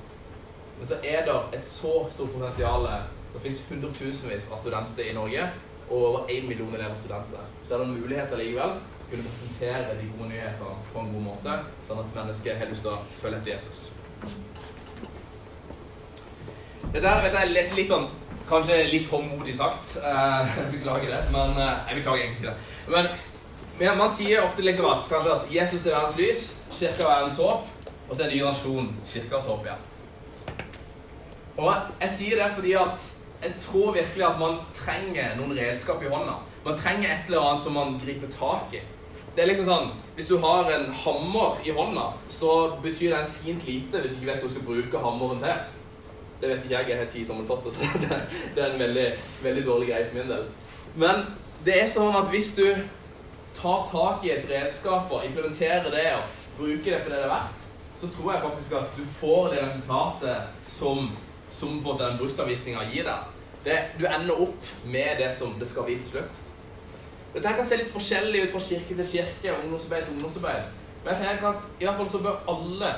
Men 0.78 0.90
så 0.90 0.98
er 1.02 1.24
det 1.26 1.38
et 1.56 1.64
så 1.64 1.94
stort 2.12 2.34
potensial. 2.34 2.84
Det 3.32 3.40
finnes 3.42 3.64
hundretusenvis 3.70 4.50
av 4.52 4.60
studenter 4.60 5.08
i 5.08 5.16
Norge, 5.16 5.48
og 5.88 6.04
over 6.10 6.28
én 6.28 6.46
million 6.48 6.74
elever 6.74 6.96
studenter. 6.96 7.48
Så 7.68 7.74
er 7.74 7.78
det 7.78 7.88
en 7.88 7.96
mulighet 8.00 8.36
likevel 8.36 8.76
å 8.76 9.10
kunne 9.10 9.30
presentere 9.30 9.96
de 9.96 10.12
gode 10.12 10.28
nyhetene 10.28 10.76
på 10.92 11.00
en 11.00 11.12
god 11.14 11.26
måte, 11.30 11.58
sånn 11.88 12.04
at 12.04 12.14
mennesker 12.20 12.60
har 12.60 12.68
lyst 12.68 12.84
til 12.84 12.92
å 12.92 13.00
følge 13.22 13.40
etter 13.40 13.54
Jesus. 13.56 13.88
Dette 16.92 17.04
der, 17.04 17.22
vet 17.24 17.36
jeg 17.36 17.54
leser 17.56 17.80
litt 17.80 17.92
sånn 17.92 18.10
Kanskje 18.48 18.82
litt 18.88 19.08
håndmodig 19.12 19.56
sagt. 19.56 19.96
Uh, 20.00 20.48
beklager 20.74 21.12
det, 21.14 21.24
men 21.34 21.56
uh, 21.58 21.84
Jeg 21.88 22.00
beklager 22.00 22.22
egentlig 22.24 22.40
ikke 22.42 22.52
det. 22.52 22.94
Men 22.94 23.10
men 23.78 23.94
man 23.94 24.10
sier 24.10 24.42
ofte 24.42 24.62
liksom 24.62 24.88
at, 24.90 25.04
kanskje 25.06 25.34
at 25.36 25.50
Jesus 25.54 25.84
er 25.86 25.94
verdens 25.94 26.16
lys, 26.18 26.46
kirka 26.72 27.04
er 27.04 27.12
verdens 27.12 27.38
håp, 27.38 27.92
og 28.08 28.16
så 28.16 28.24
er 28.24 28.32
ny 28.32 28.40
nasjon 28.42 28.88
kirkas 29.06 29.46
håp 29.46 29.68
igjen. 29.68 29.84
Og 31.58 31.70
jeg 32.00 32.10
sier 32.16 32.40
det 32.42 32.48
fordi 32.56 32.74
at 32.78 33.06
jeg 33.38 33.52
tror 33.62 33.92
virkelig 33.94 34.24
at 34.26 34.40
man 34.40 34.58
trenger 34.74 35.36
noen 35.38 35.54
redskap 35.54 36.02
i 36.02 36.10
hånda. 36.10 36.40
Man 36.64 36.78
trenger 36.78 37.06
et 37.06 37.30
eller 37.30 37.46
annet 37.46 37.66
som 37.68 37.78
man 37.78 37.94
griper 38.02 38.32
tak 38.34 38.74
i. 38.74 38.82
Det 39.36 39.44
er 39.44 39.50
liksom 39.52 39.70
sånn, 39.70 39.90
Hvis 40.18 40.26
du 40.26 40.40
har 40.42 40.66
en 40.74 40.88
hammer 40.90 41.60
i 41.62 41.70
hånda, 41.70 42.08
så 42.34 42.74
betyr 42.82 43.12
det 43.12 43.18
en 43.20 43.34
fint 43.38 43.62
lite 43.62 44.00
hvis 44.02 44.16
du 44.16 44.18
ikke 44.18 44.32
vet 44.32 44.40
hvor 44.42 44.50
du 44.50 44.54
skal 44.56 44.66
bruke 44.66 45.02
hammeren 45.04 45.44
til. 45.44 45.60
Det 46.40 46.48
vet 46.48 46.64
ikke 46.64 46.74
jeg. 46.76 46.88
Jeg 46.88 46.98
har 46.98 47.10
ti 47.12 47.24
tommeltotter, 47.26 47.74
så 47.74 47.88
det, 48.04 48.20
det 48.54 48.64
er 48.64 48.72
en 48.72 48.82
veldig, 48.84 49.08
veldig 49.42 49.66
dårlig 49.66 49.88
greie 49.90 50.08
for 50.08 50.18
min 50.20 50.30
del. 50.30 50.48
Men 50.98 51.24
det 51.66 51.78
er 51.82 51.90
sånn 51.90 52.14
at 52.16 52.30
hvis 52.32 52.52
du 52.58 52.66
tar 53.58 53.88
tak 53.90 54.26
i 54.26 54.34
et 54.36 54.46
redskap 54.50 55.10
og 55.10 55.24
implementerer 55.26 55.88
det 55.90 56.06
og 56.14 56.36
bruker 56.58 56.92
det 56.92 57.00
for 57.02 57.10
det 57.10 57.22
det 57.22 57.26
er 57.26 57.32
verdt, 57.32 57.64
så 58.00 58.10
tror 58.14 58.32
jeg 58.32 58.44
faktisk 58.44 58.76
at 58.78 58.92
du 58.94 59.02
får 59.18 59.48
det 59.52 59.64
resultatet 59.64 60.62
som, 60.62 61.10
som 61.50 61.80
på 61.82 61.96
den 61.98 62.18
bruksanvisninga 62.20 62.86
gir 62.92 63.08
deg. 63.08 63.34
Det, 63.64 63.78
du 63.98 64.06
ender 64.06 64.44
opp 64.46 64.70
med 64.86 65.18
det 65.18 65.32
som 65.34 65.56
det 65.58 65.66
skal 65.70 65.88
bli 65.88 65.98
til 65.98 66.12
slutt. 66.14 66.42
Dette 67.34 67.54
kan 67.58 67.66
se 67.68 67.76
litt 67.80 67.90
forskjellig 67.92 68.44
ut 68.46 68.52
fra 68.54 68.62
kirke 68.62 68.94
til 68.94 69.08
kirke, 69.10 69.56
ungdomsarbeid 69.58 70.06
til 70.06 70.14
ungdomsarbeid. 70.16 70.70
Men 71.02 71.12
jeg 71.12 71.24
tenker 71.24 71.48
at 71.50 71.66
i 71.80 71.88
hvert 71.88 71.98
fall 71.98 72.10
så 72.12 72.22
bør 72.24 72.38
alle, 72.54 72.92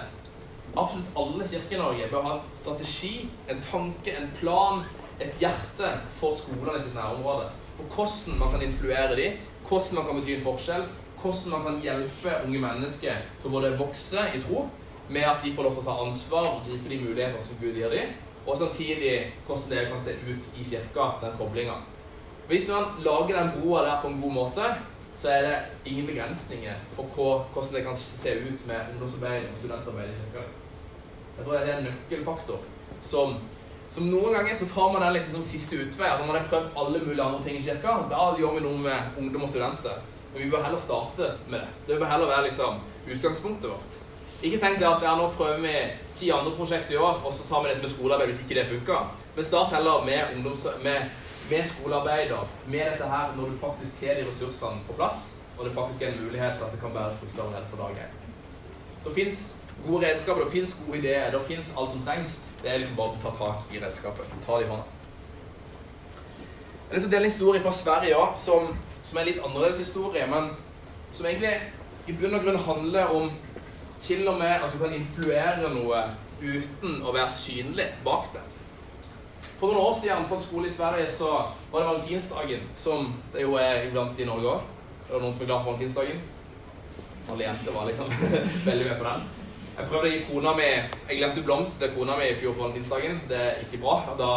absolutt 0.77 1.17
alle 1.17 1.47
kirker 1.49 2.11
bør 2.11 2.23
ha 2.23 2.35
en 2.37 2.57
strategi, 2.63 3.29
en 3.49 3.63
tanke, 3.65 4.15
en 4.17 4.31
plan, 4.39 4.83
et 5.21 5.37
hjerte 5.41 5.93
for 6.21 6.37
skolene 6.39 6.79
i 6.79 6.83
sitt 6.83 6.95
nærområde. 6.95 7.51
For 7.77 7.95
hvordan 7.95 8.39
man 8.39 8.53
kan 8.55 8.63
influere 8.63 9.17
dem, 9.17 9.39
hvordan 9.69 9.95
man 9.95 10.07
kan 10.07 10.21
bety 10.21 10.35
en 10.37 10.45
forskjell, 10.45 10.85
hvordan 11.23 11.53
man 11.53 11.65
kan 11.67 11.81
hjelpe 11.85 12.37
unge 12.47 12.61
mennesker 12.63 13.25
til 13.41 13.51
å 13.51 13.55
både 13.57 13.77
vokse 13.79 14.27
i 14.35 14.43
tro, 14.43 14.67
med 15.11 15.27
at 15.27 15.43
de 15.45 15.53
får 15.53 15.67
lov 15.67 15.75
til 15.75 15.83
å 15.83 15.89
ta 15.89 15.97
ansvar 16.05 16.47
og 16.53 16.67
gripe 16.69 16.93
de 16.93 17.01
mulighetene 17.03 17.43
som 17.43 17.59
Gud 17.61 17.79
gir 17.81 17.91
dem, 17.93 18.15
og 18.47 18.57
samtidig 18.57 19.17
hvordan 19.47 19.73
det 19.73 19.89
kan 19.91 20.05
se 20.05 20.15
ut 20.29 20.55
i 20.57 20.69
kirka, 20.71 21.11
den 21.25 21.37
koblinga. 21.39 21.81
Hvis 22.49 22.69
man 22.71 23.03
lager 23.05 23.37
den 23.37 23.53
broa 23.59 23.85
der 23.87 24.01
på 24.03 24.09
en 24.09 24.21
god 24.23 24.33
måte, 24.33 24.71
så 25.15 25.29
er 25.35 25.43
det 25.47 25.91
ingen 25.91 26.07
begrensninger 26.07 26.75
for 26.95 27.11
hvordan 27.15 27.75
det 27.75 27.85
kan 27.85 27.97
se 27.97 28.35
ut 28.41 28.67
med 28.67 28.95
ungdomsarbeid 28.95 29.51
og 29.51 29.59
studentarbeid 29.59 30.15
i 30.15 30.19
kirka. 30.23 30.47
Jeg 31.41 31.47
tror 31.47 31.57
det 31.57 31.71
er 31.73 31.79
en 31.79 31.87
nøkkelfaktor 31.89 32.65
som, 33.01 33.31
som 33.89 34.09
noen 34.13 34.35
ganger 34.37 34.57
så 34.59 34.67
tar 34.69 34.91
man 34.93 35.01
den 35.07 35.15
liksom 35.17 35.39
som 35.39 35.45
siste 35.49 35.79
utvei. 35.81 36.11
Når 36.19 36.27
man 36.29 36.37
har 36.37 36.49
prøvd 36.51 36.75
alle 36.83 37.01
mulige 37.01 37.25
andre 37.25 37.39
ting 37.47 37.57
i 37.57 37.63
kirka, 37.65 37.95
da 38.11 38.27
gjør 38.37 38.59
vi 38.59 38.65
noe 38.67 38.81
med 38.85 39.17
ungdom 39.23 39.47
og 39.47 39.49
studenter. 39.49 40.03
Men 40.35 40.43
vi 40.43 40.51
bør 40.53 40.67
heller 40.67 40.83
starte 40.83 41.31
med 41.49 41.63
det. 41.63 41.71
Det 41.87 41.97
bør 42.03 42.11
heller 42.13 42.29
være 42.29 42.45
liksom 42.51 42.83
utgangspunktet 43.09 43.71
vårt. 43.71 43.97
Ikke 44.43 44.61
tenk 44.61 44.83
det 44.83 44.89
at 44.91 45.03
ja, 45.05 45.15
nå 45.17 45.31
prøver 45.39 45.65
vi 45.65 45.73
ti 46.19 46.29
andre 46.33 46.53
prosjekter 46.59 46.99
i 46.99 47.01
år, 47.01 47.23
og 47.25 47.33
så 47.33 47.47
tar 47.49 47.65
vi 47.65 47.71
dette 47.71 47.87
med 47.87 47.93
skolearbeid 47.95 48.31
hvis 48.33 48.43
ikke 48.45 48.59
det 48.61 48.67
funker. 48.75 49.09
Men 49.37 49.49
start 49.49 49.73
heller 49.73 50.05
med, 50.05 50.37
med, 50.85 51.09
med 51.51 51.73
og 51.89 52.05
med 52.69 52.85
dette 52.85 53.09
her 53.15 53.33
når 53.37 53.49
du 53.49 53.57
faktisk 53.65 54.05
har 54.05 54.21
de 54.21 54.29
ressursene 54.29 54.85
på 54.87 54.99
plass, 55.01 55.31
og 55.57 55.65
det 55.65 55.73
faktisk 55.73 56.03
er 56.03 56.13
en 56.13 56.21
mulighet 56.25 56.61
til 56.61 56.69
at 56.69 56.77
det 56.77 56.81
kan 56.85 56.93
bære 56.93 57.17
frukter 57.17 57.43
allerede 57.43 57.73
for 57.73 57.81
dag 57.81 58.05
én. 58.05 58.13
Det 59.05 59.15
fins 59.17 59.55
gode 59.87 60.07
redskaper, 60.07 60.45
det 60.45 60.53
fins 60.53 60.77
gode 60.85 60.99
ideer, 60.99 61.31
det 61.33 61.43
fins 61.49 61.75
alt 61.77 61.93
som 61.95 62.07
trengs. 62.07 62.39
Det 62.63 62.71
er 62.71 62.81
liksom 62.83 62.97
bare 62.97 63.17
å 63.17 63.21
ta 63.23 63.33
tak 63.39 63.75
i 63.75 63.81
redskapet. 63.81 64.33
Ta 64.47 64.59
det 64.59 64.67
i 64.67 64.71
hånda. 64.71 64.97
Jeg 66.91 66.97
har 66.97 66.99
lyst 66.99 67.07
til 67.07 67.11
å 67.11 67.15
dele 67.15 67.25
en 67.25 67.31
historie 67.31 67.63
fra 67.63 67.73
Sverige 67.73 68.11
ja, 68.11 68.25
som, 68.37 68.73
som, 69.05 69.17
er 69.17 69.23
en 69.23 69.29
litt 69.31 69.45
annerledes 69.47 69.79
historie, 69.79 70.27
men 70.27 70.51
som 71.15 71.29
egentlig 71.31 71.55
i 72.11 72.17
bunn 72.19 72.35
og 72.35 72.45
grunn 72.45 72.65
handler 72.67 73.13
om 73.15 73.31
til 74.03 74.27
og 74.29 74.41
med 74.41 74.65
at 74.65 74.73
du 74.75 74.81
kan 74.81 74.97
influere 74.97 75.71
noe 75.71 76.01
uten 76.41 76.99
å 77.05 77.13
være 77.15 77.31
synlig 77.31 77.87
bak 78.05 78.33
det. 78.35 78.43
For 79.61 79.69
noen 79.69 79.85
år 79.85 79.97
siden 80.01 80.27
på 80.27 80.39
en 80.39 80.45
skole 80.45 80.69
i 80.71 80.73
Sverige 80.73 81.09
så 81.13 81.31
var 81.71 81.83
det 81.83 81.89
valentinsdagen, 81.93 82.69
som 82.77 83.13
det 83.35 83.45
jo 83.45 83.59
er 83.61 83.87
iblant 83.87 84.19
i 84.19 84.29
Norge 84.29 84.57
òg. 84.57 84.69
Er 85.07 85.15
det 85.15 85.23
noen 85.23 85.35
som 85.37 85.45
er 85.45 85.51
glad 85.51 85.63
for 85.63 85.73
valentinsdagen? 85.73 86.23
Alle 87.31 87.47
jenter 87.47 87.77
var 87.77 87.87
liksom 87.87 88.11
veldig 88.69 88.89
med 88.89 88.97
på 88.99 89.09
den. 89.13 89.29
Jeg 89.81 89.89
prøvde 89.89 90.09
å 90.09 90.13
gi 90.13 90.25
kona 90.29 90.51
mi 90.59 90.67
Jeg 90.69 91.17
glemte 91.17 91.43
blomster 91.45 91.87
til 91.87 91.95
kona 91.95 92.17
mi 92.19 92.27
i 92.29 92.35
fjor 92.37 92.53
på 92.53 92.67
valentinsdagen. 92.67 93.21
Det 93.31 93.39
er 93.41 93.63
ikke 93.65 93.81
bra. 93.81 93.95
Da 94.19 94.33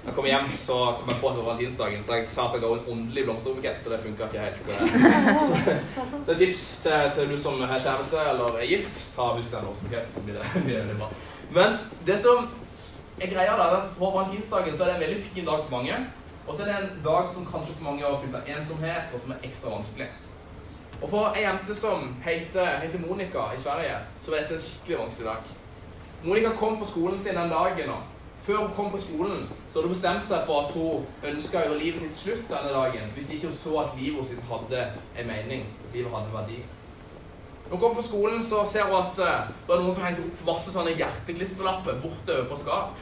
jeg 0.00 0.14
kom 0.16 0.26
hjem, 0.26 0.48
så 0.58 0.76
kom 0.98 1.10
jeg 1.12 1.20
på 1.20 1.28
at 1.28 1.34
det 1.36 1.42
var 1.42 1.48
valentinsdagen, 1.50 2.02
så 2.02 2.16
jeg 2.16 2.28
sa 2.32 2.46
at 2.48 2.54
jeg 2.56 2.62
ga 2.64 2.70
en 2.72 2.86
åndelig 2.94 3.24
blomsterbukett, 3.26 3.82
så 3.84 3.90
det 3.92 3.98
funka 4.00 4.30
ikke 4.30 4.46
helt. 4.46 4.60
Så 5.44 5.58
det 6.24 6.34
er 6.34 6.38
tips 6.40 6.62
til, 6.82 7.10
til, 7.14 7.28
du 7.28 7.36
som 7.42 7.60
har 7.60 7.82
kjæreste 7.84 8.22
eller 8.30 8.56
er 8.62 8.70
gift. 8.70 9.02
Ta 9.14 9.28
Husk 9.36 9.52
den 9.52 9.68
blomsterbuketten. 9.68 11.04
Men 11.58 11.76
det 12.08 12.16
som 12.24 12.48
er 13.20 13.30
greia 13.34 13.58
da, 13.60 13.84
på 13.98 14.10
valentinsdagen 14.16 14.74
så 14.74 14.86
er 14.86 14.90
det 14.90 14.96
en 14.96 15.04
veldig 15.04 15.20
fin 15.28 15.46
dag 15.52 15.62
for 15.68 15.76
mange. 15.76 16.00
Og 16.46 16.56
så 16.56 16.64
er 16.64 16.72
det 16.72 16.78
en 16.80 17.04
dag 17.04 17.30
som 17.34 17.46
kanskje 17.46 17.76
for 17.76 17.90
mange 17.92 18.08
har 18.08 18.18
fylt 18.24 18.40
av 18.40 18.52
ensomhet, 18.56 19.14
og 19.14 19.22
som 19.22 19.36
er 19.36 19.48
ekstra 19.50 19.76
vanskelig. 19.76 20.08
Og 21.00 21.08
for 21.08 21.32
ei 21.32 21.46
jente 21.46 21.74
som 21.74 22.10
heter, 22.24 22.66
heter, 22.82 23.00
Monica 23.00 23.46
i 23.56 23.60
Sverige, 23.60 23.96
så 24.22 24.30
var 24.30 24.42
dette 24.42 24.54
en 24.54 24.60
skikkelig 24.60 24.98
vanskelig 24.98 25.26
dag. 25.26 25.52
Monica 26.24 26.50
kom 26.56 26.76
på 26.78 26.88
skolen 26.88 27.22
sin 27.22 27.36
den 27.36 27.50
dagen. 27.50 27.90
og 27.90 28.02
Før 28.42 28.56
hun 28.56 28.74
kom 28.76 28.90
på 28.90 29.00
skolen, 29.00 29.48
så 29.68 29.78
hadde 29.78 29.88
hun 29.88 29.94
bestemt 29.94 30.28
seg 30.28 30.44
for 30.46 30.66
at 30.66 30.74
hun 30.76 31.06
ønska 31.32 31.60
å 31.60 31.70
gjøre 31.70 31.78
livet 31.80 32.04
sitt 32.04 32.18
slutt 32.18 32.52
denne 32.52 32.72
dagen 32.74 33.14
hvis 33.14 33.32
ikke 33.32 33.48
hun 33.48 33.56
så 33.56 33.78
at 33.84 33.96
livet 34.00 34.28
sitt 34.28 34.44
hadde 34.50 34.82
en 35.16 35.30
mening. 35.32 35.64
at 35.86 35.96
Livet 35.96 36.12
hadde 36.12 36.34
verdi. 36.34 36.58
Når 37.64 37.76
hun 37.76 37.80
kom 37.80 37.96
på 37.96 38.04
skolen, 38.04 38.42
så 38.44 38.64
ser 38.68 38.84
hun 38.90 38.98
at 39.00 39.22
uh, 39.22 39.48
det 39.48 39.72
var 39.72 39.80
noen 39.80 39.96
som 39.96 40.04
hengte 40.04 40.26
opp 40.26 40.44
masse 40.50 40.74
sånne 40.74 40.96
hjerteklistrelapper 41.00 42.00
borte 42.04 42.42
på 42.50 42.60
skap. 42.60 43.00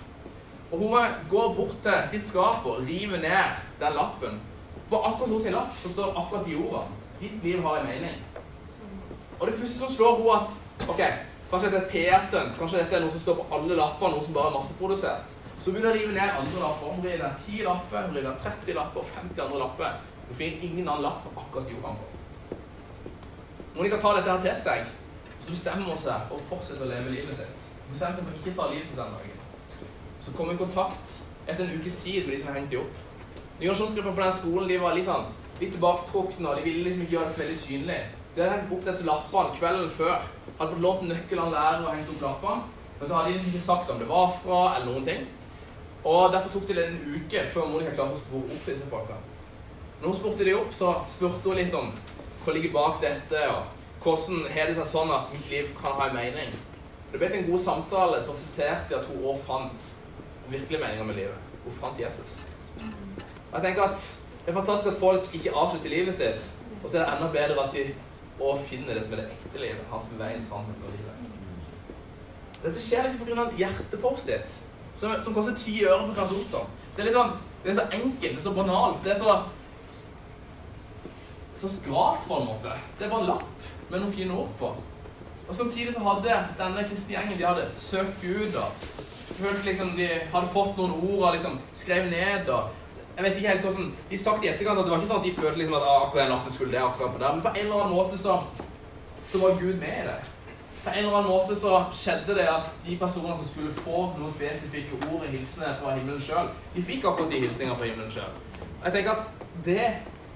Og 0.71 0.79
hun 0.85 1.19
går 1.31 1.55
bort 1.57 1.79
til 1.83 2.07
sitt 2.11 2.31
skap 2.31 2.67
og 2.69 2.83
river 2.87 3.19
ned 3.27 3.59
den 3.81 3.99
lappen. 3.99 4.39
På 4.91 5.03
akkurat 5.03 5.35
hos 5.35 5.43
sin 5.43 5.57
lapp 5.57 5.75
så 5.83 5.91
står 5.91 6.11
det 6.13 6.23
akkurat 6.23 6.47
de 6.47 6.59
ordene. 6.63 7.05
Ditt 7.21 7.43
liv 7.43 7.63
har 7.63 7.81
en 7.81 7.87
mening. 7.87 8.21
Og 9.41 9.47
det 9.47 9.55
første 9.59 9.79
som 9.79 9.91
slår 9.91 10.19
henne 10.19 10.37
at 10.37 10.89
ok, 10.89 11.03
kanskje 11.51 11.71
dette 11.73 11.87
er 11.87 11.91
PR-stunt, 11.93 12.59
kanskje 12.59 12.83
dette 12.83 12.97
er 12.97 13.03
noe 13.03 13.15
som 13.15 13.25
står 13.25 13.41
på 13.41 13.47
alle 13.57 13.79
lapper, 13.79 14.13
noe 14.13 14.25
som 14.27 14.37
bare 14.37 14.53
er 14.53 14.57
masseprodusert. 14.59 15.35
Så 15.59 15.73
begynner 15.75 15.91
hun 15.91 15.97
å 15.97 15.99
rive 15.99 16.15
ned 16.15 16.37
andre 16.43 16.61
lapper. 16.63 16.93
Hun 16.95 17.03
river 17.03 17.25
ned 17.25 17.43
10 17.47 17.65
lapper, 17.67 18.07
hun 18.07 18.15
river 18.15 18.31
ned 18.31 18.45
30 18.45 18.79
lapper 18.79 19.03
og 19.03 19.11
50 19.17 19.43
andre 19.47 19.63
lapper. 19.65 19.99
Hun 20.29 20.39
finner 20.39 20.69
ingen 20.69 20.89
annen 20.89 21.07
lapp 21.07 21.25
på 21.25 21.35
akkurat 21.43 21.73
jorden 21.73 21.99
på. 21.99 22.59
Monica 23.79 23.99
tar 24.03 24.19
dette 24.19 24.31
her 24.31 24.45
til 24.45 24.57
seg, 24.59 24.93
så 25.39 25.51
bestemmer 25.55 25.91
hun 25.91 25.99
seg 26.03 26.31
for 26.31 26.39
å 26.39 26.47
fortsette 26.53 26.87
å 26.87 26.91
leve 26.91 27.15
livet 27.15 27.39
sitt. 27.39 27.67
Hun 27.87 27.93
bestemmer 27.95 28.19
seg 28.19 28.29
for 28.29 28.39
ikke 28.39 28.55
ta 28.59 28.71
livet 28.71 28.91
sitt 28.91 28.99
den 28.99 29.19
dagen. 29.19 29.43
Så 30.23 30.35
kommer 30.37 30.55
hun 30.55 30.59
i 30.59 30.65
kontakt 30.65 31.19
etter 31.49 31.65
en 31.65 31.77
ukes 31.79 31.99
tid 32.05 32.27
med 32.27 32.35
de 32.35 32.41
som 32.41 32.51
har 32.51 32.59
hengt 32.59 32.73
dem 32.75 32.87
opp. 32.87 33.05
Nyasjonsgruppen 33.59 34.15
på 34.15 34.23
den 34.23 34.35
skolen 34.39 34.71
de 34.71 34.81
var 34.83 34.95
litt 34.95 35.07
sånn 35.09 35.31
litt 35.61 35.73
tilbaketrukne, 35.75 36.49
og 36.49 36.57
de 36.57 36.67
ville 36.67 36.85
liksom 36.87 37.05
ikke 37.05 37.17
gjøre 37.17 37.29
det 37.29 37.37
så 37.37 37.43
veldig 37.43 37.61
synlig. 37.63 38.01
Så 38.35 38.43
jeg 38.43 38.53
hengt 38.53 38.75
opp 38.77 38.85
disse 38.87 39.07
lappene 39.09 39.57
kvelden 39.57 39.89
før. 39.91 40.29
Hadde 40.59 40.71
fått 40.73 40.85
lånt 40.85 41.09
nøkkelen 41.09 41.45
av 41.45 41.55
læreren 41.57 41.87
og 41.87 41.97
hengt 41.97 42.13
opp 42.15 42.27
lappene. 42.27 42.77
Men 42.99 43.09
så 43.09 43.17
hadde 43.17 43.29
de 43.29 43.35
liksom 43.37 43.51
ikke 43.53 43.65
sagt 43.65 43.91
om 43.91 43.99
det 44.03 44.11
var 44.11 44.31
fra, 44.43 44.61
eller 44.77 44.93
noen 44.93 45.09
ting. 45.09 45.27
Og 46.05 46.33
derfor 46.33 46.53
tok 46.55 46.69
det 46.71 46.85
en 46.85 47.01
uke 47.17 47.43
før 47.53 47.67
Monica 47.73 47.97
klarte 47.97 48.15
å 48.17 48.21
spore 48.21 48.55
opp 48.55 48.71
disse 48.71 48.87
folka. 48.91 49.19
Når 49.99 50.07
hun 50.07 50.17
spurte 50.21 50.47
de 50.47 50.55
opp, 50.55 50.71
så 50.75 50.93
spurte 51.11 51.51
hun 51.51 51.59
litt 51.59 51.75
om 51.75 51.91
hva 52.45 52.55
ligger 52.55 52.75
bak 52.77 53.01
dette, 53.03 53.43
og 53.51 54.05
hvordan 54.05 54.45
har 54.55 54.71
det 54.71 54.77
seg 54.79 54.89
sånn 54.93 55.11
at 55.13 55.33
mitt 55.35 55.51
liv 55.51 55.73
kan 55.81 55.97
ha 55.99 56.07
en 56.07 56.17
mening. 56.17 56.55
Det 57.11 57.19
ble 57.19 57.33
en 57.35 57.49
god 57.51 57.65
samtale 57.65 58.21
som 58.23 58.37
resulterte 58.37 58.95
i 58.95 58.99
at 58.99 59.11
hun 59.11 59.27
òg 59.33 59.43
fant 59.49 59.91
virkelig 60.49 60.81
meninga 60.81 61.09
med 61.09 61.19
livet. 61.19 61.53
Hun 61.65 61.77
fant 61.81 62.01
Jesus. 62.01 62.39
Og 62.79 63.59
jeg 63.59 63.65
tenker 63.67 63.89
at 63.89 64.07
det 64.49 64.55
er 64.55 64.65
fantastisk 64.65 64.95
at 64.95 65.01
folk 65.01 65.35
ikke 65.37 65.51
avslutter 65.53 65.91
livet 65.93 66.15
sitt. 66.17 66.45
Og 66.83 66.91
så 66.91 66.97
er 66.97 67.03
det 67.03 67.09
enda 67.13 67.27
bedre 67.33 67.65
at 67.67 67.75
de 67.75 67.83
òg 68.41 68.63
finner 68.65 68.97
det 68.97 69.03
som 69.05 69.13
er 69.13 69.21
det 69.21 69.35
ekte 69.35 69.61
livet. 69.61 69.83
Han 69.91 70.01
som 70.01 70.23
veien, 70.23 70.47
sammen 70.49 70.79
med 70.81 70.95
livet. 70.95 71.35
Dette 72.63 72.81
skjer 72.81 73.05
liksom 73.05 73.27
pga. 73.27 73.43
en 73.43 73.59
hjertepost-it 73.59 74.57
som, 74.95 75.13
som, 75.21 75.35
koster 75.37 75.53
ti 75.53 75.75
øre 75.85 76.07
på 76.07 76.17
Claes 76.17 76.33
Olsson. 76.39 76.73
Det 76.95 77.05
er 77.05 77.11
liksom, 77.11 77.37
det 77.65 77.75
er 77.75 77.79
så 77.83 77.87
enkelt, 77.93 78.23
det 78.23 78.39
er 78.39 78.47
så 78.49 78.55
banalt. 78.57 79.05
Det 79.05 79.13
er 79.13 79.21
så 79.21 79.37
så 81.59 81.69
skralt 81.69 82.25
på 82.29 82.41
en 82.41 82.49
måte. 82.49 82.81
Det 82.99 83.05
er 83.05 83.13
bare 83.13 83.21
en 83.21 83.31
lapp 83.35 83.71
med 83.91 84.01
noen 84.01 84.17
fine 84.17 84.33
ord 84.33 84.51
på. 84.59 84.75
Og 85.49 85.55
Samtidig 85.55 85.93
så 85.93 86.09
hadde 86.09 86.43
denne 86.57 86.89
kristne 86.89 87.19
gjengen 87.19 87.37
de 87.39 87.51
hadde 87.53 87.71
søkt 87.85 88.21
Gud 88.25 88.57
og 88.57 88.91
følt 89.45 89.65
liksom 89.65 89.97
de 90.01 90.09
hadde 90.33 90.57
fått 90.57 90.77
noen 90.81 91.01
ord 91.03 91.25
og 91.29 91.33
liksom 91.37 91.61
skrevet 91.77 92.15
ned. 92.17 92.49
og 92.49 92.88
jeg 93.19 93.25
vet 93.25 93.39
ikke 93.39 93.49
helt 93.49 93.65
hvordan 93.67 93.87
De 94.11 94.19
sagt 94.19 94.45
i 94.45 94.49
etterkant 94.49 94.79
at 94.79 94.85
det 94.87 94.93
var 94.93 95.01
ikke 95.01 95.11
sånn 95.11 95.21
at 95.21 95.25
de 95.27 95.31
følte 95.35 95.59
liksom 95.59 95.75
at 95.75 95.87
ah, 95.91 96.03
akkurat 96.05 96.21
den 96.23 96.35
lappen 96.37 96.55
skulle 96.55 96.75
det, 96.75 96.83
akkurat 96.87 97.15
på 97.15 97.23
der. 97.23 97.33
Men 97.35 97.41
på 97.43 97.51
en 97.51 97.65
eller 97.65 97.81
annen 97.83 97.97
måte 97.97 98.19
så, 98.21 98.37
så 99.33 99.41
var 99.43 99.57
Gud 99.59 99.81
med 99.81 99.97
i 99.97 100.05
det. 100.07 100.19
På 100.85 100.93
en 100.93 100.99
eller 101.01 101.17
annen 101.19 101.33
måte 101.33 101.57
så 101.59 101.81
skjedde 101.99 102.37
det 102.39 102.45
at 102.53 102.77
de 102.85 102.95
personene 103.01 103.35
som 103.41 103.49
skulle 103.49 103.75
få 103.81 104.05
noen 104.21 104.37
spesifikke 104.37 105.01
ord 105.09 105.27
i 105.27 105.33
hilsener 105.33 105.75
fra 105.81 105.97
himmelen 105.97 106.23
sjøl, 106.23 106.53
de 106.77 106.87
fikk 106.93 107.09
akkurat 107.11 107.35
de 107.35 107.43
hilsningene 107.43 107.81
fra 107.81 107.91
himmelen 107.91 108.15
sjøl. 108.15 108.39
Jeg 108.85 108.95
tenker 108.95 109.17
at 109.17 109.45
det 109.67 109.83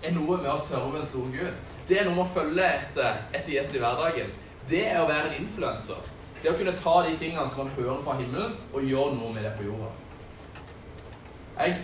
er 0.02 0.18
noe 0.18 0.42
med 0.42 0.50
å 0.50 0.58
serve 0.66 0.98
en 0.98 1.06
stor 1.12 1.30
Gud. 1.38 1.62
Det 1.86 2.02
er 2.02 2.10
noe 2.10 2.18
med 2.18 2.26
å 2.26 2.34
følge 2.34 2.66
etter, 2.80 3.24
etter 3.30 3.58
Jesus 3.60 3.78
i 3.78 3.86
hverdagen. 3.86 4.36
Det 4.74 4.84
er 4.88 4.98
å 4.98 5.06
være 5.06 5.30
en 5.30 5.40
influenser. 5.44 6.12
Det 6.42 6.50
å 6.50 6.58
kunne 6.58 6.74
ta 6.82 6.98
de 7.06 7.14
tingene 7.14 7.46
som 7.46 7.62
man 7.62 7.74
hører 7.78 8.02
fra 8.02 8.18
himmelen, 8.18 8.58
og 8.74 8.90
gjøre 8.90 9.14
noe 9.22 9.30
med 9.38 9.46
det 9.46 9.54
på 9.54 9.70
jorda. 9.70 9.94
Jeg 11.62 11.78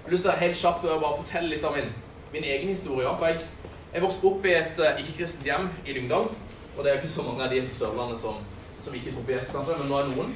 jeg 0.00 0.08
har 0.08 0.14
lyst 0.14 0.24
til 0.24 0.32
å 0.32 0.36
helt 0.40 0.56
kjapt 0.56 0.84
bare 0.88 1.16
fortelle 1.20 1.52
litt 1.52 1.64
av 1.64 1.76
min, 1.76 1.90
min 2.32 2.44
egen 2.44 2.72
historie. 2.72 3.10
For 3.20 3.28
jeg, 3.28 3.42
jeg 3.92 4.04
vokste 4.04 4.30
opp 4.30 4.46
i 4.48 4.54
et 4.56 4.80
uh, 4.80 5.00
ikke-kristent 5.02 5.44
hjem 5.46 5.68
i 5.84 5.96
Lyngdal. 5.96 6.30
Og 6.76 6.80
det 6.80 6.90
er 6.90 6.96
jo 6.96 7.02
ikke 7.02 7.12
så 7.12 7.26
mange 7.26 7.44
av 7.44 7.52
de 7.52 7.60
på 7.66 7.76
Sørlandet 7.76 8.22
som, 8.22 8.38
som 8.80 8.94
ikke 8.96 9.12
tror 9.12 9.26
på 9.26 9.34
Jesus, 9.34 9.52
kanskje, 9.52 9.76
men 9.82 9.92
nå 9.92 9.98
er 10.00 10.10
noen. 10.14 10.32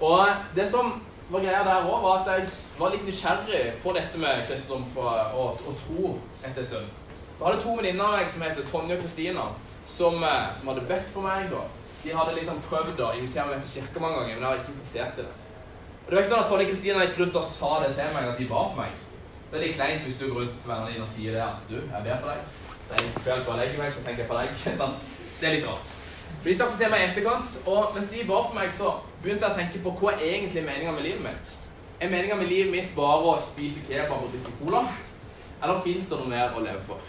Og 0.00 0.48
det 0.56 0.66
som 0.70 0.96
var 1.30 1.44
greia 1.44 1.62
der 1.66 1.86
òg, 1.88 2.02
var 2.02 2.22
at 2.22 2.32
jeg 2.32 2.48
var 2.78 2.92
litt 2.92 3.06
nysgjerrig 3.06 3.62
på 3.84 3.92
dette 3.96 4.20
med 4.20 4.44
kristendom 4.48 4.84
og, 4.96 5.62
og 5.68 5.78
tro 5.84 6.16
etter 6.44 6.66
stund. 6.66 6.90
Jeg 7.34 7.46
hadde 7.46 7.62
to 7.62 7.76
venninner 7.76 8.08
av 8.08 8.18
meg 8.18 8.28
som 8.30 8.44
heter 8.44 8.66
Tonje 8.70 8.96
og 8.96 9.00
Kristina, 9.02 9.46
som, 9.90 10.20
eh, 10.24 10.50
som, 10.58 10.68
hadde 10.70 10.86
bedt 10.88 11.08
for 11.12 11.26
meg. 11.26 11.50
da. 11.50 11.64
De 12.04 12.12
hadde 12.14 12.36
liksom 12.36 12.60
prøvd 12.68 13.00
å 13.00 13.14
invitere 13.18 13.48
meg 13.50 13.64
til 13.64 13.80
kirke 13.80 14.00
mange 14.00 14.20
ganger, 14.20 14.34
men 14.34 14.44
jeg 14.44 14.50
var 14.50 14.60
ikke 14.60 14.74
interessert 14.74 15.18
i 15.18 15.24
det. 15.24 15.43
Og 16.04 16.10
det 16.10 16.16
var 16.16 16.22
ikke 16.22 16.32
sånn 16.34 16.44
at 16.44 16.50
Tonje 16.52 16.68
Kristina 16.68 17.04
gikk 17.06 17.18
rundt 17.22 17.36
og 17.40 17.44
sa 17.48 17.70
det 17.80 17.94
til 17.96 18.12
meg, 18.12 18.28
at 18.28 18.40
de 18.40 18.46
ba 18.50 18.62
for 18.68 18.80
meg. 18.82 18.96
Det 19.48 19.56
er 19.56 19.62
litt 19.64 19.76
kleint 19.78 20.04
hvis 20.04 20.18
du 20.20 20.26
går 20.26 20.40
rundt 20.42 20.56
til 20.60 20.70
vennene 20.70 20.92
dine 20.92 21.04
og 21.06 21.12
sier 21.14 21.36
det 21.36 21.42
at 21.44 21.68
du, 21.70 21.76
jeg 21.80 22.04
ber 22.06 22.18
for 22.20 22.32
deg. 22.32 22.56
Det 22.84 22.96
er 22.96 23.04
litt 23.06 23.20
kveld 23.24 23.44
før 23.46 23.54
jeg 23.54 23.60
legger 23.62 23.80
meg, 23.80 23.92
så 23.94 24.02
tenker 24.04 24.24
jeg 24.24 24.30
på 24.30 24.40
deg. 24.40 24.48
det 25.40 25.48
er 25.48 25.56
litt 25.56 25.68
rart. 25.70 25.92
For 26.42 26.50
De 26.50 26.56
snakket 26.58 26.82
til 26.82 26.92
meg 26.92 27.00
i 27.00 27.06
etterkant, 27.08 27.56
og 27.72 27.96
mens 27.96 28.12
de 28.12 28.26
ba 28.28 28.42
for 28.44 28.58
meg, 28.58 28.74
så 28.76 28.92
begynte 29.22 29.48
jeg 29.48 29.54
å 29.54 29.60
tenke 29.62 29.82
på 29.86 29.94
hva 30.02 30.12
er 30.18 30.26
egentlig 30.28 30.66
meninga 30.68 30.92
med 30.92 31.08
livet 31.08 31.24
mitt. 31.24 31.56
Er 32.04 32.12
meninga 32.12 32.36
med 32.36 32.52
livet 32.52 32.72
mitt 32.74 32.92
bare 32.98 33.32
å 33.32 33.34
spise 33.48 33.80
kebab 33.88 34.26
og 34.26 34.34
drikke 34.34 34.52
cola? 34.60 34.84
Eller 35.62 35.82
fins 35.86 36.10
det 36.10 36.20
noe 36.20 36.32
mer 36.34 36.52
å 36.52 36.64
leve 36.66 36.84
for? 36.84 37.00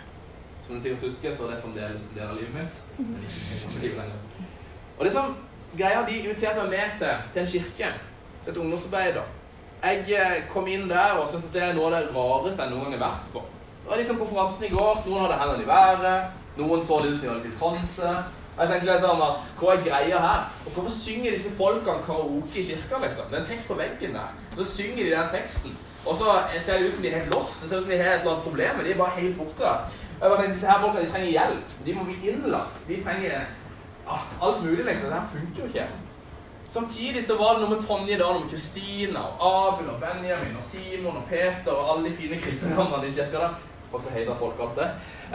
Som 0.64 0.78
du 0.78 0.86
sikkert 0.86 1.04
husker, 1.10 1.36
så 1.36 1.50
er 1.50 1.56
det 1.56 1.62
fremdeles 1.66 2.08
en 2.08 2.16
del 2.16 2.30
av 2.30 2.40
livet 2.40 2.56
mitt. 2.56 2.84
Men 3.02 3.28
ikke 3.28 3.82
livet 3.82 4.00
lenger. 4.00 4.52
Og 4.96 5.04
det 5.04 5.12
som 5.18 5.36
greia, 5.76 6.06
De 6.08 6.20
inviterte 6.22 6.64
meg 6.64 6.78
med 6.78 7.00
til, 7.02 7.26
til 7.34 7.44
en 7.44 7.52
kirke, 7.52 7.90
et 8.48 8.58
ungdomsarbeid. 8.58 9.14
da. 9.14 9.26
Jeg 9.84 10.06
eh, 10.18 10.48
kom 10.50 10.68
inn 10.68 10.90
der 10.90 11.20
og 11.20 11.28
syntes 11.30 11.50
at 11.50 11.54
det 11.54 11.64
er 11.64 11.76
noe 11.78 11.92
av 11.92 11.98
det 11.98 12.16
rareste 12.16 12.64
jeg 12.64 12.72
noen 12.72 12.88
gang 12.90 12.96
har 12.98 13.04
vært 13.10 13.28
på. 13.34 13.44
Det 13.84 13.92
var 13.92 14.02
liksom 14.02 14.18
konferansen 14.18 14.66
i 14.66 14.74
går. 14.74 15.04
Noen 15.06 15.26
hadde 15.26 15.40
hendene 15.42 15.64
i 15.64 15.68
været. 15.68 16.42
Noen 16.58 16.86
så 16.88 17.00
det 17.04 17.12
ut 17.12 17.20
som 17.20 17.26
de 17.26 17.34
hadde 17.34 17.50
litt 17.50 17.60
transe. 17.60 18.14
Jeg 18.56 18.70
tenkte 18.72 18.88
liksom 18.88 19.22
at, 19.26 19.50
Hva 19.60 19.74
er 19.74 19.84
greia 19.84 20.22
her? 20.24 20.46
Og 20.66 20.72
Hvorfor 20.72 20.94
synger 20.96 21.36
disse 21.36 21.52
folkene 21.58 22.06
karaoke 22.06 22.62
i 22.62 22.64
kirka? 22.64 23.02
liksom? 23.04 23.28
Det 23.30 23.38
er 23.38 23.44
en 23.44 23.50
tekst 23.50 23.68
på 23.68 23.78
veggen 23.82 24.16
der. 24.16 24.32
Så 24.56 24.64
synger 24.78 25.04
de 25.04 25.12
den 25.12 25.30
teksten. 25.34 25.78
Og 26.06 26.16
så 26.16 26.38
ser 26.66 26.78
det 26.78 26.88
ut 26.88 26.94
som 26.94 27.04
de 27.04 27.10
er 27.10 27.20
helt 27.20 27.36
lost. 27.36 27.62
Det 27.62 27.70
ser 27.70 27.78
ut 27.78 27.84
som 27.84 27.92
de 27.92 27.98
har 27.98 28.14
et 28.14 28.20
eller 28.20 28.32
annet 28.32 28.48
problem. 28.48 28.82
De 28.86 28.92
er 28.92 28.98
bare 29.04 29.20
helt 29.20 29.38
borte. 29.38 29.64
der. 29.64 29.78
Og 30.16 30.22
jeg 30.22 30.30
bare 30.32 30.42
tenkte, 30.42 30.56
Disse 30.56 30.72
her 30.72 30.82
folkene 30.82 31.12
trenger 31.12 31.30
hjelp. 31.30 31.78
De 31.86 31.94
må 31.94 32.04
bli 32.04 32.18
innlagt. 32.30 32.82
De 32.88 33.04
trenger 33.04 33.40
ah, 34.08 34.24
alt 34.42 34.64
mulig, 34.64 34.86
liksom. 34.86 35.10
Det 35.10 35.20
her 35.20 35.28
funker 35.36 35.62
jo 35.62 35.68
ikke. 35.68 35.88
Samtidig 36.76 37.28
så 37.28 37.38
var 37.40 37.54
det 37.54 37.62
noe 37.64 37.72
med 37.72 37.84
Tonje 37.88 38.18
da, 38.20 38.26
noe 38.36 38.42
med 38.44 38.50
Kristina 38.52 39.22
og 39.38 39.44
Abel 39.48 39.94
og 39.94 40.02
Benjamin 40.02 40.58
og 40.60 40.66
Simon 40.68 41.22
og 41.22 41.30
Peter 41.30 41.72
og 41.72 41.94
alle 41.94 42.10
de 42.10 42.18
fine 42.18 42.40
kristne 42.42 42.74
navnene 42.76 43.08
i 43.08 43.14
kirka. 43.16 43.54
Folk 43.94 44.10
heter 44.12 44.36
folk 44.42 44.60
alt 44.66 44.82
det. 44.82 44.90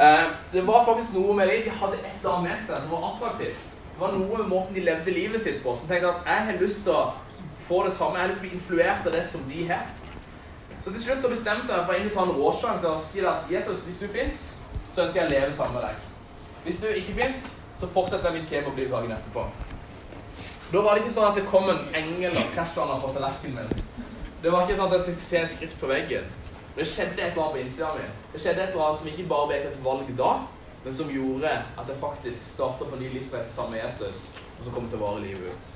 Eh, 0.05 0.26
det 0.53 0.66
var 0.68 0.84
faktisk 0.84 1.14
noe 1.16 1.38
med 1.38 1.49
dem. 1.49 1.62
De 1.64 1.78
hadde 1.80 1.97
et 2.03 2.11
eller 2.18 2.34
annet 2.34 2.51
med 2.51 2.66
seg 2.66 2.84
som 2.84 2.93
var 2.93 3.07
attraktivt. 3.09 3.64
Det 3.86 4.03
var 4.03 4.12
noe 4.18 4.43
med 4.43 4.53
måten 4.53 4.76
de 4.76 4.84
levde 4.84 5.16
livet 5.16 5.47
sitt 5.47 5.64
på, 5.64 5.78
som 5.80 5.88
tenkte 5.88 6.12
at 6.12 6.28
jeg 6.28 6.47
har 6.51 6.61
lyst 6.66 6.84
til 6.84 6.99
å 6.99 7.07
få 7.70 7.80
det 7.88 7.97
samme. 7.97 8.20
Jeg 8.20 8.26
har 8.26 8.32
lyst 8.34 8.43
til 8.43 8.45
å 8.45 8.51
bli 8.51 8.61
influert 8.61 9.09
av 9.09 9.16
det 9.16 9.24
som 9.32 9.49
de 9.49 9.64
har. 9.72 9.88
Så 10.84 10.93
til 10.93 11.07
slutt 11.09 11.24
så 11.24 11.32
bestemte 11.32 11.72
jeg 11.72 11.88
for 11.88 12.05
å 12.05 12.14
ta 12.18 12.28
en 12.28 12.38
råsjanse 12.43 12.93
og 12.93 13.05
si 13.09 13.24
at 13.24 13.49
Jesus, 13.57 13.88
hvis 13.88 14.05
du 14.05 14.09
fins, 14.12 14.51
så 14.93 15.07
ønsker 15.09 15.22
jeg 15.22 15.30
å 15.30 15.34
leve 15.38 15.53
sammen 15.57 15.80
med 15.80 15.88
deg. 15.88 16.09
Hvis 16.68 16.84
du 16.84 16.88
ikke 16.93 17.20
fins, 17.24 17.51
så 17.80 17.88
fortsetter 17.88 18.28
jeg 18.28 18.43
mitt 18.43 18.59
kebab 18.59 18.84
dagen 18.84 19.16
etterpå. 19.16 19.49
Da 20.70 20.80
var 20.80 20.94
det 20.94 21.02
ikke 21.02 21.16
sånn 21.16 21.32
at 21.32 21.38
det 21.38 21.48
kom 21.50 21.66
en 21.66 21.80
engel 21.98 22.36
og 22.38 22.52
krasja 22.54 22.84
på 23.02 23.08
tallerkenen 23.10 23.56
min. 23.58 24.04
Det 24.40 24.52
var 24.52 24.62
ikke 24.62 24.76
sånn 24.78 24.86
at 24.86 24.94
jeg 24.94 25.02
skulle 25.06 25.24
se 25.26 25.40
en 25.40 25.48
skrift 25.50 25.80
på 25.80 25.88
veggen. 25.90 26.28
Det 26.76 26.86
skjedde 26.86 27.18
et 27.18 27.32
eller 27.32 27.42
annet 27.42 27.56
på 27.56 27.62
innsida 27.64 27.88
mi. 27.96 28.04
Det 28.30 28.40
skjedde 28.40 28.62
et 28.62 28.70
eller 28.70 28.84
annet 28.86 29.02
som 29.02 29.10
ikke 29.10 29.26
bare 29.32 29.48
ble 29.50 29.58
et 29.66 29.80
valg 29.84 30.12
da, 30.20 30.30
men 30.84 30.96
som 30.96 31.10
gjorde 31.10 31.50
at 31.50 31.90
jeg 31.90 32.00
faktisk 32.04 32.46
starta 32.52 32.86
på 32.86 32.96
en 32.96 33.02
ny 33.02 33.10
livsreise 33.16 33.50
sammen 33.50 33.74
med 33.74 33.82
Jesus, 33.82 34.22
og 34.60 34.62
som 34.68 34.76
kom 34.76 34.86
til 34.86 35.00
å 35.00 35.02
vare 35.02 35.24
livet 35.26 35.50
ut. 35.50 35.74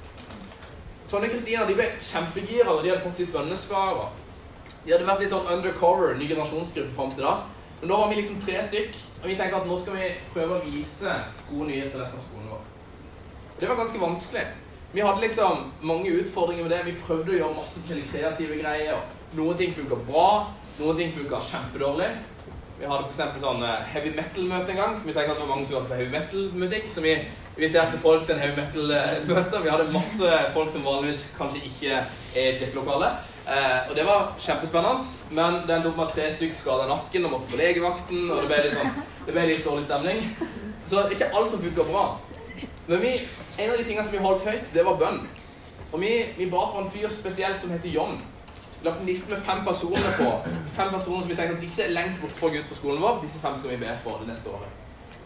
Tonje 1.10 1.34
Kristina 1.34 1.66
de 1.66 1.76
ble 1.76 1.90
kjempegira 1.98 2.70
da 2.70 2.78
de 2.78 2.94
hadde 2.94 3.02
fått 3.02 3.18
sitt 3.18 3.34
bønnesvar. 3.34 4.04
De 4.86 4.94
hadde 4.94 5.10
vært 5.10 5.26
litt 5.26 5.34
sånn 5.34 5.50
undercover, 5.58 6.14
ny 6.14 6.30
generasjonsgruppe 6.30 6.94
fram 6.94 7.12
til 7.18 7.26
da. 7.26 7.36
Men 7.80 7.90
da 7.90 7.98
var 7.98 8.14
vi 8.14 8.22
liksom 8.22 8.38
tre 8.40 8.62
stykk, 8.70 9.00
og 9.20 9.26
vi 9.26 9.36
tenkte 9.36 9.58
at 9.58 9.66
nå 9.68 9.76
skal 9.82 9.98
vi 9.98 10.12
prøve 10.32 10.56
å 10.60 10.64
vise 10.64 11.22
gode 11.50 11.68
nyheter 11.68 11.96
til 11.96 12.04
resten 12.06 12.22
av 12.22 12.28
skolen 12.30 12.52
vår. 12.54 12.68
Det 13.58 13.68
var 13.68 13.82
ganske 13.82 14.00
vanskelig. 14.00 14.46
Vi 14.94 15.00
hadde 15.00 15.20
liksom 15.20 15.72
mange 15.80 16.10
utfordringer 16.10 16.62
med 16.62 16.70
det. 16.70 16.84
Vi 16.86 16.92
prøvde 17.02 17.32
å 17.32 17.38
gjøre 17.40 17.54
masse 17.56 17.80
kreative 17.88 18.60
greier. 18.60 19.00
Noen 19.34 19.56
ting 19.58 19.72
funka 19.74 19.96
bra, 20.06 20.26
noen 20.78 21.00
ting 21.00 21.08
funka 21.16 21.40
kjempedårlig. 21.48 22.12
Vi 22.78 22.86
hadde 22.86 23.08
f.eks. 23.08 23.40
sånn 23.42 23.64
eh, 23.66 23.88
heavy 23.90 24.12
metal-møte 24.14 24.70
en 24.70 24.78
gang. 24.78 24.94
for 25.00 25.08
Vi 25.10 25.14
tenker 25.16 25.32
at 25.32 25.40
det 25.40 25.42
var 25.42 25.50
mange 25.50 25.66
som 25.66 25.80
hørte 25.80 25.90
på 25.90 25.98
heavy 25.98 26.12
metal-musikk. 26.12 26.86
Så 26.90 27.02
vi 27.02 27.14
inviterte 27.16 27.98
folk 28.04 28.22
til 28.22 28.36
en 28.36 28.42
heavy 28.44 28.54
metal-møte. 28.60 29.62
Vi 29.64 29.72
hadde 29.72 29.86
masse 29.94 30.36
folk 30.54 30.70
som 30.74 30.86
vanligvis 30.86 31.24
kanskje 31.40 31.64
ikke 31.72 31.96
er 31.98 32.52
i 32.52 32.54
kirkelokalet. 32.60 33.32
Eh, 33.50 33.80
og 33.88 33.98
det 33.98 34.04
var 34.06 34.30
kjempespennende, 34.46 35.08
men 35.40 35.58
det 35.66 35.74
endte 35.74 35.90
opp 35.90 35.98
med 35.98 36.06
at 36.06 36.14
tre 36.20 36.28
stykker 36.36 36.60
skada 36.60 36.86
nakken 36.92 37.26
og 37.26 37.34
måtte 37.34 37.50
på 37.50 37.58
legevakten. 37.64 38.30
Og 38.30 38.44
det 38.44 38.52
ble 38.52 38.62
litt, 38.62 38.78
sånn, 38.78 38.94
det 39.26 39.34
ble 39.34 39.48
litt 39.50 39.66
dårlig 39.66 39.88
stemning. 39.90 40.22
Så 40.86 41.02
ikke 41.10 41.32
alt 41.34 41.50
som 41.50 41.66
funka 41.66 41.88
bra. 41.90 42.06
Men 42.86 43.00
vi, 43.00 43.20
en 43.58 43.70
av 43.70 43.78
de 43.78 43.84
tingene 43.84 44.04
som 44.04 44.12
vi 44.12 44.20
holdt 44.20 44.44
høyt, 44.44 44.70
det 44.74 44.84
var 44.84 44.98
bønn. 45.00 45.22
Og 45.92 46.00
vi, 46.02 46.12
vi 46.36 46.50
ba 46.52 46.66
for 46.68 46.82
en 46.82 46.90
fyr 46.90 47.08
spesielt 47.08 47.60
som 47.62 47.70
heter 47.72 47.88
John. 47.88 48.18
Vi 48.80 48.84
lagde 48.84 49.00
en 49.00 49.08
liste 49.08 49.30
med 49.30 49.40
fem 49.46 49.62
personer 49.64 50.16
på. 50.18 50.30
Fem 50.76 50.90
personer 50.92 51.22
som 51.22 51.30
vi 51.30 51.36
tenkte 51.38 51.56
at 51.56 51.62
disse 51.64 51.86
er 51.86 51.94
lengst 51.94 52.20
bort 52.20 52.36
fra 52.40 52.50
Gud 52.52 52.66
på 52.68 52.76
skolen 52.76 53.00
vår. 53.02 53.22
Disse 53.22 53.40
fem 53.40 53.56
skal 53.56 53.72
vi 53.72 53.80
be 53.86 53.94
for 54.04 54.20
det 54.20 54.28
neste 54.32 54.52
året. 54.52 54.68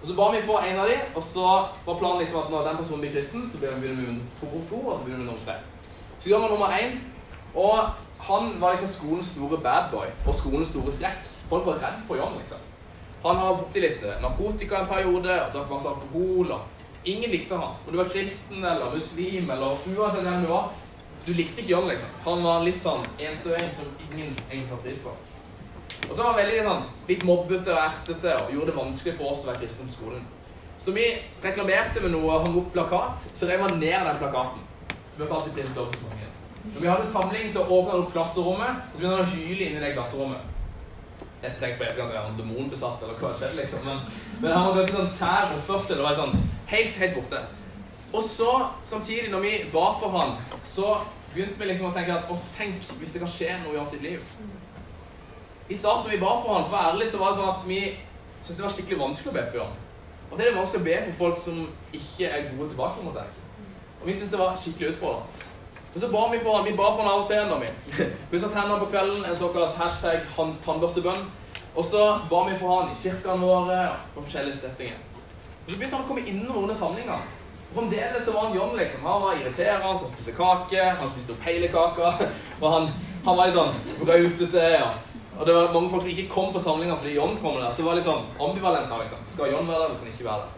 Og 0.01 0.07
Så 0.07 0.15
ba 0.15 0.29
vi 0.31 0.45
for 0.47 0.63
en 0.63 0.79
av 0.79 0.87
dem, 0.89 1.01
og 1.17 1.23
så 1.23 1.47
var 1.87 1.99
planen 1.99 2.23
liksom 2.23 2.39
at 2.45 2.51
når 2.51 2.69
den 2.69 2.77
personen 2.77 3.01
blir 3.01 3.15
kristen, 3.17 3.49
så 3.51 3.59
begynner 3.59 3.81
vi 3.81 4.13
med 4.13 4.21
to 4.41 4.47
og 4.47 4.63
to, 4.71 4.79
og 4.87 4.99
så 4.99 5.05
begynner 5.05 5.19
vi 5.19 5.25
med 5.25 5.33
nummer 5.33 5.45
tre. 5.47 5.57
Så 6.21 6.31
gjør 6.31 6.45
vi 6.45 6.53
nummer 6.53 6.67
én, 6.79 6.95
og 7.55 7.79
han 8.29 8.61
var 8.61 8.73
liksom 8.73 8.95
skolens 8.95 9.27
store 9.27 9.59
badboy 9.59 10.07
og 10.27 10.35
skolens 10.35 10.69
store 10.69 10.93
skrekk. 10.93 11.27
Folk 11.49 11.67
var 11.67 11.83
redd 11.83 11.99
for 12.07 12.17
John, 12.17 12.39
liksom. 12.39 12.63
Han 13.27 13.37
har 13.37 13.59
borti 13.59 13.83
litt 13.83 14.05
narkotika 14.23 14.79
en 14.79 14.93
periode, 14.95 15.43
og 15.43 15.53
drakk 15.53 15.71
masse 15.71 15.89
alkohol. 15.89 16.53
og 16.53 16.78
Ingen 17.05 17.31
likte 17.31 17.57
han. 17.57 17.77
Om 17.87 17.93
du 17.93 17.99
var 17.99 18.09
kristen 18.13 18.65
eller 18.65 18.95
muslim 18.95 19.51
eller 19.51 19.67
uansett 19.87 20.23
hvem 20.25 20.43
du 20.45 20.51
var. 20.51 20.71
Du 21.27 21.35
likte 21.35 21.61
ikke 21.61 21.73
John, 21.73 21.89
liksom. 21.89 22.09
Han 22.25 22.45
var 22.45 22.63
litt 22.65 22.81
sånn 22.83 23.05
enstøing 23.21 23.71
som 23.75 23.89
ingen 24.09 24.33
egentlig 24.49 24.69
satte 24.71 24.85
pris 24.87 25.03
på. 25.05 25.13
Og 26.09 26.15
så 26.15 26.23
var 26.23 26.31
han 26.31 26.39
veldig 26.41 26.63
sånn, 26.65 26.85
litt 27.09 27.25
mobbete 27.29 27.75
og 27.75 27.81
ertete 27.83 28.35
og 28.43 28.53
gjorde 28.55 28.71
det 28.71 28.77
vanskelig 28.79 29.15
for 29.19 29.33
oss 29.33 29.45
å 29.45 29.51
være 29.51 29.63
kristne 29.65 29.89
på 29.91 29.97
skolen. 29.99 30.27
Så 30.79 30.95
vi 30.97 31.09
reklamerte 31.43 32.01
med 32.01 32.15
noe 32.15 32.31
og 32.31 32.47
hang 32.47 32.57
opp 32.61 32.71
plakat, 32.73 33.27
så 33.37 33.49
rev 33.49 33.65
han 33.67 33.81
ned 33.81 34.07
den 34.09 34.21
plakaten. 34.23 34.63
Så 34.89 35.25
vi 35.25 35.29
alltid 35.29 35.57
blinde 35.57 35.87
mange. 36.07 36.29
Når 36.69 36.81
vi 36.81 36.89
hadde 36.89 37.11
samling, 37.11 37.51
så 37.53 37.65
åpna 37.65 37.93
han 37.93 38.05
opp 38.05 38.15
klasserommet, 38.15 38.81
og 38.85 38.95
så 38.95 39.03
begynte 39.03 39.17
han 39.19 39.27
å 39.27 39.35
hyle 39.35 39.67
inn 39.67 39.77
i 39.77 39.83
det 39.83 39.93
klasserommet. 39.97 40.58
Jeg 41.43 41.55
tenkte 41.55 41.79
på 41.79 41.87
etterkant 41.87 42.11
gang 42.13 42.25
han 42.25 42.33
var 42.33 42.41
demonbesatt, 42.41 43.03
eller 43.03 43.19
hva 43.21 43.31
skjedde, 43.37 43.61
liksom. 43.61 43.85
Men, 43.87 44.01
men 44.41 44.53
han 44.53 44.67
var 44.67 44.81
ganske 44.81 44.97
sånn 44.97 45.13
sær 45.15 45.53
oppførsel. 45.55 46.01
Det 46.01 46.07
var 46.09 46.17
sånn 46.19 46.35
helt, 46.73 46.97
helt 46.99 47.19
borte. 47.21 47.43
Og 48.09 48.25
så, 48.25 48.53
samtidig, 48.89 49.31
når 49.31 49.45
vi 49.45 49.53
ba 49.73 49.85
for 50.01 50.15
han, 50.17 50.35
så 50.67 50.97
begynte 51.35 51.61
vi 51.61 51.69
liksom 51.71 51.91
å 51.91 51.95
tenke 51.95 52.17
at 52.17 52.31
åh, 52.33 52.47
tenk 52.57 52.89
hvis 52.99 53.13
det 53.15 53.23
kan 53.23 53.31
skje 53.31 53.59
noe 53.63 53.77
i 53.77 53.79
hans 53.79 53.95
liv. 54.03 54.23
I 55.69 55.77
starten 55.77 56.09
når 56.09 56.17
vi 56.17 56.23
ba 56.25 56.33
for 56.41 56.57
han, 56.57 56.67
for 56.71 56.81
ærlig, 56.81 57.11
så 57.13 57.21
var 57.21 57.35
det 57.35 57.43
sånn 57.43 57.53
at 57.53 57.69
vi 57.69 57.83
syntes 58.41 58.57
det 58.57 58.65
var 58.65 58.75
skikkelig 58.75 59.03
vanskelig 59.03 59.31
å 59.31 59.37
be 59.37 59.45
for 59.53 59.67
han. 59.67 59.77
Og 60.29 60.35
det 60.35 60.45
er 60.45 60.51
det 60.51 60.59
vanskelig 60.59 60.83
å 60.83 60.89
be 60.89 60.97
for 61.05 61.21
folk 61.21 61.39
som 61.43 61.61
ikke 62.01 62.33
er 62.33 62.51
gode 62.55 62.73
tilbake 62.73 63.05
mot 63.05 63.17
deg. 63.17 63.39
Og 64.01 64.09
vi 64.09 64.17
syntes 64.17 64.33
det 64.35 64.41
var 64.41 64.59
skikkelig 64.59 64.95
utfordrende. 64.95 65.55
Men 65.93 66.03
så 66.03 66.09
ba 66.13 66.29
vi 66.33 66.39
for 66.39 66.57
han, 66.57 66.65
vi 66.69 66.77
ba 66.77 66.91
for 66.93 67.03
han 67.03 67.13
av 67.13 67.23
og 67.25 67.29
til 67.31 67.41
ennå, 67.41 67.59
vi 67.63 68.07
pussa 68.31 68.51
tennene 68.53 68.79
på 68.83 68.91
kvelden, 68.93 69.25
en 69.25 69.39
såkalt 69.41 69.77
hashtag 69.81 70.27
tannbørstebønn. 70.65 71.25
Og 71.75 71.85
så 71.85 72.05
ba 72.31 72.45
vi 72.49 72.57
for 72.61 72.75
han 72.75 72.93
i 72.93 72.99
kirkene 72.99 73.41
våre 73.41 73.81
på 74.15 74.25
forskjellige 74.25 74.61
settinger. 74.61 75.01
Og 75.65 75.73
så 75.73 75.77
begynte 75.77 75.97
han 75.97 76.05
å 76.05 76.09
komme 76.09 76.27
innom 76.29 76.69
av 76.69 76.77
samlingene. 76.77 77.19
Fremdeles 77.75 78.25
så 78.25 78.33
var 78.33 78.47
han 78.47 78.57
John, 78.57 78.77
liksom. 78.77 79.05
Han 79.05 79.23
var 79.23 79.35
irriterende, 79.37 79.85
han 79.85 79.99
spiste 80.01 80.33
kake, 80.37 80.85
han 80.85 81.11
spiste 81.13 81.35
opp 81.35 81.43
hele 81.45 81.69
kaka. 81.69 82.13
Og 82.63 82.69
han, 82.73 82.89
han 83.27 83.37
var 83.37 83.51
litt 83.51 83.59
sånn 83.59 84.01
brautete. 84.01 84.65
Ja. 84.73 84.95
Og 85.39 85.47
det 85.47 85.55
var 85.55 85.75
mange 85.75 85.93
folk 85.93 86.07
som 86.07 86.13
ikke 86.15 86.31
kom 86.33 86.49
på 86.55 86.63
samlinga 86.63 86.97
fordi 86.99 87.19
John 87.19 87.37
kom 87.43 87.61
der. 87.61 87.69
Så 87.71 87.83
det 87.83 87.89
var 87.91 87.99
litt 88.01 88.09
sånn 88.09 88.25
ambivalent. 88.41 88.95
liksom. 89.03 89.27
Skal 89.35 89.53
John 89.53 89.69
være 89.69 89.83
der, 89.83 89.91
eller 89.91 90.01
skal 90.01 90.09
han 90.09 90.17
ikke 90.17 90.31
være 90.31 90.47
der? 90.47 90.58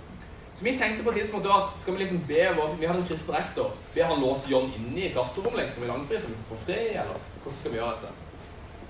Så 0.61 0.65
vi 0.65 0.79
tenkte 0.79 1.05
på 1.05 1.11
et 1.11 1.17
tidspunkt 1.17 1.47
da 1.49 1.55
at 1.63 1.77
skal 1.81 1.95
vi 1.95 2.03
liksom 2.03 2.19
be 2.29 2.43
vår, 2.57 2.75
Vi 2.81 2.87
hadde 2.87 3.01
en 3.01 3.07
kristen 3.09 3.35
rektor. 3.35 3.71
Be 3.95 4.03
han 4.05 4.19
låse 4.21 4.51
John 4.51 4.67
inne 4.77 5.07
i 5.07 5.13
klasserommet 5.13 5.63
liksom, 5.63 5.85
i 5.85 5.89
langfri, 5.89 6.19
så 6.21 6.29
vi 6.29 6.35
får 6.51 6.61
fred, 6.67 6.91
eller 6.91 7.23
hvordan 7.43 7.59
skal 7.61 7.73
vi 7.73 7.79
gjøre 7.79 7.95
dette? 7.95 8.11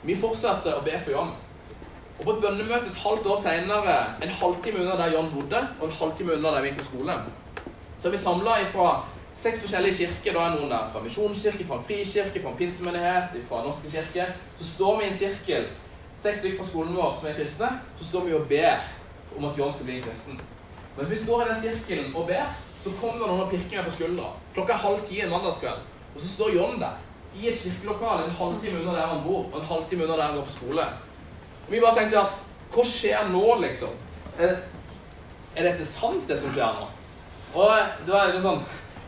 Vi 0.03 0.17
fortsatte 0.19 0.73
å 0.75 0.83
be 0.83 0.97
for 1.05 1.15
John. 1.15 1.31
Og 2.19 2.25
på 2.25 2.35
et 2.35 2.43
bønnemøte 2.43 2.91
et 2.91 3.01
halvt 3.05 3.31
år 3.31 3.39
senere, 3.45 3.95
en 4.19 4.35
halvtime 4.43 4.83
unna 4.83 4.99
der 4.99 5.15
John 5.15 5.31
bodde, 5.37 5.63
og 5.79 5.87
en 5.87 5.97
halvtime 6.01 6.37
unna 6.41 6.57
der 6.57 6.67
vi 6.67 6.75
gikk 6.75 6.83
på 6.83 6.91
skole, 6.91 7.19
så 8.01 8.09
er 8.09 8.19
vi 8.19 8.25
samla 8.27 8.61
ifra 8.67 8.91
seks 9.39 9.63
forskjellige 9.63 10.03
kirker. 10.03 10.35
Da 10.35 10.51
er 10.51 10.59
noen 10.59 10.75
der 10.75 10.93
fra 10.93 11.07
misjonskirke, 11.07 11.71
fra 11.71 11.79
en 11.79 11.87
frikirke, 11.87 12.43
fra 12.43 12.51
en 12.51 12.63
pinsemenighet, 12.65 13.43
fra 13.47 13.63
Norsk 13.63 13.93
kirke. 13.95 14.33
Så 14.59 14.73
står 14.75 14.99
vi 14.99 15.07
i 15.07 15.15
en 15.15 15.21
sirkel, 15.23 15.71
seks 16.19 16.43
stykker 16.43 16.65
fra 16.65 16.73
skolen 16.75 16.99
vår 16.99 17.15
som 17.15 17.31
er 17.31 17.39
kristne, 17.39 17.77
så 17.95 18.15
står 18.15 18.27
vi 18.27 18.41
og 18.43 18.49
ber 18.51 18.89
om 19.37 19.47
at 19.47 19.61
John 19.63 19.71
skal 19.71 19.87
bli 19.87 20.03
en 20.03 20.11
kristen. 20.11 20.49
Mens 20.97 21.11
vi 21.11 21.21
står 21.21 21.45
i 21.45 21.49
den 21.51 21.63
sirkelen 21.63 22.11
og 22.17 22.27
ber, 22.29 22.51
så 22.85 22.93
kommer 23.01 23.27
noen 23.27 23.45
og 23.45 23.53
pirker 23.53 23.81
meg 23.81 23.89
på 23.89 23.97
skuldra. 23.99 24.33
Klokka 24.57 24.75
er 24.75 24.85
halv 24.85 25.07
ti 25.09 25.21
en 25.21 25.33
mandagskveld, 25.33 25.87
og 26.15 26.21
så 26.21 26.29
står 26.29 26.55
John 26.57 26.81
der 26.81 26.99
i 27.39 27.49
et 27.49 27.59
kirkelokale 27.63 28.27
en 28.27 28.35
halvtime 28.35 28.81
unna 28.81 28.97
der 28.97 29.07
han 29.07 29.23
bor, 29.23 29.45
og 29.53 29.61
en 29.61 29.67
halvtime 29.67 30.05
unna 30.05 30.17
der 30.17 30.23
han 30.23 30.37
går 30.37 30.49
på 30.49 30.53
skole. 30.53 30.87
Og 31.67 31.75
vi 31.75 31.81
bare 31.81 31.99
tenkte 31.99 32.25
at 32.25 32.41
hva 32.75 32.87
skjer 32.87 33.29
nå, 33.31 33.45
liksom? 33.65 33.93
Er, 34.41 34.57
dette 35.55 35.87
sant, 35.87 36.27
det 36.29 36.39
som 36.41 36.51
skjer 36.55 36.75
nå? 36.79 36.89
Og 37.61 37.71
det 38.07 38.13
var 38.15 38.31
litt 38.31 38.45
sånn 38.45 38.61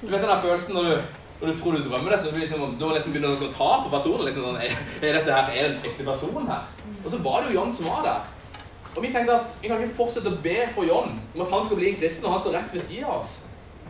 Du 0.02 0.08
vet 0.10 0.18
den 0.18 0.32
der 0.32 0.40
følelsen 0.42 0.74
når 0.74 0.88
du, 0.88 1.18
når 1.40 1.52
du 1.52 1.58
tror 1.60 1.76
du 1.76 1.84
drømmer 1.86 2.10
det, 2.10 2.16
så 2.18 2.30
du, 2.30 2.38
liksom, 2.42 2.62
du 2.78 2.84
må 2.84 2.94
liksom 2.96 3.14
begynne 3.14 3.30
å 3.30 3.50
ta 3.54 3.68
på 3.84 3.92
personen. 3.92 4.24
liksom 4.26 4.48
sånn, 4.48 4.58
er, 4.58 4.74
er, 4.98 5.18
dette 5.18 5.36
her, 5.36 5.50
er 5.50 5.68
det 5.68 5.68
en 5.70 5.90
ekte 5.90 6.06
person 6.06 6.48
her? 6.50 6.64
Og 7.04 7.10
så 7.10 7.20
var 7.22 7.42
det 7.42 7.52
jo 7.52 7.60
John 7.60 7.74
som 7.78 7.90
var 7.90 8.02
der. 8.06 8.31
Og 8.96 9.02
vi 9.02 9.12
tenkte 9.12 9.38
at 9.40 9.54
vi 9.62 9.68
kan 9.70 9.80
ikke 9.80 9.96
fortsette 9.96 10.28
å 10.28 10.40
be 10.44 10.56
for 10.74 10.84
John 10.84 11.14
om 11.16 11.44
at 11.44 11.52
han 11.52 11.66
skal 11.66 11.78
bli 11.78 11.92
en 11.92 12.00
kristen, 12.00 12.26
og 12.26 12.34
han 12.34 12.42
står 12.44 12.56
rett 12.58 12.74
ved 12.74 12.82
siden 12.84 13.08
av 13.08 13.22
oss. 13.22 13.38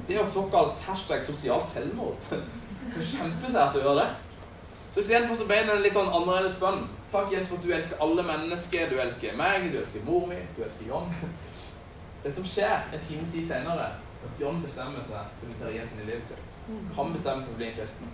Det 0.06 0.14
er 0.14 0.20
jo 0.20 0.28
såkalt 0.30 0.82
hashtag 0.86 1.24
sosialt 1.26 1.70
selvmord. 1.70 2.28
Det 2.92 3.00
er 3.00 3.08
kjempesært 3.08 3.76
å 3.78 3.80
gjøre 3.80 4.02
det. 4.02 4.08
Så 4.92 5.00
istedenfor 5.00 5.38
så 5.38 5.46
ble 5.48 5.62
det 5.64 5.72
en 5.72 5.84
litt 5.84 5.94
sånn 5.96 6.10
annerledes 6.12 6.58
bønn. 6.60 6.82
Takk, 7.12 7.30
Jesus, 7.32 7.48
for 7.48 7.60
at 7.60 7.64
du 7.64 7.70
elsker 7.72 8.02
alle 8.04 8.24
mennesker. 8.26 8.90
Du 8.90 8.98
elsker 9.00 9.36
meg, 9.38 9.70
du 9.72 9.78
elsker 9.80 10.04
mor 10.04 10.26
mi, 10.28 10.40
du 10.56 10.60
elsker 10.66 10.90
John. 10.90 11.08
Det 12.24 12.34
som 12.36 12.44
skjer 12.46 12.90
en 12.92 13.06
times 13.08 13.32
tid 13.32 13.46
senere, 13.48 13.86
at 14.22 14.42
John 14.42 14.60
bestemmer 14.62 15.06
seg 15.08 15.30
for 15.38 15.46
å 15.46 15.48
invitere 15.48 15.72
Jesus 15.78 16.02
i 16.02 16.10
livet 16.10 16.28
sitt. 16.28 16.58
Han 16.98 17.14
bestemmer 17.14 17.40
seg 17.40 17.48
for 17.48 17.56
å 17.56 17.62
bli 17.62 17.70
en 17.70 17.78
kristen. 17.78 18.12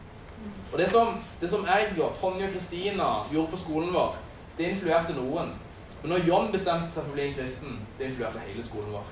Og 0.71 0.77
det 0.79 0.87
som, 0.93 1.19
det 1.41 1.51
som 1.51 1.67
jeg 1.67 1.91
og 1.99 2.15
Tonje 2.21 2.47
og 2.47 2.55
Kristina 2.55 3.09
gjorde 3.33 3.53
på 3.53 3.61
skolen 3.65 3.91
vår, 3.97 4.15
det 4.59 4.71
influerte 4.71 5.17
noen. 5.19 5.51
Men 6.03 6.13
når 6.15 6.27
John 6.29 6.53
bestemte 6.53 6.91
seg 6.93 7.03
for 7.03 7.11
å 7.11 7.17
bli 7.17 7.25
en 7.27 7.35
kristen, 7.35 7.79
det 7.99 8.11
influerte 8.11 8.43
hele 8.47 8.65
skolen 8.65 8.93
vår. 8.95 9.09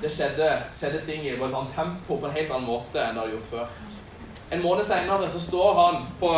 Det 0.00 0.10
skjedde, 0.12 0.48
skjedde 0.78 1.02
ting 1.04 1.26
i 1.26 1.34
et 1.34 1.42
annet 1.42 1.74
tempo 1.76 2.16
på 2.16 2.28
en 2.28 2.36
helt 2.36 2.54
annen 2.54 2.68
måte 2.70 3.02
enn 3.02 3.16
det 3.16 3.24
hadde 3.24 3.34
gjort 3.34 3.50
før. 3.50 3.74
En 4.50 4.64
måned 4.64 4.86
seinere 4.86 5.28
så 5.30 5.42
står 5.44 5.74
han 5.78 6.00
på, 6.20 6.32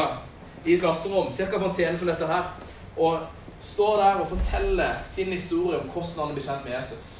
i 0.66 0.74
et 0.74 0.82
klasserom, 0.82 1.30
ca. 1.32 1.46
på 1.54 1.68
en 1.68 1.76
scene 1.76 1.98
som 1.98 2.10
dette 2.10 2.28
her, 2.28 2.50
og 2.96 3.22
står 3.62 3.96
der 4.02 4.20
og 4.20 4.28
forteller 4.28 4.98
sin 5.08 5.32
historie 5.32 5.78
om 5.78 5.88
hvordan 5.88 6.26
han 6.26 6.34
ble 6.34 6.44
kjent 6.44 6.66
med 6.66 6.74
Jesus. 6.80 7.12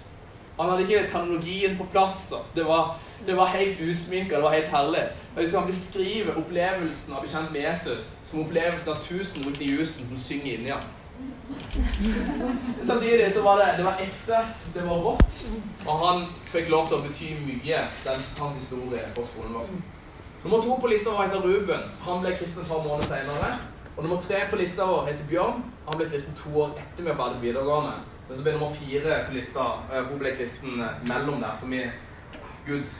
Han 0.59 0.69
hadde 0.71 0.83
ikke 0.83 1.05
teknologien 1.07 1.79
på 1.79 1.87
plass. 1.95 2.33
Det 2.55 2.65
var, 2.67 2.97
det 3.27 3.37
var 3.37 3.55
helt 3.55 3.81
usminka, 3.81 4.37
det 4.37 4.43
var 4.43 4.55
helt 4.55 4.69
herlig. 4.69 5.05
Og 5.37 5.41
jeg 5.41 5.49
skal 5.49 5.71
beskrive 5.71 6.35
opplevelsen 6.37 7.15
av 7.15 7.21
å 7.21 7.23
bli 7.23 7.31
kjent 7.33 7.55
med 7.55 7.65
Jesus 7.65 8.11
som 8.29 8.43
opplevelsen 8.43 8.93
av 8.93 9.07
tusen 9.07 9.47
rundt 9.47 9.63
i 9.63 9.71
husen 9.79 10.11
som 10.11 10.21
synger 10.21 10.59
inni 10.59 10.75
han. 10.75 10.91
Samtidig 12.83 13.33
så 13.35 13.43
var 13.43 13.59
det, 13.59 13.69
det 13.79 13.85
var 13.87 14.01
ekte, 14.03 14.39
det 14.75 14.85
var 14.87 15.03
rått, 15.07 15.43
og 15.87 16.07
han 16.07 16.25
fikk 16.53 16.71
lov 16.73 16.89
til 16.89 16.99
å 16.99 17.03
bety 17.05 17.33
mye, 17.47 17.83
den, 18.05 18.25
hans 18.41 18.59
historie, 18.59 19.05
for 19.17 19.29
skolen 19.29 19.57
vår. 19.57 19.75
Nummer 20.43 20.63
to 20.63 20.77
på 20.83 20.91
lista 20.91 21.11
vår 21.11 21.29
heter 21.29 21.45
Ruben. 21.47 21.83
Han 22.03 22.23
ble 22.23 22.35
kristen 22.35 22.65
et 22.65 22.71
par 22.73 22.83
måneder 22.83 23.07
senere. 23.07 23.51
Og 23.97 24.03
nummer 24.03 24.23
tre 24.25 24.41
på 24.51 24.59
lista 24.59 24.87
vår 24.89 25.07
heter 25.07 25.29
Bjørn. 25.31 25.61
Han 25.87 26.01
ble 26.01 26.09
kristen 26.11 26.35
to 26.35 26.51
år 26.65 26.73
etter 26.83 27.05
vi 27.05 27.11
var 27.11 27.21
ferdig 27.21 27.45
videregående. 27.45 27.93
Men 28.29 28.37
så 28.37 28.43
ble 28.43 28.55
nummer 28.57 28.75
fire 28.75 29.21
på 29.29 29.37
lista 29.37 29.67
uh, 29.93 30.01
Hun 30.09 30.19
ble 30.19 30.33
kristen 30.35 30.83
uh, 30.83 30.97
mellom 31.07 31.39
der, 31.45 31.55
som 31.61 31.75
i 31.77 31.85
Gud 32.67 32.99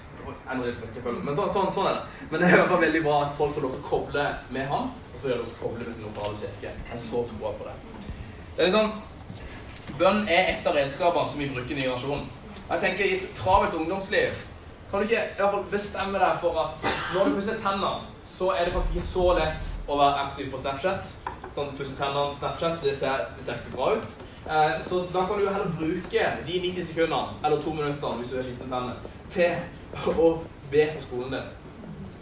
ender 0.53 0.69
litt 0.69 0.85
rekkefølge. 0.85 1.25
Men 1.27 1.39
så, 1.39 1.49
sånn, 1.51 1.73
sånn 1.75 1.89
er 1.91 1.99
det. 1.99 2.29
Men 2.31 2.45
det 2.45 2.53
er 2.55 2.71
veldig 2.87 3.03
bra 3.09 3.17
at 3.25 3.35
folk 3.41 3.57
får 3.57 3.67
lov 3.67 3.75
til 3.75 3.83
å 3.83 3.89
koble 3.91 4.29
med 4.55 4.71
han, 4.71 4.93
og 5.11 5.19
så 5.19 5.33
gjør 5.33 5.43
de 5.43 5.57
koble 5.59 5.89
med 5.89 5.97
sin 5.97 6.07
lokale 6.07 6.39
kirke. 6.45 6.77
Jeg 6.93 7.05
så 7.09 7.25
troa 7.33 7.55
på 7.59 7.67
det. 7.67 7.92
Det 8.57 8.63
er 8.63 8.71
liksom 8.71 8.91
Bønn 9.99 10.25
er 10.29 10.49
et 10.53 10.67
av 10.67 10.77
redskapene 10.77 11.31
som 11.31 11.41
vi 11.41 11.51
bruker 11.53 11.77
i 11.77 11.83
generasjonen. 11.83 12.25
Jeg 12.69 12.81
tenker 12.81 13.05
I 13.05 13.15
et 13.19 13.31
travelt 13.37 13.75
ungdomsliv 13.77 14.41
kan 14.91 15.01
du 15.01 15.09
ikke 15.09 15.21
i 15.25 15.37
hvert 15.39 15.55
fall 15.55 15.69
bestemme 15.73 16.19
deg 16.21 16.41
for 16.41 16.59
at 16.61 16.83
når 17.15 17.29
du 17.29 17.37
pusser 17.39 17.61
tennene, 17.65 17.93
så 18.29 18.51
er 18.53 18.67
det 18.67 18.75
faktisk 18.75 18.99
ikke 18.99 19.07
så 19.07 19.23
lett 19.39 19.71
å 19.89 19.97
være 19.97 20.25
aktiv 20.27 20.51
på 20.53 20.61
Snapchat. 20.61 21.09
Sånn 21.57 21.71
pusse 21.79 21.97
tennene, 21.97 22.35
Snapchat, 22.37 22.77
det 22.85 22.93
ser, 23.01 23.23
det 23.39 23.47
ser 23.47 23.57
ikke 23.57 23.71
så 23.71 23.77
bra 23.79 23.87
ut. 23.97 24.13
Eh, 24.43 24.75
så 24.85 25.01
da 25.15 25.23
kan 25.31 25.41
du 25.41 25.47
heller 25.49 25.73
bruke 25.79 26.27
de 26.45 26.61
90 26.67 26.89
sekundene, 26.91 27.39
eller 27.41 27.65
to 27.65 27.73
minutter 27.79 28.19
hvis 28.19 28.35
du 28.35 28.37
har 28.37 28.45
skitne 28.51 28.69
tenner, 28.69 29.01
til 29.33 30.13
å 30.13 30.29
be 30.75 30.85
for 30.91 31.07
skolen 31.07 31.39
din. 31.39 31.49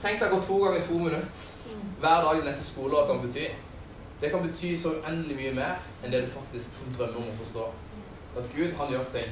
Tenk 0.05 0.23
deg 0.23 0.31
å 0.31 0.37
gå 0.37 0.47
to 0.47 0.61
ganger 0.63 0.87
to 0.87 1.03
minutter 1.09 1.75
hver 2.05 2.25
dag 2.29 2.39
i 2.39 2.47
neste 2.47 2.69
skoleår 2.71 3.11
kan 3.11 3.25
bety. 3.25 3.49
Det 4.21 4.31
kan 4.31 4.43
bety 4.45 4.75
så 4.77 4.91
uendelig 4.99 5.37
mye 5.39 5.53
mer 5.57 5.79
enn 6.05 6.13
det 6.13 6.27
du 6.27 6.33
faktisk 6.35 6.81
drømmer 6.97 7.23
om 7.23 7.29
å 7.31 7.37
forstå. 7.39 7.69
At 8.37 8.51
Gud, 8.53 8.75
han 8.77 8.93
gjør 8.93 9.07
ting, 9.15 9.31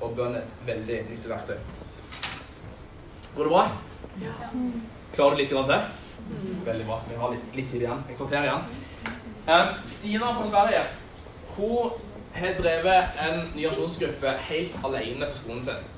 og 0.00 0.14
bønn 0.16 0.36
er 0.38 0.44
et 0.44 0.60
veldig 0.68 0.98
nyttig 1.08 1.32
verktøy. 1.32 1.56
Går 3.34 3.48
det 3.48 3.52
bra? 3.52 3.64
Ja. 4.22 4.36
Klarer 5.16 5.34
du 5.34 5.42
litt 5.42 5.50
til? 5.50 5.74
Veldig 6.68 6.86
bra. 6.86 7.00
Vi 7.08 7.18
har 7.18 7.34
litt, 7.34 7.50
litt 7.58 7.70
tid 7.72 7.82
igjen. 7.82 8.06
Et 8.06 8.16
kvarter 8.20 8.46
igjen. 8.46 8.70
Um, 9.48 9.74
Stina 9.90 10.30
fra 10.36 10.46
Sverige 10.46 10.86
hun 11.56 11.98
har 12.38 12.54
drevet 12.58 13.20
en 13.24 13.46
nyasjonsgruppe 13.56 14.34
helt 14.46 14.74
alene 14.84 15.26
på 15.26 15.38
skolen 15.40 15.64
sin. 15.66 15.97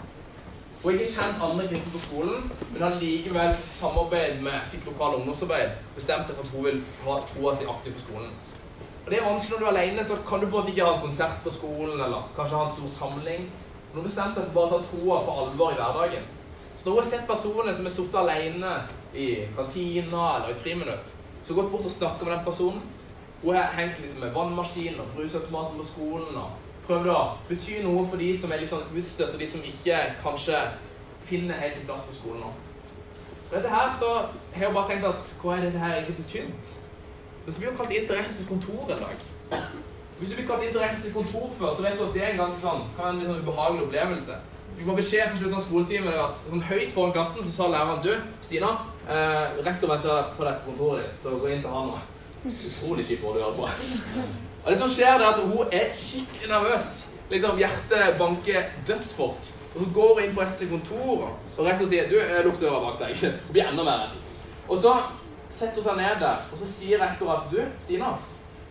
Hun 0.82 0.94
har 0.94 1.00
ikke 1.00 1.12
kjent 1.12 1.42
andre 1.44 1.66
kristne 1.68 1.90
på 1.92 1.98
skolen, 2.00 2.44
men 2.72 2.82
har 2.82 2.94
likevel 3.00 3.50
samarbeid 3.68 4.38
med 4.40 4.62
sitt 4.70 4.86
lokale 4.88 5.18
ungdomsarbeid 5.18 5.74
bestemt 5.92 6.30
seg 6.30 6.38
for 6.38 6.46
at 6.46 6.54
hun 6.54 6.64
vil 6.64 6.78
ha 7.04 7.16
troa 7.32 7.52
si 7.58 7.66
aktiv 7.68 7.98
på 7.98 8.04
skolen. 8.06 8.30
Og 9.04 9.10
Det 9.10 9.18
er 9.18 9.26
vanskelig 9.26 9.58
når 9.58 9.60
du 9.60 9.66
er 9.66 9.74
alene, 9.74 10.04
så 10.04 10.16
kan 10.28 10.40
du 10.40 10.46
måte 10.46 10.72
ikke 10.72 10.86
ha 10.86 10.94
en 10.94 11.02
konsert 11.02 11.36
på 11.44 11.52
skolen 11.52 12.00
eller 12.00 12.30
kanskje 12.36 12.56
ha 12.56 12.64
en 12.64 12.72
stor 12.78 12.94
samling. 12.96 13.44
Men 13.90 14.00
hun 14.00 14.08
bestemte 14.08 14.40
seg 14.40 14.48
for 14.48 14.56
bare 14.56 14.70
å 14.70 14.78
ta 14.78 14.88
troa 14.88 15.20
på 15.26 15.36
alvor 15.42 15.74
i 15.74 15.78
hverdagen. 15.82 16.24
Så 16.78 16.86
når 16.86 16.96
hun 16.96 17.02
har 17.02 17.10
sett 17.10 17.28
personer 17.28 17.76
som 17.76 17.90
har 17.90 17.94
sittet 17.98 18.18
alene 18.22 18.72
i 19.12 19.28
kantina 19.56 20.24
eller 20.38 20.54
i 20.54 20.58
friminutt, 20.64 21.12
så 21.44 21.58
gått 21.58 21.72
bort 21.74 21.88
og 21.90 21.96
snakka 21.98 22.24
med 22.24 22.36
den 22.38 22.44
personen. 22.48 22.82
Hun 23.42 23.56
har 23.56 23.76
hengt 23.76 24.00
liksom 24.00 24.24
med 24.24 24.32
vannmaskinen 24.32 25.00
og 25.04 25.12
brusautomaten 25.16 25.76
på 25.80 25.90
skolen 25.92 26.40
og 26.40 26.59
prøvd 26.90 27.12
å 27.14 27.20
bety 27.48 27.78
noe 27.86 28.04
for 28.10 28.20
de 28.20 28.30
som 28.42 28.52
er 28.52 28.62
litt 28.62 28.72
sånn 28.72 28.98
utstøtt, 29.00 29.36
og 29.36 29.42
de 29.42 29.48
som 29.48 29.64
ikke 29.72 30.02
kanskje 30.24 30.60
finner 31.30 31.62
helt 31.62 31.78
sin 31.78 31.86
plass 31.88 32.04
på 32.08 32.18
skolen 32.18 32.44
nå. 32.44 32.52
Dette 33.50 33.70
her 33.70 33.90
så 33.98 34.10
har 34.54 34.66
jeg 34.66 34.74
bare 34.74 34.90
tenkt 34.90 35.08
at 35.08 35.32
hva 35.42 35.56
er 35.56 35.66
dette 35.66 35.82
her 35.82 35.96
egentlig 35.96 36.20
betydd? 36.20 36.74
Men 37.44 37.54
så 37.54 37.62
blir 37.62 37.70
hun 37.70 37.78
kalt 37.80 37.94
inn 37.94 38.06
til 38.06 38.18
rettens 38.18 38.44
kontor 38.48 38.92
en 38.94 39.02
dag. 39.06 39.26
Hvis 40.20 40.30
du 40.30 40.36
blir 40.36 40.46
kalt 40.50 40.66
inn 40.66 40.74
til 40.74 40.82
rettens 40.82 41.14
kontor 41.14 41.50
før, 41.58 41.74
så 41.74 41.86
vet 41.86 41.98
du 41.98 42.04
at 42.04 42.14
det 42.14 42.22
er 42.22 42.34
en 42.34 42.42
ganske 42.44 42.62
sånn, 42.62 42.86
kan 42.98 43.14
en 43.14 43.22
litt 43.22 43.30
sånn 43.30 43.44
ubehagelig 43.46 43.86
opplevelse 43.88 44.40
fikk 44.76 44.86
bare 44.86 45.00
beskjed 45.00 45.32
på 45.32 45.40
slutten 45.40 45.58
av 45.58 45.64
skoletimen 45.66 46.18
at 46.24 46.38
sånn 46.44 46.62
høyt 46.70 46.92
foran 46.94 47.14
klassen 47.14 47.44
så 47.44 47.50
sa 47.52 47.66
læreren 47.72 48.04
du, 48.04 48.12
Stina, 48.46 48.70
eh, 49.08 49.58
rektor 49.66 49.90
venter 49.90 50.30
på 50.36 50.46
deg 50.46 50.62
på 50.62 50.70
kontoret 50.70 51.08
ditt, 51.08 51.18
så 51.22 51.34
gå 51.34 51.50
inn 51.50 51.64
til 51.64 51.74
han 51.74 51.90
nå. 51.90 51.98
Utrolig 52.50 53.04
kjipt 53.04 53.26
å 53.26 53.34
gjøre 53.36 53.56
på. 53.58 53.68
Og 54.64 54.72
det 54.72 54.78
som 54.80 54.90
skjer, 54.92 55.14
er 55.16 55.30
at 55.30 55.40
hun 55.40 55.72
er 55.72 55.94
skikkelig 55.96 56.50
nervøs. 56.50 56.90
Liksom, 57.30 57.58
Hjertet 57.58 58.18
banker 58.18 58.68
dødsfort. 58.86 59.50
Og 59.74 59.80
så 59.80 59.86
går 59.94 60.12
hun 60.14 60.22
inn 60.24 60.34
på 60.34 60.42
rektors 60.42 60.70
kontor, 60.70 61.28
og 61.56 61.64
rektor 61.66 61.86
sier 61.86 62.10
du, 62.10 62.18
lukk 62.44 62.58
døra 62.60 62.80
bak 62.88 62.98
deg. 63.04 63.14
Hun 63.22 63.52
blir 63.54 63.68
enda 63.70 63.84
mer 63.86 64.00
redd. 64.02 64.16
Og 64.66 64.80
så 64.82 64.96
setter 65.50 65.78
hun 65.78 65.84
seg 65.84 66.00
ned 66.00 66.18
der, 66.22 66.42
og 66.50 66.58
så 66.58 66.66
sier 66.66 67.02
rektor 67.02 67.30
at 67.36 67.46
du, 67.52 67.60
Stina, 67.84 68.16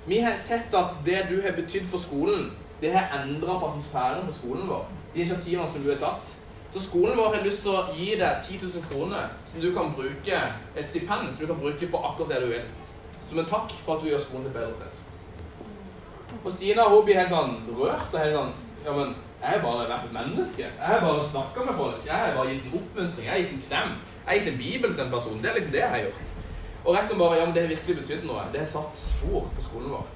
vi 0.09 0.19
har 0.23 0.35
sett 0.35 0.75
at 0.75 0.99
det 1.05 1.21
du 1.31 1.37
har 1.45 1.55
betydd 1.55 1.87
for 1.87 2.03
skolen, 2.03 2.49
det 2.81 2.91
har 2.91 3.15
endra 3.21 3.55
på 3.59 3.71
atmosfæren 3.71 4.27
på 4.27 4.35
skolen 4.35 4.67
vår 4.67 4.87
de 5.13 5.19
initiativene 5.19 5.71
som 5.71 5.83
du 5.83 5.89
har 5.91 5.99
tatt. 5.99 6.35
Så 6.73 6.83
skolen 6.83 7.17
vår 7.17 7.35
har 7.35 7.45
lyst 7.45 7.63
til 7.65 7.73
å 7.73 7.85
gi 7.95 8.11
deg 8.19 8.43
10 8.45 8.59
000 8.61 8.85
kroner 8.91 9.31
som 9.49 9.61
du 9.63 9.71
kan 9.73 9.93
bruke 9.97 10.41
et 10.77 10.89
stipend 10.91 11.31
som 11.31 11.41
du 11.41 11.47
kan 11.49 11.61
bruke 11.63 11.89
på 11.89 12.01
akkurat 12.11 12.35
det 12.35 12.41
du 12.43 12.51
vil. 12.51 12.67
Som 13.29 13.41
en 13.41 13.49
takk 13.49 13.73
for 13.85 13.95
at 13.95 14.03
du 14.03 14.11
gjør 14.11 14.21
skolen 14.21 14.45
til 14.45 14.53
et 14.53 14.59
bedre 14.59 14.75
sted. 14.77 14.98
Og 16.43 16.51
Stina 16.51 16.85
hun 16.89 17.05
blir 17.07 17.19
helt 17.19 17.33
sånn 17.33 17.57
rørt 17.69 18.13
og 18.13 18.19
helt 18.19 18.37
sånn 18.37 18.53
Ja, 18.85 18.93
men 18.95 19.15
jeg 19.39 19.49
har 19.53 19.61
bare 19.63 19.87
vært 19.87 20.05
et 20.07 20.13
menneske. 20.15 20.65
Jeg 20.67 20.87
har 20.91 21.01
bare 21.03 21.23
snakka 21.23 21.65
med 21.65 21.75
folk. 21.75 22.05
Jeg 22.05 22.15
har 22.15 22.35
bare 22.35 22.53
gitt 22.53 22.65
en 22.67 22.79
oppmuntring. 22.79 23.25
Jeg 23.25 23.31
har 23.31 23.39
gitt 23.39 23.53
en 23.55 23.65
klem. 23.67 23.91
Jeg 24.19 24.29
har 24.29 24.39
gitt 24.39 24.49
en 24.51 24.57
bibel 24.59 24.95
til 24.95 25.03
en 25.05 25.11
person. 25.11 25.41
Det 25.41 25.49
er 25.49 25.57
liksom 25.57 25.71
det 25.75 25.81
jeg 25.83 25.93
har 25.93 26.03
gjort. 26.05 26.33
Og 26.85 26.95
rektoren 26.95 27.21
bare 27.23 27.37
Ja, 27.39 27.45
men 27.45 27.53
det 27.55 27.63
har 27.63 27.73
virkelig 27.75 27.95
betydd 28.01 28.25
noe. 28.27 28.47
Det 28.53 28.63
har 28.63 28.71
satt 28.73 28.99
spor 28.99 29.47
på 29.55 29.67
skolen 29.67 29.93
vår. 29.95 30.07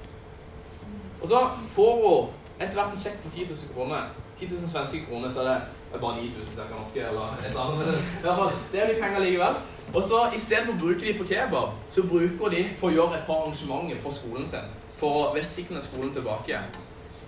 Og 1.22 1.28
så 1.28 1.40
får 1.76 1.94
hun 2.02 2.60
etter 2.60 2.76
hvert 2.78 2.92
en 2.92 3.02
sjekk 3.04 3.22
på 3.24 3.32
10 3.34 3.48
000 3.52 3.74
kroner 3.76 4.12
10 4.38 4.46
000 4.50 4.70
svenske 4.70 5.04
kroner, 5.08 5.30
så 5.30 5.40
er 5.40 5.44
det 5.92 6.00
bare 6.00 6.16
9000 6.16 6.44
cirka 6.44 6.74
norske, 6.78 7.00
eller 7.00 7.36
et 7.38 7.48
eller 7.48 7.60
annet. 7.60 8.00
I 8.20 8.22
hvert 8.22 8.36
fall, 8.36 8.52
det 8.72 8.82
er 8.82 8.88
litt 8.88 9.02
penger 9.02 9.20
likevel. 9.20 9.54
Og 9.94 10.02
så 10.02 10.22
istedenfor 10.34 10.74
å 10.74 10.80
bruke 10.80 11.00
de 11.06 11.18
på 11.18 11.26
kebab, 11.28 11.76
så 11.90 12.02
bruker 12.10 12.54
de 12.54 12.62
på 12.80 12.88
å 12.88 12.94
gjøre 12.94 13.18
et 13.18 13.28
par 13.28 13.44
arrangementer 13.44 14.00
på 14.02 14.14
skolen 14.14 14.48
sin 14.48 14.72
for 15.04 15.20
å 15.20 15.30
velsigne 15.36 15.82
skolen 15.84 16.12
tilbake. 16.16 16.60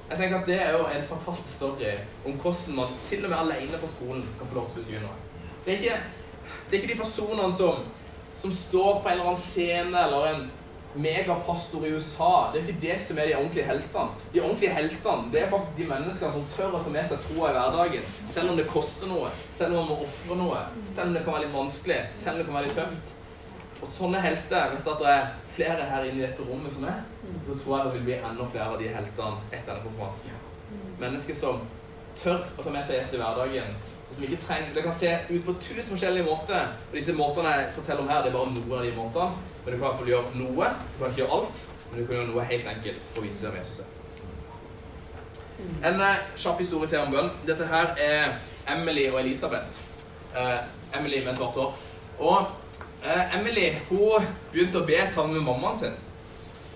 Jeg 0.07 0.19
tenker 0.19 0.39
at 0.39 0.47
Det 0.49 0.59
er 0.63 0.77
jo 0.77 0.85
en 0.87 1.09
fantastisk 1.09 1.57
story 1.59 1.97
om 2.25 2.37
hvordan 2.41 2.77
man 2.79 2.93
til 3.09 3.25
og 3.25 3.33
med 3.33 3.39
alene 3.39 3.81
på 3.83 3.91
skolen 3.91 4.23
kan 4.39 4.49
få 4.49 4.61
lov 4.61 4.69
til 4.73 4.83
å 4.83 4.87
bety 4.87 5.01
noe. 5.03 5.17
Det 5.65 5.73
er 5.75 5.81
ikke, 5.81 5.97
det 6.71 6.77
er 6.77 6.83
ikke 6.83 6.93
de 6.95 7.01
personene 7.01 7.57
som, 7.59 7.83
som 8.39 8.55
står 8.55 9.01
på 9.03 9.11
en 9.11 9.17
eller 9.17 9.33
annen 9.33 9.43
scene 9.43 10.05
eller 10.07 10.29
en 10.31 10.47
megapastor 10.97 11.85
i 11.85 11.91
USA. 11.97 12.31
Det 12.53 12.61
er 12.61 12.69
ikke 12.69 12.85
det 12.87 12.97
som 13.03 13.19
er 13.19 13.29
de 13.29 13.37
ordentlige 13.41 13.67
heltene. 13.67 14.29
De 14.33 14.45
ordentlige 14.45 14.77
heltene 14.79 15.33
det 15.35 15.43
er 15.43 15.51
faktisk 15.53 15.81
de 15.83 15.89
menneskene 15.91 16.33
som 16.39 16.47
tør 16.55 16.79
å 16.79 16.85
ta 16.87 16.95
med 16.95 17.11
seg 17.11 17.27
troa 17.27 17.51
i 17.51 17.59
hverdagen. 17.59 18.09
Selv 18.37 18.55
om 18.55 18.61
det 18.61 18.69
koster 18.71 19.11
noe, 19.11 19.35
selv 19.59 19.75
om 19.75 19.83
man 19.83 19.91
må 19.91 20.07
ofre 20.07 20.39
noe, 20.39 20.63
selv 20.95 21.11
om 21.11 21.19
det 21.19 21.27
kan 21.27 21.37
være 21.37 21.49
litt 21.49 21.59
vanskelig, 21.59 22.01
selv 22.23 22.37
om 22.37 22.41
det 22.41 22.49
kan 22.49 22.61
være 22.61 22.71
litt 22.71 22.81
tøft. 22.81 23.17
Og 23.83 23.91
sånne 23.93 24.23
helter 24.25 24.71
vet 24.73 24.87
du 24.87 24.95
at 24.95 25.03
det 25.03 25.13
er 25.13 25.27
flere 25.57 25.89
her 25.91 26.05
inne 26.05 26.21
i 26.21 26.27
dette 26.27 26.45
rommet 26.45 26.73
som 26.73 26.85
er. 26.85 27.03
så 27.49 27.59
tror 27.59 27.77
jeg 27.77 27.87
det 27.87 27.95
vil 27.95 28.07
bli 28.09 28.15
enda 28.19 28.47
flere 28.53 28.69
av 28.75 28.79
de 28.81 28.89
heltene 28.93 29.51
etter 29.53 29.73
denne 29.73 29.85
konferansen. 29.89 30.39
Mennesker 31.01 31.35
som 31.35 31.61
tør 32.17 32.41
å 32.57 32.65
ta 32.65 32.73
med 32.73 32.87
seg 32.87 33.01
Jesus 33.01 33.17
i 33.17 33.21
hverdagen. 33.23 33.77
Og 34.07 34.15
som 34.15 34.25
ikke 34.25 34.43
trenger, 34.47 34.75
Det 34.75 34.83
kan 34.83 34.95
se 34.95 35.19
ut 35.31 35.45
på 35.45 35.55
tusen 35.61 35.91
forskjellige 35.91 36.25
måter. 36.25 36.69
Og 36.89 36.95
disse 36.95 37.13
måtene 37.13 37.55
jeg 37.57 37.73
forteller 37.75 38.03
om 38.03 38.09
her, 38.09 38.23
det 38.23 38.31
er 38.31 38.39
bare 38.39 38.53
noen 38.55 38.79
av 38.79 38.85
de 38.85 38.93
måtene. 38.97 39.31
Men 39.65 39.73
du 39.73 39.79
kan 39.79 39.85
i 39.85 39.89
hvert 39.89 39.99
fall 40.01 40.13
gjøre 40.13 40.35
noe. 40.35 40.69
Du 40.93 40.99
kan 40.99 41.11
ikke 41.11 41.23
gjøre 41.23 41.39
alt, 41.39 41.69
men 41.91 42.01
du 42.01 42.07
kan 42.07 42.17
gjøre 42.17 42.31
noe 42.31 42.45
helt 42.53 42.69
enkelt 42.75 43.09
for 43.13 43.23
å 43.23 43.27
vise 43.27 43.47
hvem 43.47 43.59
Jesus 43.61 43.83
er. 43.83 43.93
En 45.89 46.01
uh, 46.01 46.23
kjapp 46.37 46.61
historie 46.61 46.89
til 46.89 47.01
om 47.01 47.13
bønn. 47.13 47.33
Dette 47.49 47.67
her 47.67 47.95
er 47.97 48.37
Emily 48.69 49.09
og 49.11 49.21
Elisabeth. 49.21 49.81
Eh, 50.37 50.99
Emily 50.99 51.25
med 51.25 51.35
svart 51.35 51.57
hår. 51.57 51.75
Og 52.19 52.47
uh, 53.05 53.37
Emily 53.37 53.71
hun 53.91 54.27
begynte 54.53 54.81
å 54.81 54.87
be 54.89 54.99
sammen 55.11 55.39
med 55.39 55.47
mammaen 55.47 55.79
sin. 55.79 55.95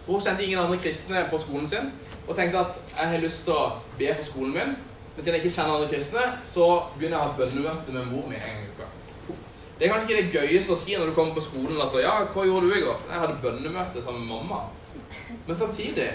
Hun 0.06 0.20
kjente 0.20 0.44
ingen 0.44 0.60
andre 0.62 0.78
kristne 0.82 1.26
på 1.30 1.38
skolen 1.38 1.68
sin 1.70 1.90
og 2.26 2.36
tenkte 2.36 2.62
at 2.62 2.78
jeg 2.96 3.12
har 3.12 3.22
lyst 3.22 3.44
til 3.46 3.56
å 3.56 3.64
be 3.98 4.14
for 4.14 4.26
skolen 4.26 4.54
min 4.54 4.78
Men 5.16 5.24
siden 5.24 5.34
jeg 5.34 5.44
ikke 5.44 5.54
kjenner 5.54 5.74
andre 5.74 5.88
kristne, 5.90 6.24
så 6.46 6.66
begynner 6.94 7.16
jeg 7.16 7.20
å 7.20 7.30
ha 7.30 7.38
bønnemøte 7.38 7.92
med 7.92 8.12
mor 8.12 8.28
mi 8.30 8.36
en 8.38 8.44
gang 8.46 8.60
i 8.62 8.68
uka. 8.70 8.86
Det 9.78 9.86
er 9.86 9.90
kanskje 9.90 10.06
ikke 10.06 10.20
det 10.20 10.38
gøyeste 10.38 10.72
å 10.72 10.78
si 10.78 10.94
når 10.94 11.10
du 11.10 11.14
kommer 11.16 11.34
på 11.34 11.42
skolen 11.44 11.80
og 11.80 11.88
sier 11.90 12.04
'Ja, 12.04 12.14
hva 12.30 12.44
gjorde 12.46 12.68
du 12.68 12.74
i 12.76 12.84
går?' 12.84 13.02
Jeg 13.10 13.20
hadde 13.20 13.42
bønnemøte 13.42 14.02
sammen 14.04 14.20
med 14.20 14.36
mamma. 14.36 14.60
Men 15.46 15.56
samtidig 15.56 16.10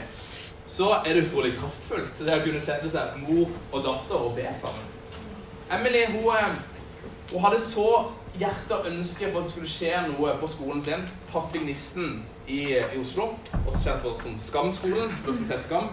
så 0.65 0.89
er 1.05 1.13
det 1.13 1.25
utrolig 1.25 1.57
kraftfullt 1.59 2.19
det 2.19 2.35
å 2.39 2.43
kunne 2.43 2.59
sette 2.59 2.89
seg 2.89 3.17
mor 3.27 3.49
og 3.71 3.83
datter 3.83 4.15
og 4.15 4.35
be 4.35 4.47
sammen. 4.61 4.85
Emily 5.71 6.05
hun, 6.05 6.29
eh, 6.35 6.55
hun 7.31 7.41
hadde 7.41 7.59
så 7.61 8.11
hjerte 8.39 8.75
og 8.75 8.87
ønske 8.89 9.31
for 9.31 9.39
at 9.39 9.47
det 9.47 9.53
skulle 9.53 9.69
skje 9.69 9.93
noe 10.09 10.35
på 10.41 10.49
skolen 10.51 10.83
sin. 10.83 11.05
Hartvignisten 11.33 12.19
i, 12.47 12.59
i 12.77 12.99
Oslo, 13.01 13.31
også 13.65 13.81
kjent 13.83 14.03
for 14.03 14.21
som 14.21 14.37
Skamskolen. 14.39 15.15
Skam. 15.61 15.89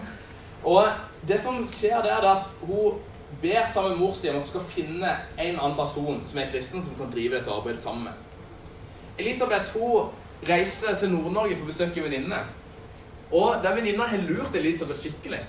Og 0.63 0.87
det 1.27 1.39
som 1.43 1.63
skjer 1.67 2.01
der, 2.03 2.21
er 2.21 2.29
at 2.35 2.47
hun 2.61 2.99
ber 3.41 3.67
sammen 3.73 3.91
med 3.91 3.99
mor 3.99 4.13
si 4.15 4.29
om 4.29 4.35
at 4.35 4.41
hun 4.41 4.49
skal 4.49 4.67
finne 4.69 5.15
en 5.39 5.59
annen 5.59 5.77
person 5.77 6.21
som 6.27 6.39
er 6.39 6.51
kristen, 6.51 6.83
som 6.83 6.95
kan 6.97 7.11
drive 7.11 7.37
dette 7.37 7.51
arbeidet 7.51 7.81
sammen 7.81 8.03
med. 8.03 8.13
Elisabeth 9.19 9.73
hun 9.77 10.13
reiser 10.49 10.97
til 10.99 11.11
Nord-Norge 11.11 11.57
for 11.57 11.67
å 11.67 11.71
besøke 11.71 12.01
en 12.01 12.09
venninne. 12.09 12.39
Og 13.33 13.61
den 13.63 13.77
venninna 13.79 14.07
har 14.09 14.25
lurt 14.27 14.55
Elisabeth 14.55 14.99
skikkelig. 14.99 15.43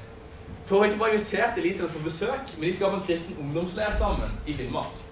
For 0.65 0.77
hun 0.77 0.85
har 0.85 0.91
ikke 0.91 1.03
bare 1.03 1.19
invitert 1.19 1.59
Elisabeth 1.59 1.97
på 1.97 2.05
besøk, 2.05 2.55
men 2.59 2.69
de 2.69 2.77
skal 2.77 2.91
ha 2.91 2.99
en 2.99 3.07
kristen 3.07 3.37
ungdomsleir 3.41 3.97
sammen 3.99 4.39
i 4.47 4.55
Finnmark. 4.57 5.03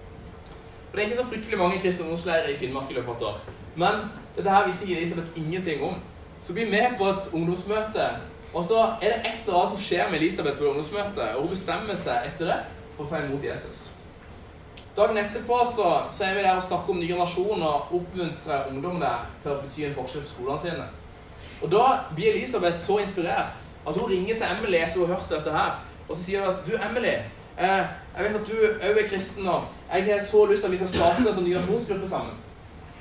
Og 0.93 0.97
Det 0.99 1.03
er 1.03 1.09
ikke 1.09 1.23
så 1.23 1.29
fryktelig 1.29 1.57
mange 1.57 1.79
kristne 1.81 2.03
ungdomsleirer 2.05 2.49
i 2.53 2.57
Finnmark 2.57 2.91
i 2.91 2.93
løpet 2.93 3.09
av 3.09 3.15
et 3.15 3.23
år. 3.25 3.37
Men 3.75 3.95
dette 4.35 4.51
her 4.53 4.67
visste 4.67 4.85
ikke 4.85 4.99
Elisabeth 4.99 5.39
ingenting 5.41 5.81
om. 5.83 5.95
Så 6.41 6.53
blir 6.53 6.65
vi 6.65 6.71
med 6.71 6.97
på 6.99 7.07
et 7.09 7.29
ungdomsmøte, 7.33 8.05
og 8.53 8.63
så 8.63 8.83
er 9.01 9.07
det 9.07 9.17
et 9.25 9.47
eller 9.47 9.57
annet 9.57 9.73
som 9.73 9.81
skjer 9.81 10.11
med 10.11 10.19
Elisabeth 10.19 10.57
på 10.59 10.67
ungdomsmøtet, 10.69 11.33
og 11.33 11.41
hun 11.41 11.49
bestemmer 11.49 11.97
seg 11.97 12.29
etter 12.29 12.51
det 12.51 12.59
for 12.93 13.07
å 13.07 13.09
ta 13.09 13.23
imot 13.25 13.49
Jesus. 13.49 13.89
Dagen 14.93 15.17
etterpå 15.17 15.59
så, 15.73 15.89
så 16.13 16.27
er 16.29 16.37
vi 16.37 16.45
der 16.45 16.61
og 16.61 16.67
snakker 16.67 16.93
om 16.93 17.01
ny 17.01 17.09
generasjon 17.09 17.65
og 17.65 17.95
oppmuntrer 17.97 18.69
ungdom 18.69 19.01
der 19.01 19.25
til 19.41 19.55
å 19.55 19.61
bety 19.63 19.87
en 19.87 19.95
forskjell 19.97 20.27
på 20.27 20.35
skolene 20.35 20.61
sine. 20.61 20.89
Og 21.63 21.71
da 21.73 21.87
blir 22.13 22.35
Elisabeth 22.35 22.77
så 22.77 22.99
inspirert 23.01 23.65
at 23.81 23.97
hun 23.97 24.11
ringer 24.11 24.37
til 24.37 24.45
Emily 24.45 24.77
etter 24.77 25.01
hun 25.01 25.09
har 25.09 25.17
hørt 25.17 25.39
dette 25.39 25.57
her, 25.57 25.79
og 26.05 26.13
så 26.13 26.21
sier 26.21 26.45
hun 26.45 26.53
at 26.53 26.67
du, 26.67 26.75
Emily, 26.77 27.15
eh, 27.59 27.83
jeg 28.15 28.25
vet 28.25 28.39
at 28.39 28.47
du 28.47 28.55
òg 28.63 28.97
er 29.01 29.09
kristen, 29.09 29.47
og 29.47 29.69
jeg 29.93 30.07
har 30.07 30.23
så 30.25 30.45
lyst 30.45 30.61
til 30.61 30.69
at 30.69 30.71
vi 30.71 30.81
skal 30.81 30.91
starte 30.95 31.21
en 31.23 31.35
sånn 31.35 31.47
nyasjonsgruppe 31.47 32.09
sammen. 32.09 32.35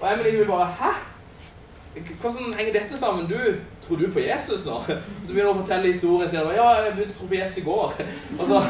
Og 0.00 0.06
Emily 0.12 0.36
vil 0.36 0.50
bare 0.50 0.68
Hæ? 0.80 0.92
Hvordan 2.20 2.54
henger 2.56 2.72
dette 2.72 2.98
sammen? 2.98 3.26
Du, 3.28 3.36
Tror 3.82 3.96
du 3.96 4.06
på 4.12 4.22
Jesus 4.24 4.64
nå? 4.64 4.78
Så 5.24 5.32
begynner 5.32 5.52
hun 5.52 5.58
å 5.58 5.64
fortelle 5.64 5.90
historien 5.90 6.30
sin. 6.30 6.46
Ja, 6.56 6.68
jeg 6.80 6.94
begynte 6.96 7.12
å 7.12 7.18
tro 7.18 7.26
på 7.28 7.36
Jesus 7.36 7.58
i 7.60 7.64
går. 7.66 7.98
Og 8.38 8.46
så, 8.48 8.60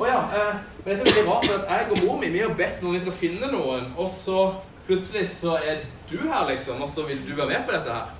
å 0.00 0.08
ja, 0.08 0.22
eh, 0.38 0.62
men 0.84 0.94
dette 0.94 1.04
er 1.04 1.10
veldig 1.10 1.26
rart, 1.28 1.48
for 1.50 1.58
at 1.60 1.74
jeg 1.74 1.90
og 1.90 2.06
mor 2.06 2.22
mi 2.22 2.30
vi 2.32 2.40
har 2.44 2.56
bedt 2.56 2.80
noen 2.82 2.96
vi 2.96 3.02
skal 3.04 3.18
finne 3.20 3.52
noen, 3.52 3.92
og 4.00 4.08
så 4.12 4.46
plutselig 4.88 5.26
så 5.32 5.58
er 5.60 5.84
du 6.10 6.18
her, 6.24 6.48
liksom, 6.50 6.80
og 6.84 6.88
så 6.88 7.04
vil 7.08 7.20
du 7.24 7.34
være 7.34 7.52
med 7.52 7.68
på 7.68 7.76
dette 7.76 7.92
her. 7.92 8.10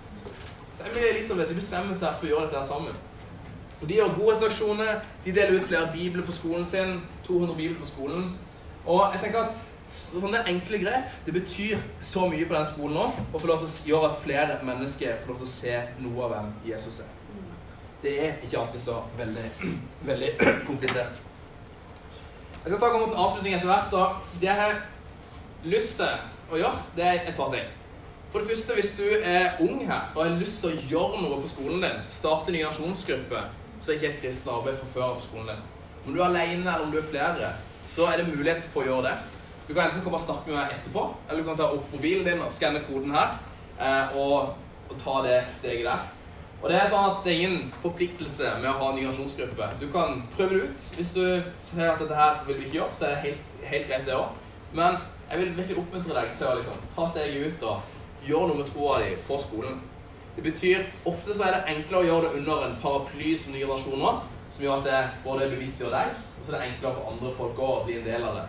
Så 0.79 1.09
Elisabeth 1.09 1.49
de 1.49 1.59
bestemmer 1.59 1.97
seg 1.97 2.17
for 2.21 2.29
å 2.29 2.33
gjøre 2.35 2.47
dette 2.49 2.61
her 2.61 2.69
sammen. 2.69 3.03
Og 3.85 3.89
De 3.89 3.95
gjør 3.99 4.15
godhetsaksjoner, 4.17 5.01
de 5.25 5.33
deler 5.37 5.59
ut 5.59 5.65
flere 5.69 5.89
bibler 5.93 6.25
på 6.25 6.33
skolen 6.33 6.65
sin. 6.65 7.01
200 7.27 7.57
bibler 7.57 7.81
på 7.81 7.87
skolen. 7.87 8.31
Og 8.87 9.03
jeg 9.13 9.21
tenker 9.21 9.43
at 9.43 9.59
sånne 9.93 10.39
enkle 10.49 10.79
grep 10.81 11.11
det 11.27 11.35
betyr 11.35 11.83
så 12.01 12.23
mye 12.33 12.47
på 12.49 12.55
den 12.57 12.71
skolen 12.71 12.95
nå. 12.97 13.03
Og 13.27 13.35
får 13.43 13.51
lov 13.51 13.59
til 13.61 13.69
å 13.69 13.91
gjøre 13.91 14.09
at 14.09 14.23
flere 14.23 14.55
mennesker 14.65 15.19
får 15.21 15.33
lov 15.35 15.43
til 15.43 15.49
å 15.51 15.53
se 15.53 15.75
noe 16.01 16.23
av 16.25 16.33
hvem 16.33 16.49
Jesus 16.71 17.03
er. 17.05 17.11
Det 18.07 18.15
er 18.25 18.39
ikke 18.47 18.63
alltid 18.63 18.85
så 18.87 18.95
veldig, 19.19 19.45
veldig 20.11 20.31
komplisert. 20.71 21.21
Jeg 22.65 22.73
skal 22.73 22.81
ta 22.81 22.91
mot 22.95 23.11
en 23.11 23.21
avslutning 23.27 23.59
etter 23.59 23.69
hvert. 23.69 23.99
og 24.01 24.39
Det 24.41 24.49
jeg 24.49 24.63
har 24.63 24.79
lyst 25.75 26.01
til 26.01 26.55
å 26.55 26.63
gjøre, 26.63 26.87
det 26.97 27.05
er 27.11 27.21
et 27.21 27.37
par 27.37 27.53
ting. 27.53 27.69
For 28.33 28.41
det 28.41 28.49
første, 28.49 28.79
hvis 28.81 28.97
du 28.97 29.05
er 29.21 29.61
ung 29.61 29.85
her 29.85 30.09
og 30.15 30.25
har 30.25 30.41
lyst 30.41 30.65
til 30.65 30.73
å 30.73 30.89
gjøre 30.95 31.21
noe 31.21 31.43
på 31.45 31.53
skolen 31.53 31.85
din, 31.85 32.01
starte 32.09 32.49
en 32.49 32.59
generasjonsgruppe, 32.63 33.45
så 33.85 33.93
er 33.93 34.01
ikke 34.01 34.13
et 34.15 34.21
kristent 34.23 34.49
arbeid 34.49 34.81
fra 34.81 34.91
før 34.95 35.15
på 35.19 35.27
skolen 35.27 35.53
din. 35.53 35.65
Om 36.07 36.15
du 36.15 36.21
er 36.21 36.27
alene 36.31 36.65
eller 36.65 36.87
om 36.87 36.93
du 36.93 36.99
er 36.99 37.09
flere, 37.11 37.51
så 37.89 38.09
er 38.09 38.21
det 38.21 38.31
mulighet 38.31 38.65
for 38.73 38.81
å 38.81 38.89
gjøre 38.89 39.11
det. 39.11 39.15
Du 39.69 39.75
kan 39.75 39.87
enten 39.87 40.03
komme 40.05 40.19
og 40.19 40.25
snakke 40.25 40.51
med 40.51 40.59
meg 40.59 40.73
etterpå, 40.75 41.05
eller 41.29 41.41
du 41.41 41.49
kan 41.49 41.61
ta 41.61 41.69
opp 41.73 41.93
mobilen 41.93 42.27
din 42.27 42.43
og 42.45 42.53
skanne 42.53 42.83
koden 42.85 43.15
her 43.17 43.37
eh, 43.81 44.17
og, 44.21 44.57
og, 44.89 44.95
ta 45.01 45.21
det 45.25 45.39
steget 45.53 45.89
der. 45.89 46.11
Og 46.63 46.71
Det 46.71 46.77
er 46.81 46.89
sånn 46.89 47.11
at 47.11 47.25
det 47.25 47.33
er 47.33 47.43
ingen 47.43 47.73
forpliktelse 47.83 48.55
med 48.63 48.71
å 48.71 48.77
ha 48.81 48.91
en 48.91 49.01
generasjonsgruppe. 49.03 49.69
Du 49.81 49.87
kan 49.93 50.23
prøve 50.33 50.55
det 50.55 50.69
ut. 50.69 50.87
Hvis 50.97 51.11
du 51.13 51.25
ser 51.61 51.91
at 51.91 52.01
dette 52.01 52.17
her 52.17 52.39
vil 52.47 52.57
du 52.57 52.65
ikke 52.65 52.79
gjøre, 52.79 52.97
så 52.97 53.07
er 53.07 53.11
det 53.13 53.25
helt, 53.27 53.57
helt 53.69 53.91
greit, 53.91 54.07
det 54.09 54.17
òg. 54.17 54.39
Men 54.73 54.97
jeg 55.29 55.43
vil 55.43 55.57
virkelig 55.59 55.83
oppmuntre 55.83 56.17
deg 56.17 56.39
til 56.39 56.49
å 56.49 56.55
liksom, 56.61 56.87
ta 56.97 57.09
steget 57.13 57.53
ut 57.53 57.67
og 57.69 58.25
gjøre 58.25 58.49
noe 58.49 58.63
med 58.63 58.73
troa 58.73 59.03
di 59.03 59.11
på 59.29 59.39
skolen. 59.45 59.77
Det 60.35 60.43
betyr 60.43 60.85
Ofte 61.07 61.35
så 61.35 61.47
er 61.47 61.55
det 61.55 61.75
enklere 61.77 62.03
å 62.03 62.07
gjøre 62.09 62.27
det 62.27 62.41
under 62.41 62.67
en 62.67 62.77
paraply 62.83 63.35
som 63.39 63.55
ny 63.55 63.63
nasjoner, 63.69 64.23
som 64.51 64.65
gjør 64.65 64.81
at 64.81 64.87
det 64.89 65.01
både 65.25 65.45
er 65.45 65.53
bevisst 65.55 65.79
bevisstgjør 65.79 65.95
deg, 65.95 66.23
og 66.39 66.45
så 66.45 66.53
er 66.53 66.57
det 66.57 66.69
enklere 66.69 66.95
for 66.97 67.11
andre 67.13 67.33
folk 67.39 67.59
å 67.63 67.73
bli 67.87 67.99
en 67.99 68.07
del 68.07 68.27
av 68.27 68.39
det. 68.41 68.47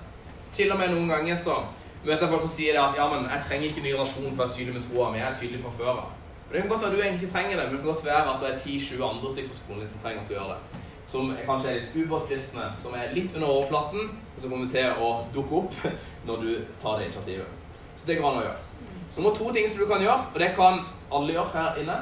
Til 0.56 0.72
og 0.74 0.80
med 0.80 0.94
noen 0.94 1.12
ganger 1.12 1.38
så 1.40 1.60
møter 2.06 2.26
jeg 2.26 2.32
folk 2.32 2.46
som 2.46 2.54
sier 2.54 2.78
det 2.78 2.84
at 2.84 2.98
ja, 3.00 3.06
men 3.12 3.26
jeg 3.30 3.46
trenger 3.48 3.70
ikke 3.70 3.86
ny 3.86 3.94
rasjon 3.98 4.30
for 4.30 4.36
å 4.36 4.46
være 4.46 4.58
tydelig 4.58 4.78
med 4.78 4.88
troa 4.88 5.10
mi. 5.12 5.20
Jeg 5.20 5.28
er 5.28 5.40
tydelig 5.42 5.62
fra 5.64 5.74
før 5.78 5.92
av. 5.94 6.04
Det 6.52 6.62
kan 6.62 6.70
godt 6.70 6.82
være 6.82 6.92
at 6.92 6.96
du 6.96 7.02
egentlig 7.04 7.24
ikke 7.24 7.34
trenger 7.34 7.58
det, 7.58 7.66
men 7.66 7.74
det 7.74 7.82
kan 7.82 7.92
godt 7.92 8.06
være 8.06 8.34
at 8.34 8.44
det 8.44 8.50
er 8.50 8.60
10-20 8.60 9.06
andre 9.10 9.32
stykker 9.32 9.54
på 9.54 9.62
skolen 9.62 9.90
som 9.90 10.04
trenger 10.04 10.22
at 10.22 10.30
du 10.30 10.36
gjør 10.36 10.52
det. 10.54 10.84
Som 11.10 11.32
kanskje 11.46 11.72
er 11.72 11.80
litt 11.80 11.98
ubåtkristne, 12.02 12.68
som 12.82 12.98
er 12.98 13.14
litt 13.14 13.34
under 13.36 13.50
overflaten, 13.50 14.14
og 14.36 14.42
som 14.42 14.54
kommer 14.54 14.70
til 14.74 15.02
å 15.02 15.10
dukke 15.34 15.62
opp 15.62 15.82
når 16.30 16.46
du 16.46 16.52
tar 16.82 17.00
det 17.00 17.10
initiativet. 17.10 17.66
Så 17.96 18.08
det 18.10 18.20
går 18.20 18.30
an 18.30 18.42
å 18.42 18.46
gjøre. 18.46 18.94
Nummer 19.18 19.36
to 19.36 19.50
ting 19.56 19.68
som 19.70 19.82
du 19.82 19.88
kan 19.90 20.04
gjøre, 20.04 20.30
og 20.34 20.40
det 20.42 20.52
kan 20.58 20.82
alle 21.18 21.36
gjør 21.36 21.52
her 21.54 21.82
inne, 21.82 21.98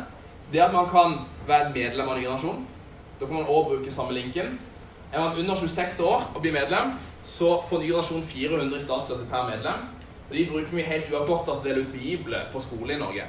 det 0.51 0.61
er 0.61 0.67
at 0.67 0.75
man 0.75 0.89
kan 0.89 1.17
være 1.47 1.71
medlem 1.73 2.09
av 2.09 2.17
Ny 2.17 2.23
generasjon. 2.25 2.63
Da 3.19 3.25
kan 3.25 3.35
man 3.39 3.49
òg 3.49 3.71
bruke 3.71 3.91
samme 3.91 4.13
linken. 4.13 4.59
Er 5.13 5.19
man 5.19 5.37
under 5.37 5.55
26 5.55 5.99
år 6.03 6.31
og 6.35 6.41
blir 6.41 6.53
medlem, 6.53 6.93
så 7.23 7.55
får 7.69 7.79
Ny 7.79 7.89
generasjon 7.91 8.23
400 8.23 8.77
i 8.77 8.83
statsstøtte 8.83 9.29
per 9.31 9.47
medlem. 9.49 9.85
Og 10.29 10.35
de 10.37 10.45
bruker 10.49 10.75
vi 10.75 10.87
helt 10.87 11.11
uavkortet 11.13 11.49
til 11.49 11.59
å 11.59 11.63
dele 11.67 11.85
ut 11.85 11.93
bibler 11.93 12.47
på 12.53 12.61
skole 12.63 12.95
i 12.95 12.99
Norge. 13.01 13.27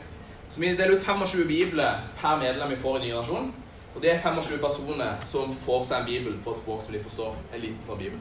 Så 0.49 0.61
vi 0.61 0.73
deler 0.77 0.97
ut 0.97 1.05
25 1.05 1.49
bibler 1.49 2.05
per 2.21 2.39
medlem 2.41 2.71
vi 2.71 2.81
får 2.81 2.99
i 2.99 3.05
Ny 3.05 3.11
generasjon. 3.13 3.53
Og 3.95 4.03
det 4.03 4.11
er 4.11 4.23
25 4.23 4.59
personer 4.63 5.21
som 5.31 5.53
får 5.67 5.85
seg 5.89 6.01
en 6.01 6.09
bibel 6.09 6.39
på 6.45 6.55
et 6.55 6.63
språk 6.63 6.83
som 6.83 6.95
de 6.95 7.03
forstår. 7.03 7.37
En 7.53 7.63
liten 7.63 7.85
sånn 7.87 8.01
bibel. 8.01 8.19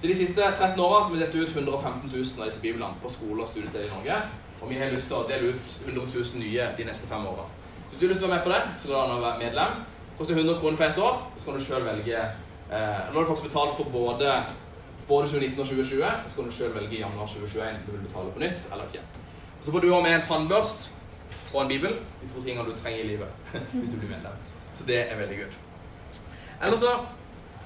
Så 0.00 0.06
De 0.06 0.14
siste 0.14 0.42
13 0.42 0.78
årene 0.78 1.04
har 1.04 1.14
vi 1.14 1.20
delt 1.22 1.34
ut 1.34 1.56
115 1.56 2.10
000 2.12 2.42
av 2.42 2.50
disse 2.50 2.60
biblene 2.62 3.00
på 3.02 3.10
skoler 3.10 3.42
og 3.42 3.48
studiesteder 3.50 3.88
i 3.88 3.94
Norge. 3.96 4.18
Og 4.60 4.70
vi 4.70 4.78
har 4.80 4.90
lyst 4.90 5.10
til 5.10 5.18
å 5.18 5.26
dele 5.28 5.52
ut 5.54 5.74
100 5.86 6.08
000 6.14 6.42
nye 6.42 6.68
de 6.78 6.86
neste 6.88 7.06
fem 7.10 7.26
årene. 7.26 7.46
Hvis 7.88 8.00
du 8.00 8.06
har 8.06 8.12
lyst 8.12 8.22
til 8.22 8.28
å 8.28 8.32
være 8.32 8.38
med 8.38 8.46
på 8.46 8.54
det, 8.54 8.62
så 8.80 8.90
går 8.90 9.12
det 9.12 9.20
være 9.24 9.42
medlem. 9.44 9.82
Koster 10.18 10.34
100 10.34 10.60
kroner 10.60 10.80
for 10.80 10.86
ett 10.88 11.02
år. 11.08 11.20
Så 11.38 11.44
kan 11.46 11.58
du 11.58 11.64
sjøl 11.64 11.84
velge 11.86 12.18
eh, 12.18 12.98
Nå 13.10 13.14
har 13.14 13.22
du 13.22 13.30
faktisk 13.30 13.48
betalt 13.48 13.76
for 13.78 13.92
både 13.94 14.32
både 15.08 15.28
2019 15.28 15.60
og 15.60 15.66
2020. 15.66 16.10
Så 16.28 16.36
kan 16.36 16.44
du 16.44 16.52
sjøl 16.52 16.74
velge 16.74 16.96
i 16.96 17.00
januar 17.00 17.26
2021 17.26 17.68
om 17.68 17.86
du 17.86 17.92
vil 17.92 18.06
betale 18.06 18.34
på 18.34 18.42
nytt 18.44 18.68
eller 18.72 18.90
ikke. 18.90 19.04
Så 19.60 19.72
får 19.72 19.80
du 19.84 19.92
òg 19.92 20.02
med 20.04 20.16
en 20.18 20.26
tannbørst 20.28 20.90
og 21.54 21.62
en 21.62 21.70
bibel. 21.72 21.96
De 22.20 22.28
to 22.32 22.42
tingene 22.44 22.68
du 22.68 22.76
trenger 22.76 23.04
i 23.04 23.08
livet 23.12 23.52
hvis 23.72 23.94
du 23.94 23.96
blir 23.96 24.12
medlem. 24.12 24.36
Så 24.74 24.86
det 24.86 25.00
er 25.06 25.16
veldig 25.18 25.38
good. 25.42 25.56
Eller 26.62 26.76
så, 26.76 26.92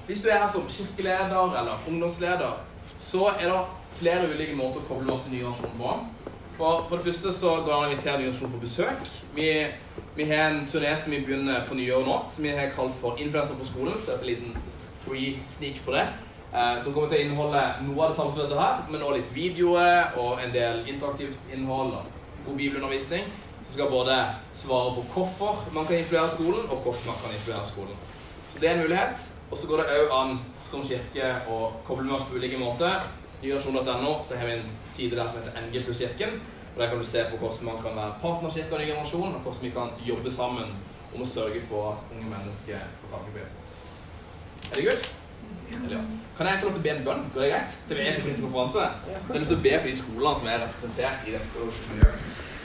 hvis 0.07 0.21
du 0.21 0.29
er 0.29 0.39
her 0.39 0.51
som 0.51 0.69
kirkeleder 0.69 1.59
eller 1.59 1.87
ungdomsleder, 1.87 2.53
så 2.99 3.27
er 3.39 3.49
det 3.49 3.61
flere 3.99 4.29
ulike 4.33 4.55
måter 4.55 4.81
å 4.81 4.87
koble 4.87 5.13
oss 5.13 5.25
til 5.25 5.35
ny 5.35 5.43
generasjon 5.43 5.77
på. 5.79 5.93
For, 6.57 6.85
for, 6.89 6.97
det 6.97 7.05
første 7.05 7.31
så 7.33 7.55
går 7.55 7.65
det 7.65 7.75
an 7.75 7.85
å 7.87 7.91
invitere 7.91 8.17
ny 8.19 8.27
generasjon 8.27 8.51
på 8.53 8.61
besøk. 8.61 9.07
Vi, 9.33 9.47
vi, 10.15 10.27
har 10.29 10.51
en 10.51 10.67
turné 10.69 10.91
som 11.01 11.13
vi 11.13 11.23
begynner 11.25 11.63
på 11.65 11.77
nyåret 11.77 12.05
nå, 12.05 12.17
som 12.29 12.45
vi 12.45 12.53
har 12.53 12.69
kalt 12.75 12.93
for 12.99 13.17
Influenser 13.17 13.57
på 13.57 13.65
skolen. 13.65 13.95
Så 13.97 14.11
det 14.11 14.13
er 14.13 14.21
en 14.21 14.29
liten 14.29 14.59
free 15.07 15.39
sneak 15.49 15.81
på 15.85 15.95
det. 15.95 16.05
Eh, 16.53 16.75
som 16.85 16.93
kommer 16.93 17.09
til 17.09 17.23
å 17.23 17.25
inneholde 17.25 17.63
noe 17.87 18.03
av 18.05 18.11
det 18.11 18.17
samme 18.19 18.35
som 18.35 18.43
dette 18.43 18.59
her, 18.59 18.83
men 18.93 19.01
også 19.01 19.15
litt 19.17 19.31
videoer 19.33 20.19
og 20.21 20.43
en 20.43 20.53
del 20.53 20.83
interaktivt 20.91 21.49
innhold 21.49 21.95
og 21.97 22.11
god 22.45 22.59
bibelundervisning. 22.61 23.25
Som 23.63 23.73
skal 23.73 23.89
både 23.89 24.19
svare 24.59 24.93
på 24.93 25.07
hvorfor 25.15 25.63
man 25.73 25.89
kan 25.89 25.97
influere 25.97 26.29
skolen, 26.29 26.67
og 26.69 26.85
hvordan 26.85 27.09
man 27.09 27.17
kan 27.23 27.33
influere 27.33 27.65
skolen. 27.71 28.05
Så 28.51 28.61
det 28.61 28.69
er 28.69 28.77
en 28.77 28.85
mulighet. 28.85 29.25
Og 29.49 29.57
så 29.57 29.67
går 29.71 29.81
det 29.81 29.97
òg 30.03 30.15
an 30.19 30.37
som 30.69 30.85
kirke 30.85 31.33
å 31.49 31.59
koble 31.87 32.05
med 32.05 32.19
oss 32.19 32.29
på 32.29 32.37
ulike 32.37 32.61
måter. 32.61 33.01
Nygenerasjon.no 33.43 34.23
så 34.27 34.35
har 34.39 34.47
vi 34.47 34.53
en 34.53 34.69
side 34.95 35.15
der 35.15 35.27
som 35.27 35.41
heter 35.41 35.61
NG 35.61 35.85
pluss 35.85 35.97
Kirken. 35.99 36.39
Og 36.75 36.79
Der 36.81 36.89
kan 36.89 36.97
du 36.97 37.05
se 37.05 37.23
på 37.31 37.37
hvordan 37.37 37.65
man 37.65 37.81
kan 37.83 37.95
være 37.95 38.13
partnerkirke 38.21 38.73
av 38.73 38.79
ny 38.79 38.85
generasjon, 38.85 39.35
og 39.35 39.41
hvordan 39.41 39.61
vi 39.61 39.69
kan 39.69 39.89
jobbe 40.07 40.31
sammen 40.31 40.71
om 41.15 41.21
å 41.21 41.27
sørge 41.27 41.61
for 41.69 41.89
at 41.91 42.13
unge 42.15 42.29
mennesker 42.29 42.87
får 43.01 43.11
tak 43.11 43.27
i 43.29 43.41
Jesus. 43.41 43.73
Er 44.71 44.75
det 44.79 44.85
good? 44.87 45.03
Eller, 45.73 45.97
ja. 45.97 46.01
Kan 46.37 46.47
jeg 46.47 46.59
få 46.61 46.69
lov 46.69 46.73
til 46.77 46.81
å 46.81 46.85
be 46.87 46.93
en 46.93 47.03
bønn? 47.09 47.25
Går 47.33 47.43
det 47.43 47.49
greit? 47.51 47.75
Til 47.87 47.99
vi 47.99 48.07
er 48.07 48.17
på 48.17 48.25
kristen 48.25 48.47
konferanse? 48.47 48.87
Så 49.03 49.11
jeg 49.11 49.33
har 49.33 49.43
lyst 49.43 49.53
til 49.53 49.59
å 49.59 49.65
be 49.67 49.75
for 49.75 49.91
de 49.91 49.97
skolene 50.01 50.39
som 50.39 50.49
er 50.53 50.63
representert 50.63 51.27
i 51.27 51.35
dette. 51.35 52.15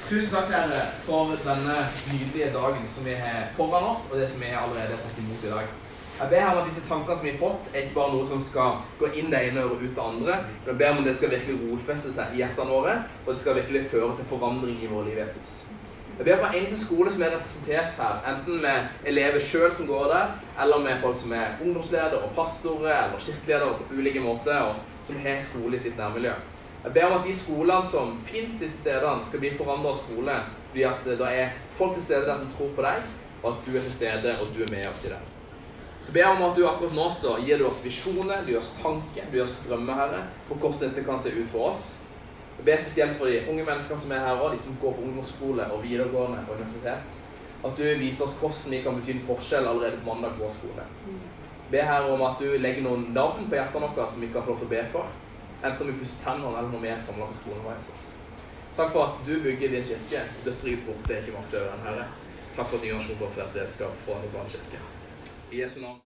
Tusen 0.08 0.30
takk 0.32 0.54
Herre, 0.54 0.86
for 1.04 1.34
denne 1.44 1.76
nydelige 2.14 2.54
dagen 2.54 2.88
som 2.94 3.04
vi 3.10 3.18
har 3.26 3.50
foran 3.58 3.90
oss, 3.90 4.08
og 4.08 4.22
det 4.22 4.30
som 4.30 4.40
vi 4.40 4.54
allerede 4.62 4.94
har 4.94 5.04
tatt 5.04 5.20
imot 5.20 5.44
i 5.44 5.52
dag. 5.52 5.76
Jeg 6.18 6.30
ber 6.30 6.40
her 6.40 6.50
om 6.50 6.58
at 6.58 6.66
disse 6.66 6.82
tankene 6.88 7.14
som 7.16 7.26
vi 7.26 7.30
har 7.30 7.38
fått, 7.38 7.66
er 7.70 7.84
ikke 7.84 7.94
bare 7.94 8.10
noe 8.10 8.26
som 8.26 8.40
skal 8.42 8.80
gå 8.98 9.06
inn 9.20 9.28
det 9.30 9.38
ene 9.52 9.62
og 9.68 9.78
ut 9.78 9.92
det 9.94 10.02
andre. 10.02 10.38
Men 10.64 10.72
jeg 10.72 10.78
ber 10.80 10.90
om 10.90 10.98
at 10.98 11.06
det 11.06 11.12
skal 11.20 11.30
virkelig 11.30 11.58
rotfeste 11.60 12.10
seg 12.16 12.34
i 12.34 12.40
hjertene 12.40 12.74
våre, 12.74 12.94
og 13.22 13.28
det 13.30 13.42
skal 13.44 13.58
virkelig 13.60 13.84
føre 13.92 14.08
til 14.18 14.26
forandring 14.32 14.80
i 14.82 14.90
vår 14.90 15.06
liv, 15.06 15.20
Jesus. 15.22 15.52
Jeg 16.18 16.26
ber 16.26 16.40
for 16.40 16.58
eneste 16.58 16.80
skole 16.80 17.12
som 17.14 17.22
er 17.22 17.36
representert 17.36 17.94
her, 18.00 18.18
enten 18.32 18.58
med 18.64 19.06
elever 19.06 19.38
sjøl 19.38 19.70
som 19.76 19.86
går 19.86 20.10
der, 20.10 20.34
eller 20.64 20.82
med 20.88 20.98
folk 21.04 21.22
som 21.22 21.36
er 21.38 21.54
ungdomsledere 21.62 22.18
og 22.18 22.34
pastorer 22.34 22.90
eller 23.04 23.22
kirkeledere 23.22 23.78
på 23.78 24.00
ulike 24.00 24.26
måter, 24.26 24.58
og 24.66 25.06
som 25.06 25.22
har 25.22 25.38
skole 25.46 25.78
i 25.78 25.82
sitt 25.86 25.96
nærmiljø. 26.02 26.34
Jeg 26.82 26.98
ber 26.98 27.06
om 27.12 27.18
at 27.20 27.26
de 27.30 27.38
skolene 27.38 27.94
som 27.94 28.14
finnes 28.26 28.58
disse 28.58 28.82
stedene, 28.82 29.22
skal 29.30 29.46
bli 29.46 29.54
forandra 29.54 29.94
skole, 30.02 30.42
fordi 30.72 30.88
at 30.90 31.10
det 31.14 31.32
er 31.32 31.58
folk 31.78 31.94
til 31.94 32.08
stede 32.10 32.26
der 32.26 32.42
som 32.42 32.50
tror 32.58 32.74
på 32.74 32.90
deg, 32.90 33.10
og 33.44 33.52
at 33.54 33.66
du 33.66 33.76
er 33.76 33.82
til 33.86 34.00
stede, 34.02 34.38
og 34.42 34.56
du 34.56 34.64
er 34.66 34.74
med 34.74 34.90
oss 34.90 35.06
i 35.06 35.14
det. 35.14 35.37
Så 36.08 36.12
ber 36.12 36.22
jeg 36.22 36.36
om 36.38 36.42
at 36.46 36.54
du 36.56 36.62
akkurat 36.64 36.94
nå 36.96 37.06
så 37.12 37.34
gir 37.44 37.58
du 37.60 37.66
oss 37.68 37.82
visjoner, 37.84 38.38
du 38.40 38.54
gir 38.54 38.62
oss 38.62 38.70
tanker, 38.80 39.26
du 39.28 39.34
gir 39.36 39.42
oss 39.44 39.58
drømmer, 39.66 39.98
Herre, 39.98 40.20
for 40.48 40.56
hvordan 40.56 40.86
dette 40.86 41.02
kan 41.04 41.18
se 41.20 41.28
ut 41.34 41.50
for 41.52 41.66
oss. 41.68 41.82
Jeg 42.56 42.64
ber 42.64 42.80
spesielt 42.80 43.18
for 43.18 43.28
de 43.28 43.42
unge 43.42 43.66
menneskene 43.66 44.00
som 44.00 44.14
er 44.16 44.24
her 44.24 44.40
òg, 44.40 44.54
de 44.54 44.62
som 44.64 44.78
går 44.80 44.96
på 44.96 45.04
ungdomsskole 45.04 45.66
og 45.68 45.82
videregående 45.84 46.40
og 46.46 46.54
universitet. 46.56 47.18
At 47.60 47.76
du 47.76 47.84
viser 48.00 48.24
oss 48.24 48.38
hvordan 48.40 48.72
vi 48.72 48.80
kan 48.86 48.96
bety 48.96 49.14
en 49.18 49.22
forskjell 49.28 49.68
allerede 49.68 50.00
på 50.00 50.08
mandag 50.08 50.32
på 50.38 50.46
vår 50.46 50.56
skole. 50.56 50.88
Be 51.76 51.86
her 51.92 52.08
om 52.08 52.24
at 52.24 52.40
du 52.40 52.56
legger 52.56 52.88
noen 52.88 53.10
navn 53.12 53.44
på 53.44 53.60
hjertene 53.60 53.92
våre 53.92 54.08
som 54.08 54.24
vi 54.24 54.32
kan 54.32 54.46
få 54.46 54.54
lov 54.54 54.62
til 54.64 54.70
å 54.70 54.72
be 54.72 54.84
for. 54.96 55.16
Enten 55.60 55.84
om 55.84 55.92
vi 55.92 56.00
pusser 56.00 56.24
tennene 56.24 56.54
eller 56.54 56.72
når 56.72 56.86
vi 56.86 56.94
er 56.94 57.02
samla 57.04 57.28
på 57.28 57.42
skolen 57.44 57.66
vår. 57.68 57.82
Jesus. 57.82 58.12
Takk 58.80 58.94
for 58.96 59.10
at 59.10 59.26
du 59.28 59.34
bygger 59.44 59.76
din 59.76 59.90
kirke. 59.92 60.24
Døtrikets 60.48 60.88
borte 60.88 61.18
er 61.18 61.20
ikke 61.20 61.36
makt 61.36 61.58
over 61.60 61.74
den, 61.74 61.88
Herre. 61.90 62.12
Takk 62.56 62.70
for 62.72 62.80
at 62.80 62.94
Nasjon 62.96 63.20
får 63.20 63.42
dette 63.42 63.66
redskap 63.66 64.06
for 64.06 64.16
en 64.16 64.24
lokal 64.24 64.54
kirke. 64.56 64.87
I 65.50 65.56
Jesu 65.56 65.80
navn. 65.80 66.07